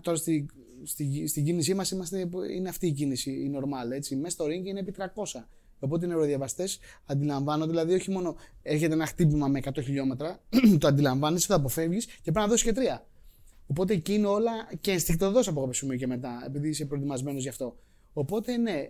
[0.00, 0.46] Τώρα στη,
[0.84, 3.90] στη, στην κίνησή μας είμαστε, είναι αυτή η κίνηση, η normal.
[3.92, 4.16] Έτσι.
[4.16, 5.44] Μέσα στο ring είναι επί 300.
[5.78, 6.68] Οπότε οι νευροδιαβαστέ
[7.06, 10.40] αντιλαμβάνονται, δηλαδή όχι μόνο έρχεται ένα χτύπημα με 100 χιλιόμετρα,
[10.78, 13.06] το αντιλαμβάνεσαι, το αποφεύγεις και πρέπει να δώσεις και τρία.
[13.72, 17.48] Οπότε εκεί είναι όλα και ενστικτοδό από κάποιο σημείο και μετά, επειδή είσαι προετοιμασμένος γι'
[17.48, 17.78] αυτό.
[18.12, 18.88] Οπότε ναι,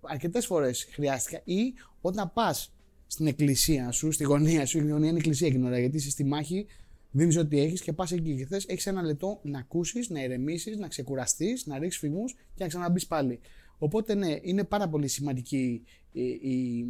[0.00, 2.72] αρκετές φορές χρειάστηκα ή όταν πας
[3.06, 6.10] στην εκκλησία σου, στη γωνία σου, η γωνία είναι εκκλησία εκείνη την ώρα, γιατί είσαι
[6.10, 6.66] στη μάχη,
[7.10, 10.76] δίνεις ό,τι έχεις και πας εκεί και θες, έχεις ένα λεπτό να ακούσεις, να ηρεμήσεις,
[10.76, 13.40] να ξεκουραστείς, να ρίξεις φυγμού και να ξαναμπεί πάλι.
[13.78, 16.86] Οπότε ναι, είναι πάρα πολύ σημαντική η, η,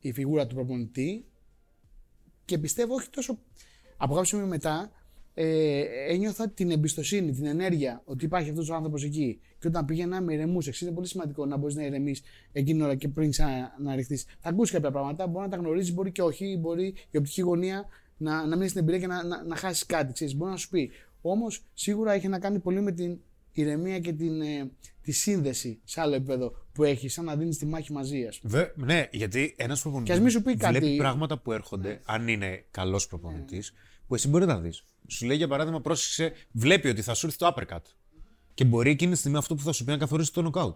[0.00, 1.24] η φιγούρα του προπονητή
[2.44, 3.38] και πιστεύω όχι τόσο
[3.96, 4.90] από κάποιο σημείο μετά
[5.34, 9.40] ε, ένιωθα την εμπιστοσύνη, την ενέργεια ότι υπάρχει αυτός ο άνθρωπος εκεί.
[9.58, 10.72] Και όταν πήγαινα με ηρεμούσε.
[10.80, 12.22] Είναι πολύ σημαντικό να μπορείς να ηρεμείς
[12.52, 14.16] εκείνη την ώρα και πριν ξαναρριχθεί.
[14.16, 17.86] Θα ακούσεις κάποια πράγματα, μπορεί να τα γνωρίζεις, μπορεί και όχι, μπορεί η οπτική γωνία
[18.16, 20.12] να, να μείνει στην εμπειρία και να, να, να χάσεις κάτι.
[20.12, 20.90] Ξέρεις, μπορεί να σου πει.
[21.22, 23.18] Όμως σίγουρα έχει να κάνει πολύ με την
[23.52, 24.70] ηρεμία και την, ε,
[25.02, 28.58] τη σύνδεση σε άλλο επίπεδο που έχεις, σαν να δίνεις τη μάχη μαζί, ας πούμε.
[28.58, 30.78] Βε- ναι, γιατί ένας προπονητής Και ας μην σου πει κάτι- Ναι.
[30.78, 33.72] βλέπει πράγματα που έρχονται, αν είναι καλός προπονητής,
[34.10, 34.84] που εσύ μπορεί να τα δεις.
[35.06, 37.80] Σου λέει για παράδειγμα, πρόσεξε, βλέπει ότι θα σου έρθει το uppercut.
[38.54, 40.72] Και μπορεί εκείνη τη στιγμή αυτό που θα σου πει να καθορίσει το knockout.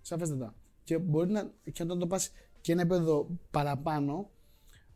[0.00, 0.54] Σαφέστατα.
[0.84, 1.50] Και μπορεί να.
[1.72, 2.30] και όταν το πας
[2.60, 4.30] και ένα επίπεδο παραπάνω,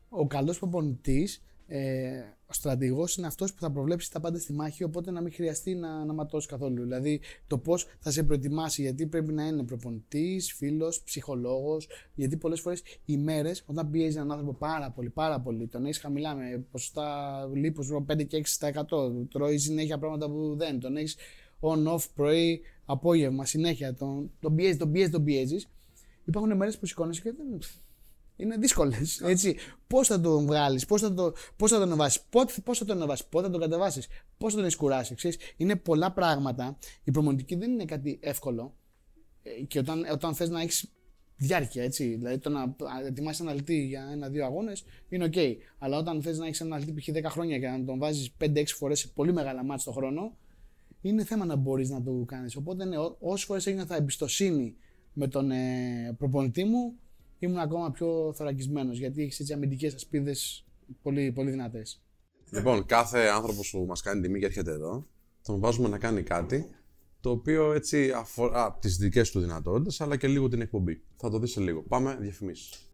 [0.08, 4.84] ο καλός προπονητής, ε, ο στρατηγός είναι αυτός που θα προβλέψει τα πάντα στη μάχη,
[4.84, 6.82] οπότε να μην χρειαστεί να, να ματώσει καθόλου.
[6.82, 11.88] Δηλαδή το πώς θα σε προετοιμάσει, γιατί πρέπει να είναι προπονητής, φίλος, ψυχολόγος.
[12.14, 15.98] Γιατί πολλές φορές οι μέρες, όταν πιέζει έναν άνθρωπο πάρα πολύ, πάρα πολύ, τον έχεις
[15.98, 21.16] χαμηλά με ποσοστά λίπους 5 και 6%, τρώει συνέχεια πράγματα που δεν, τον έχεις
[21.60, 25.68] on-off πρωί, απόγευμα, συνέχεια, τον, τον πιέζεις, τον πιέζεις, τον πιέζεις.
[26.24, 27.58] Υπάρχουν μέρες που σηκώνεσαι και δεν.
[28.36, 29.22] Είναι δύσκολες.
[29.86, 32.20] Πώς θα τον βγάλεις, πώς θα, το, πώς θα τον ανεβάσει,
[32.64, 34.06] πώς θα τον ανεβάσει, πότε θα τον κατεβάσεις,
[34.38, 35.14] πώς θα τον ξεκουράσεις.
[35.14, 36.78] Ξέρεις, είναι πολλά πράγματα.
[37.04, 38.76] Η προπονητική δεν είναι κάτι εύκολο.
[39.42, 40.90] Ε, Και όταν, όταν θες να έχεις
[41.36, 42.14] διάρκεια, έτσι.
[42.14, 42.76] Δηλαδή το να
[43.06, 45.34] ετοιμάσεις αθλητή για ένα-δύο αγώνες είναι οκ.
[45.78, 47.26] Αλλά όταν θες να έχεις έναν αθλητή π.χ.
[47.26, 50.36] 10 χρόνια και να τον βάζεις 5-6 φορές σε πολύ μεγάλα ματς το χρόνο,
[51.00, 52.56] είναι θέμα να μπορείς να το κάνεις.
[52.56, 54.76] Οπότε, ναι, όσες φορές ένιωθα εμπιστοσύνη
[55.12, 56.94] με τον ε, προπονητή μου,
[57.38, 60.64] ήμουν ακόμα πιο θωρακισμένος γιατί έχεις έτσι αμυντικές ασπίδες
[61.02, 62.02] πολύ, πολύ δυνατές.
[62.50, 65.06] Λοιπόν, κάθε άνθρωπος που μας κάνει τιμή και έρχεται εδώ,
[65.42, 66.70] τον βάζουμε να κάνει κάτι
[67.20, 71.02] το οποίο έτσι αφορά τις δικές του δυνατότητες, αλλά και λίγο την εκπομπή.
[71.16, 71.82] Θα το δεις σε λίγο.
[71.82, 72.90] Πάμε διαφημίσεις.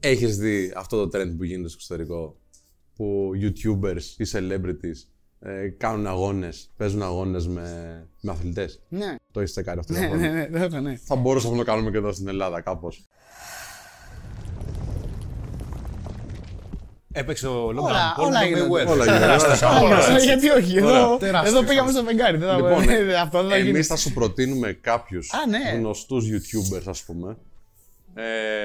[0.00, 2.40] Έχεις δει αυτό το trend που γίνεται στο εξωτερικό,
[2.94, 4.98] που YouTubers ή celebrities
[5.40, 7.62] ε, κάνουν αγώνες, παίζουν αγώνες με,
[8.20, 8.80] με αθλητές.
[8.88, 9.14] Ναι.
[9.32, 9.92] Το έχεις τσεκάρει αυτό.
[9.92, 10.96] Ναι, το ναι, ναι, ναι, ναι.
[11.04, 13.04] Θα μπορούσαμε να το κάνουμε και εδώ στην Ελλάδα κάπως.
[17.12, 18.64] Έπαιξε ο Logan Όλα- Paul όλα με γίνονται.
[18.84, 18.86] Mayweather.
[18.86, 20.14] Όλα γίνονται.
[20.14, 21.16] Α, Γιατί όχι, εδώ, Ωραία.
[21.18, 22.36] Τεράστιο εδώ πήγαμε στο φεγγάρι.
[22.36, 22.84] Δεν θα, Λοιπόν,
[23.24, 23.68] αυτό δεν θα γίνει.
[23.68, 25.76] Εμεί θα σου προτείνουμε κάποιους Α, ναι.
[25.78, 27.36] γνωστούς YouTubers, ας πούμε.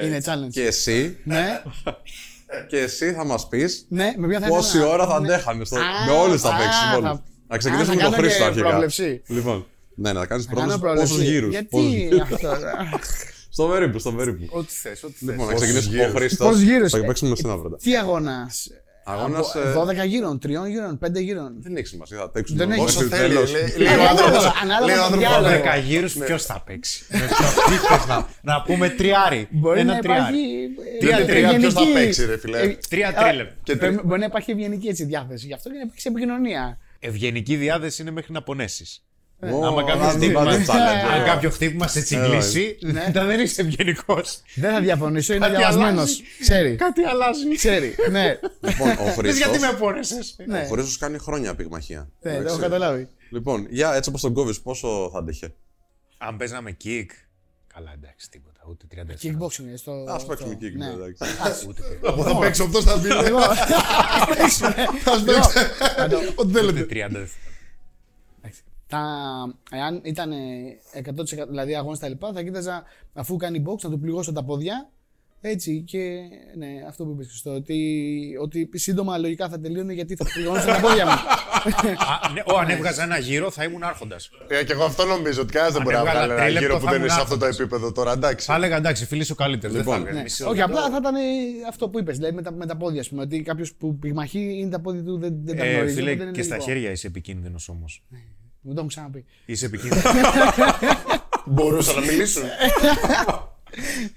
[0.02, 0.50] Ε, Είναι challenge.
[0.52, 1.62] Και εσύ, Ναι,
[2.68, 5.34] και εσύ θα μας πεις ναι, με ποια θα πόση ήθελα να- ώρα θα ναι.
[5.34, 5.66] αντέχανε.
[5.66, 5.76] Στο...
[5.76, 6.82] Α, με όλους θα α, παίξεις.
[6.92, 7.20] θα- όλους.
[7.48, 8.68] Να ξεκινήσουμε Α, με θα τον κάνω Χρήστο και αρχικά.
[8.70, 9.22] πρόβλεψη.
[9.28, 11.32] Λοιπόν, ναι, να κάνεις Θα κάνω πρόβλεψη πόσους πρόβλεψη.
[11.34, 11.52] γύρους.
[11.54, 12.58] Γιατί αυτό.
[13.56, 14.46] Στο περίπου, στο περίπου.
[14.50, 15.30] Ό,τι θες, ό,τι θες.
[15.30, 16.46] Λοιπόν, να ξεκινήσουμε ο Χρήστο.
[16.46, 17.78] Πόσους γύρους; Θα παίξουμε με σένα πρώτα.
[17.78, 18.68] Τι αγώνας.
[19.06, 21.56] Αγώνας, ε, 12 γύρων, 3 γύρων, 5 γύρων.
[21.60, 22.80] Δεν έχει σημασία, θα παίξουν Δεν έχει.
[22.82, 23.34] μέχρι Όσο το θέλει.
[23.34, 23.52] τέλος.
[23.52, 24.52] λέει- Λέει ο Ανάλογα- άνθρωπος.
[24.62, 25.50] ανάλογα λέει ο το άνθρωπος, διάλογο.
[25.50, 29.48] «Ναι, 12 γύρου, ποιος θα παίξει; Με ποιο τι θες να, να πούμε τριάρι.
[29.52, 30.20] Μπορεί Ένα να τριάρι.
[30.22, 30.42] υπάρχει.
[31.00, 33.52] Τι ε, είναι τρία, ευγενική- ποιος θα παίξει, ρε φίλε; ε, Τρία α, τρίλεπτ.
[33.64, 35.46] Και Μπορεί τρι- μπορεί να υπάρχει ευγενική έτσι διάθεση.
[35.48, 36.78] Γι' αυτό και να υπάρξει επικοινωνία.
[37.00, 39.04] Ευγενική διάθεση είναι μέχρι να πονέσεις.
[39.52, 41.26] Ω, Άμα κάποιος βάζω- χτύπημα- βάζω challenge, Αν ε.
[41.26, 42.92] κάποιο χτύπημα σε τσιγκλίσει, Ναι.
[43.06, 44.42] μετά δεν είσαι ευγενικός.
[44.56, 45.94] Δεν θα διαφωνήσω, είναι Κάτι διαβασμένος.
[45.96, 46.22] αλλάζει.
[46.40, 46.76] Ξέρει.
[46.76, 47.56] Κάτι αλλάζει.
[47.56, 47.96] Ξέρει.
[48.12, 50.20] Ναι, Λοιπόν, ο Πες γιατί Χρήστος, με πόνεσε.
[50.46, 50.60] ναι.
[50.60, 52.00] ο Χρήστος κάνει χρόνια πυγμαχία.
[52.00, 52.54] Ναι, το Εντάξει.
[52.54, 53.08] έχω καταλάβει.
[53.30, 55.54] Λοιπόν, για έτσι όπως τον κόβεις, πόσο θα αντέχε;
[56.18, 57.06] Αν παίζαμε kick.
[57.74, 58.50] Καλά, εντάξει, τίποτα.
[58.70, 59.46] Ούτε 30 δευτερόλεπτα.
[59.48, 59.92] Kickboxing είναι στο.
[59.92, 60.78] Α παίξουμε στο- εκεί.
[60.78, 60.86] ναι.
[60.90, 61.24] εντάξει.
[62.04, 63.08] Εγώ θα παίξω, αυτός θα μπει.
[63.10, 64.72] Εγώ- Θα παίξω.
[65.96, 66.80] Θα το- Ό,τι Ούτε θέλετε.
[66.90, 67.30] 30 δευτερόλεπτα.
[68.94, 70.32] Τα, εάν ήταν
[71.44, 72.84] 100% δηλαδή αγώνα τα λοιπά, θα κοίταζα
[73.14, 74.90] αφού κάνει box να του πληγώσω τα πόδια.
[75.46, 76.20] Έτσι και
[76.58, 77.78] ναι, αυτό που είπες Χριστό, ότι,
[78.42, 81.12] ότι σύντομα λογικά θα τελείωνε γιατί θα πληγώσω τα πόδια μου.
[82.26, 84.30] Α, ναι, Ω, αν έβγαζα ένα γύρο θα ήμουν άρχοντας.
[84.48, 86.66] Ε, Και εγώ αυτό νομίζω ότι κανένας δεν Αν μπορεί να έβγαλα βγάλει ένα τρίλεπτο,
[86.68, 87.60] γύρο που θα δεν είναι σε ήμουν αυτό το άρχοντας.
[87.68, 88.46] επίπεδο τώρα, εντάξει.
[88.46, 89.76] Θα έλεγα εντάξει, φίλη σου καλύτερος.
[89.76, 90.20] Λοιπόν, δεν θα Ναι.
[90.20, 90.72] έβγαζε μισό Όχι, λεπτό.
[90.78, 91.16] απλά θα ήταν
[91.70, 94.58] αυτό που είπες, δηλαδή με τα, με τα πόδια, ας πούμε, ότι κάποιος που πυγμαχεί
[94.60, 95.94] είναι τα πόδια του δεν, δεν τα Ε, γνωρίζει.
[95.96, 96.72] φίλε, οπότε είναι και στα λογικό.
[96.74, 98.04] χέρια είσαι επικίνδυνος όμως.
[98.66, 99.26] Μου το έχουν ξαναπεί.
[99.46, 100.02] Είσαι επικίνδυνο.
[101.46, 102.44] Μπορούσαν να μιλήσουν.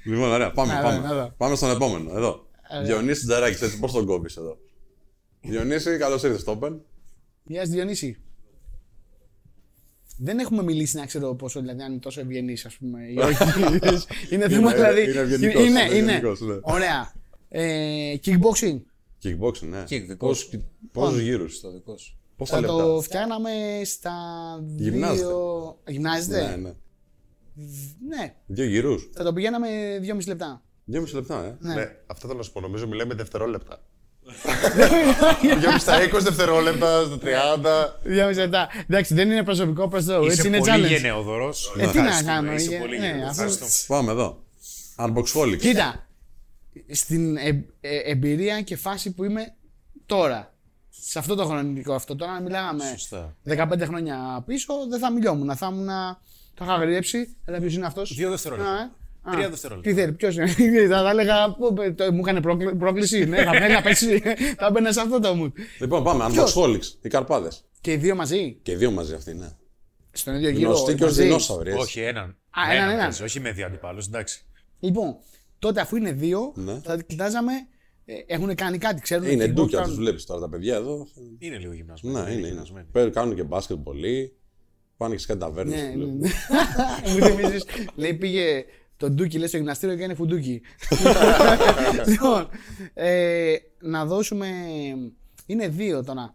[0.04, 0.74] Λοιπόν, ωραία, πάμε.
[0.74, 1.08] Ναι, πάμε.
[1.14, 1.28] ναι, ναι.
[1.30, 2.16] πάμε στον επόμενο.
[2.16, 2.46] Εδώ.
[2.84, 4.58] Διονύση Τζαράκης, έτσι πώς τον κόβεις εδώ;
[5.40, 6.72] Διονύση, καλώς ήρθες στο Open.
[7.44, 8.16] Γεια σας, Διονύση.
[10.18, 13.36] Δεν έχουμε μιλήσει να ξέρω πόσο, δηλαδή, αν είναι τόσο ευγενή, ας πούμε, ή όχι.
[14.32, 15.02] είναι θέμα, Είναι- δηλαδή.
[15.10, 16.12] είναι ευγενικός, είναι, είναι είναι.
[16.12, 16.54] ευγενικός, ναι.
[16.62, 17.12] Ωραία.
[17.48, 18.80] Ε, kickboxing.
[19.22, 19.82] Kickboxing, ναι.
[19.82, 20.64] Kick, δικός σου.
[20.92, 22.18] Πόσους γύρους; Το δικός σου.
[22.36, 23.50] Πόσα Θα λεπτά; το φτιάναμε
[23.84, 24.12] στα
[24.76, 25.26] Γυμνάζεται.
[25.26, 25.78] δύο...
[25.86, 26.72] Γυμνάζεται; Ναι, ναι.
[28.08, 28.34] Ναι.
[28.46, 29.10] Δύο γύρους.
[29.14, 29.68] Θα το πηγαίναμε
[30.00, 30.62] δυόμιση λεπτά.
[30.84, 31.56] Δύο μισή λεπτά, ε.
[31.60, 31.74] Ναι.
[31.74, 32.60] Ναι, αυτό θέλω να σου πω.
[32.60, 33.82] Νομίζω μιλάμε δευτερόλεπτα.
[35.40, 38.00] Πηγαίνουμε στα 20 δευτερόλεπτα, στα 30.
[38.02, 38.68] Δυόμιση λεπτά.
[38.88, 40.12] Εντάξει, δεν είναι προσωπικό προς το.
[40.14, 40.88] Έτσι Είσαι είναι πολύ challenge.
[40.88, 41.74] γενναιόδωρος.
[41.78, 42.52] Ε, τι να κάνω.
[42.52, 43.54] Είσαι ε, πολύ ναι, γενναιόδωρος.
[43.60, 44.42] αφού- Πάμε εδώ.
[44.96, 45.58] Unboxholics.
[45.58, 46.06] Κοίτα,
[46.90, 49.54] στην ε- ε- εμπειρία και φάση που είμαι
[50.06, 50.54] τώρα,
[51.00, 53.36] σε αυτό το χρονικό αυτό, τώρα αν μιλάγαμε Σωστά.
[53.48, 55.56] 15 χρόνια πίσω, δεν θα μιλιόμουν.
[55.56, 55.86] Θα ήμουν.
[56.54, 57.36] Το είχα γρέψει.
[57.44, 58.92] Έλα, ποιος είναι αυτός; Δύο δευτερόλεπτα.
[59.30, 59.90] Τρία δευτερόλεπτα.
[59.90, 61.52] Τι θέλει, ποιος είναι; θα, θα έλεγα.
[61.54, 63.24] πού, το- μου έκανε πρόκλη- πρόκληση.
[63.24, 64.22] ναι, θα θέλει να παίξει.
[64.58, 65.52] θα μπαίνε σε αυτό το mood.
[65.80, 66.24] Λοιπόν, πάμε.
[66.28, 66.84] Unboxholics.
[67.02, 67.64] Οι καρπάδες.
[67.80, 69.48] Και οι δύο μαζί, Και οι δύο μαζί αυτοί, ναι.
[70.12, 70.68] στον ίδιο γύρο.
[70.68, 71.70] Γνωστοί και ως μαζί; δεινόσαυροι.
[71.70, 71.82] έτσι.
[71.82, 72.24] Όχι, έναν.
[72.50, 72.98] Α, έναν, έναν.
[72.98, 74.44] παίζει, Όχι με δύο αντιπάλους, εντάξει.
[74.80, 75.16] Λοιπόν,
[75.58, 76.80] τότε αφού είναι δύο, Ναι.
[76.84, 77.52] θα κοιτάζαμε.
[78.08, 79.30] Ε, έχουν κάνει κάτι, ξέρουν.
[79.30, 79.94] Είναι kickbox ντούκια, κάνουν.
[79.94, 81.06] τους βλέπεις τώρα τα παιδιά εδώ.
[81.38, 82.22] Είναι λίγο γυμνασμένο.
[82.22, 82.46] Ναι, είναι.
[82.48, 82.86] είναι.
[82.92, 84.36] Πέρα Κάνουν και μπάσκετ πολύ.
[84.96, 85.76] Πάνε και σε κάτι ταβέρνε.
[85.76, 86.28] Ναι, ναι, ναι.
[87.12, 88.64] Μου θυμίζεις, λέει πήγε
[88.96, 90.62] το ντούκι, λέει στο γυμναστήριο και είναι φουντούκι.
[92.08, 92.48] λοιπόν,
[92.94, 94.48] ε, να δώσουμε.
[95.46, 96.34] Είναι δύο τώρα.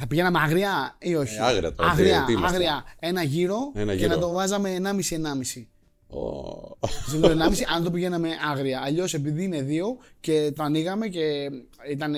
[0.00, 2.56] Θα πηγαίναμε αγριά ή όχι; Ε, άγρια τώρα, Αγριά, τι- τι είμαστε.
[2.56, 2.84] αγριά.
[2.98, 4.14] Ένα γύρο Ένα και γύρο.
[4.14, 5.66] να το βάζαμε 1,5-1,5.
[6.10, 6.78] Ω,
[7.08, 8.80] Συμβουλίο 1,5 αν το πηγαίναμε άγρια.
[8.80, 11.50] Αλλιώς επειδή είναι δύο και το ανοίγαμε και
[11.90, 12.14] ήταν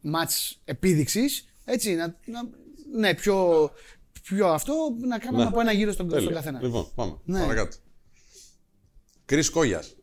[0.00, 2.40] μάτς επίδειξης, έτσι, να, να,
[2.98, 3.70] ναι, πιο,
[4.22, 5.48] πιο αυτό, να κάναμε Ναι.
[5.48, 6.34] από ένα γύρο στον, στον τέλεια.
[6.34, 6.62] καθένα.
[6.62, 7.18] Λοιπόν, πάμε.
[7.24, 7.40] Ναι.
[7.40, 7.76] Παρακάτω.
[9.24, 9.96] Κρι Κόγιας.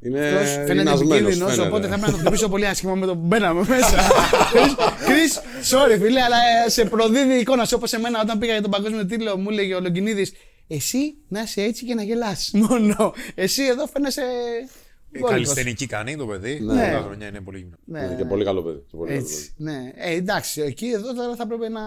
[0.00, 1.68] Είναι Αυτός φαίνεται εινασμένος, επικίνδυνος, φαίνεται.
[1.68, 3.96] οπότε θα πρέπει να το χτυπήσω πολύ άσχημα με το που μπαίναμε μέσα.
[5.06, 5.24] Κρι,
[5.70, 6.36] sorry φίλε, αλλά
[6.66, 9.50] ε, σε προδίδει η εικόνα σου όπως εμένα όταν πήγα για τον παγκόσμιο τίτλο, μου
[9.50, 10.26] έλεγε ο Λογκινίδη,
[10.66, 12.50] εσύ να είσαι έτσι και να γελάς.
[12.68, 13.12] Μόνο.
[13.34, 14.20] Εσύ εδώ φαίνεσαι.
[14.20, 15.30] Ε, βόλικος.
[15.30, 16.60] Καλλιστενική κάνει το παιδί.
[16.60, 16.74] Ναι.
[16.74, 17.00] Ναι.
[17.04, 17.76] χρονιά είναι πολύ γυμνό.
[17.84, 18.78] Ναι, Είναι και πολύ καλό παιδί.
[18.90, 19.34] και πολύ καλό παιδί.
[19.34, 19.52] Έτσι.
[19.56, 19.92] Ναι.
[19.94, 21.80] Ε, εντάξει, εκεί εδώ τώρα θα πρέπει να,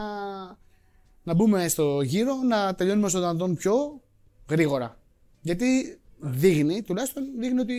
[1.23, 4.01] να μπούμε στο γύρο, να τελειώνουμε όσο δυνατόν πιο
[4.49, 4.97] γρήγορα.
[5.41, 7.73] Γιατί δείχνει, τουλάχιστον δείχνει ότι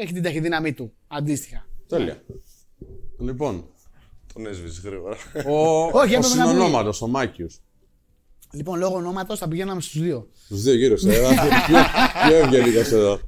[0.00, 1.66] έχει την ταχυδύναμή του αντίστοιχα.
[1.86, 2.22] Τέλεια.
[3.20, 3.64] Λοιπόν,
[4.34, 5.16] Τον έσβησε γρήγορα.
[5.46, 6.50] ο, Όχι, ο έπρεπε να μπει.
[6.50, 7.58] συνονόματος, ο Μάκιους.
[8.52, 10.28] Λοιπόν, λόγω ονόματος θα πηγαίναμε στους δύο.
[10.48, 11.28] Τους δύο γύρω σε εδώ.
[11.28, 11.76] Πιο-
[12.28, 13.20] Πιο ευγενικός εδώ;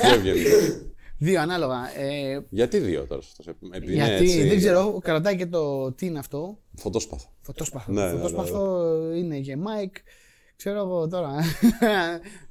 [0.00, 0.82] Πιο ευγενικός.
[1.18, 1.98] Δύο ανάλογα.
[1.98, 5.92] Ε, Γιατί δύο τώρα σε αυτό, επειδή είναι γιατί έτσι, δεν ξέρω, κρατάει και το
[5.92, 6.58] τι είναι αυτό.
[6.74, 7.26] Φωτόσπαθο.
[7.40, 7.92] Φωτόσπαθο.
[7.92, 9.90] Ναι, ναι, ναι, Φωτόσπαθο είναι και mic.
[10.64, 11.34] Ξέρω εγώ τώρα.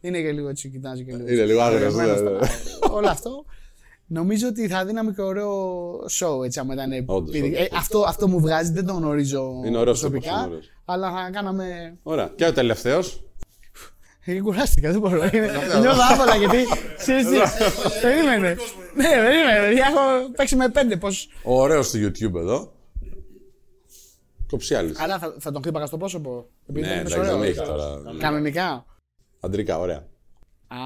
[0.01, 1.29] είναι και λίγο έτσι, κοιτάζει και λίγο.
[1.31, 2.37] Είναι λίγο άγριος, αγριεμένος ναι, ναι.
[2.39, 2.49] τώρα.
[2.93, 3.45] Όλο αυτό.
[4.07, 5.51] Νομίζω ότι θα δίναμε και ωραίο
[6.19, 6.91] show έτσι άμα ήταν.
[7.05, 7.59] Όντως, πυρη- όντως.
[7.59, 10.29] Ε, αυτό, αυτό μου βγάζει, δεν το γνωρίζω Είναι ωραίος προσωπικά.
[10.29, 10.69] τύπος, είναι ωραίος.
[10.85, 11.97] αλλά θα κάναμε.
[12.03, 12.31] Ωραία.
[12.35, 13.23] Και ο τελευταίος;
[14.25, 15.23] Ε, κουράστηκα, δεν μπορώ.
[15.33, 15.51] Είναι-
[15.81, 16.57] Νιώθω άβολα γιατί.
[16.97, 17.37] Ξέρεις τι.
[18.01, 18.55] Περίμενε.
[18.95, 19.59] Ναι, περίμενε.
[19.67, 20.95] παιδιά, Έχω παίξει με πέντε.
[20.95, 21.29] Πώς...
[21.43, 22.71] Ο ωραίος του YouTube εδώ.
[24.49, 24.99] Κοψιάλης.
[24.99, 26.47] Άρα θα, θα τον χτύπαγα στο πρόσωπο.
[26.69, 27.49] Επειδή Ναι, τον είπες εντάξει, δεν ωραίο.
[27.49, 28.17] έχει τώρα.
[28.19, 28.85] Κανονικά.
[29.39, 29.97] Αντρικά, ωραία.
[30.67, 30.77] Α,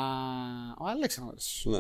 [0.80, 1.64] ο Αλέξανδρος.
[1.66, 1.80] Ναι.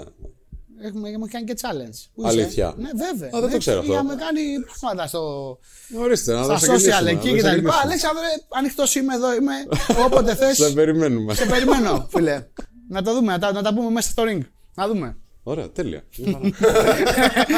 [0.81, 2.09] Έχουμε, έχουμε κάνει και challenge.
[2.13, 3.29] Πού Αλήθεια; Ναι, βέβαια.
[3.37, 3.93] Α, δεν το ξέρω αυτό.
[3.93, 4.41] Είχαμε κάνει
[4.79, 5.57] πράγματα στο,
[5.97, 7.69] Ορίστε, να στα τα ξεκινήσουμε, social να εκεί τα και τα λοιπά.
[7.69, 7.73] ξεκινήσουμε.
[7.83, 9.53] Αλέξανδρε, ανοιχτός είμαι εδώ, είμαι.
[10.05, 10.57] Όποτε θες.
[10.57, 11.33] Σε περιμένουμε.
[11.33, 12.45] σε περιμένω, φίλε.
[12.89, 14.41] να το δούμε, να τα, να τα πούμε μέσα στο ring.
[14.75, 15.17] Να δούμε.
[15.43, 16.03] Ωραία, τέλεια.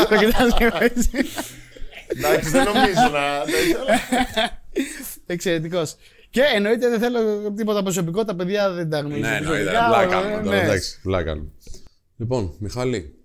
[0.09, 1.09] το κοιτάς λίγο έτσι.
[2.07, 3.43] Εντάξει, δεν νομίζω να.
[5.25, 5.95] Εξαιρετικός.
[6.29, 9.21] Και εννοείται δεν θέλω τίποτα προσωπικό, τα παιδιά δεν τα γνωρίζουν.
[9.29, 9.63] Ναι, εννοείται.
[9.63, 10.55] προσωπικά, Πλάκα ε, κάνουμε τώρα.
[10.57, 10.63] ναι.
[10.63, 11.49] Εντάξει, πλάκα κάνουμε.
[12.17, 13.15] Λοιπόν, Μιχάλη,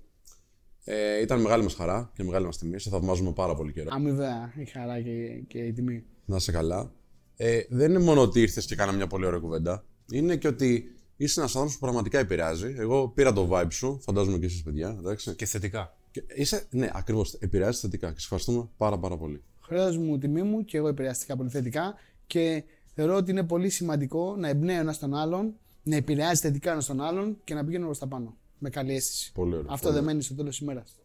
[0.84, 2.80] ε, ήταν μεγάλη μας χαρά και μεγάλη μας τιμή.
[2.80, 3.88] Σε θαυμάζουμε πάρα πολύ καιρό.
[3.92, 5.10] Αμοιβαία η χαρά και,
[5.48, 6.04] και η τιμή.
[6.24, 6.92] Να είσαι καλά.
[7.36, 9.84] Ε, δεν είναι μόνο ότι ήρθες και κάναμε μια πολύ ωραία κουβέντα.
[10.12, 12.74] Είναι και ότι είσαι ένας άνθρωπος που πραγματικά επηρεάζει.
[12.78, 14.96] Εγώ πήρα το vibe σου, φαντάζομαι και εσείς παιδιά.
[14.98, 15.34] Εντάξει.
[15.34, 15.94] Και θετικά.
[16.10, 17.34] Και είσαι, ναι, ακριβώς.
[17.34, 19.42] Επηρεάζεις θετικά και σε ευχαριστούμε πάρα, πάρα πολύ.
[19.60, 21.94] Χρέος μου, τιμή μου και εγώ επηρεαστικά πολύ θετικά
[22.26, 26.68] και θεωρώ ότι είναι πολύ σημαντικό να εμπνέει ο ένας τον άλλον, να επηρεάζει θετικά
[26.70, 28.36] ο ένας τον άλλον και να πηγαίνουμε προς τα πάνω.
[28.58, 29.32] Με καλή αίσθηση.
[29.32, 29.66] Πολύ ωραία.
[29.68, 30.14] Αυτό πολύ δεν ωραία.
[30.14, 30.96] μένει στο τέλος της ημέρας.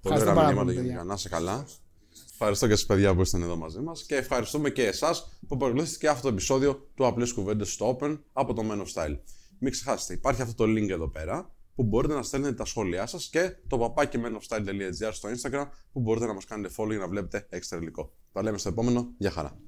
[0.00, 0.92] Πολύ Ευχαριστώ ωραία πάρα μηνύματα πολύ, γενικά.
[0.92, 1.08] παιδιά.
[1.08, 1.66] Να είσαι καλά.
[2.32, 5.98] Ευχαριστώ και στι παιδιά που ήσταν εδώ μαζί μας και ευχαριστούμε και εσάς που παρακολουθήσατε
[5.98, 9.18] και αυτό το επεισόδιο του Απλές Κουβέντες στο Open από το Men of Style.
[9.58, 13.28] Μην ξεχάσετε, υπάρχει αυτό το link εδώ πέρα που μπορείτε να στέλνετε τα σχόλιά σας
[13.28, 17.46] και το παπάκι menofstyle.gr στο Instagram που μπορείτε να μας κάνετε follow για να βλέπετε
[17.48, 18.12] έξτρα υλικό.
[18.32, 19.12] Τα λέμε στο επόμενο.
[19.18, 19.58] Γεια χαρά.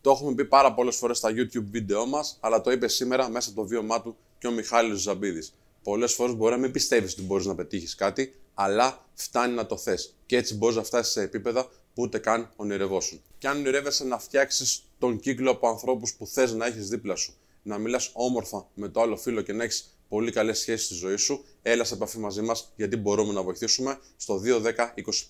[0.00, 3.50] Το έχουμε πει πάρα πολλές φορές στα YouTube βίντεό μας, αλλά το είπε σήμερα μέσα
[3.50, 5.54] από το βίωμά του και ο Μιχάλης Ζαμπίδης.
[5.82, 9.76] Πολλές φορές μπορεί να μην πιστεύεις ότι μπορείς να πετύχεις κάτι, αλλά φτάνει να το
[9.76, 10.14] θες.
[10.26, 13.20] Και έτσι μπορείς να φτάσεις σε επίπεδα που ούτε καν ονειρευόσουν.
[13.38, 17.34] Και αν ονειρεύεσαι να φτιάξεις τον κύκλο από ανθρώπους που θες να έχεις δίπλα σου,
[17.62, 21.16] να μιλάς όμορφα με το άλλο φίλο και να έχεις πολύ καλές σχέσεις στη ζωή
[21.16, 24.72] σου, έλα σε επαφή μαζί μας γιατί μπορούμε να βοηθήσουμε στο 210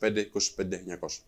[0.01, 0.25] 25 25
[1.01, 1.23] 900.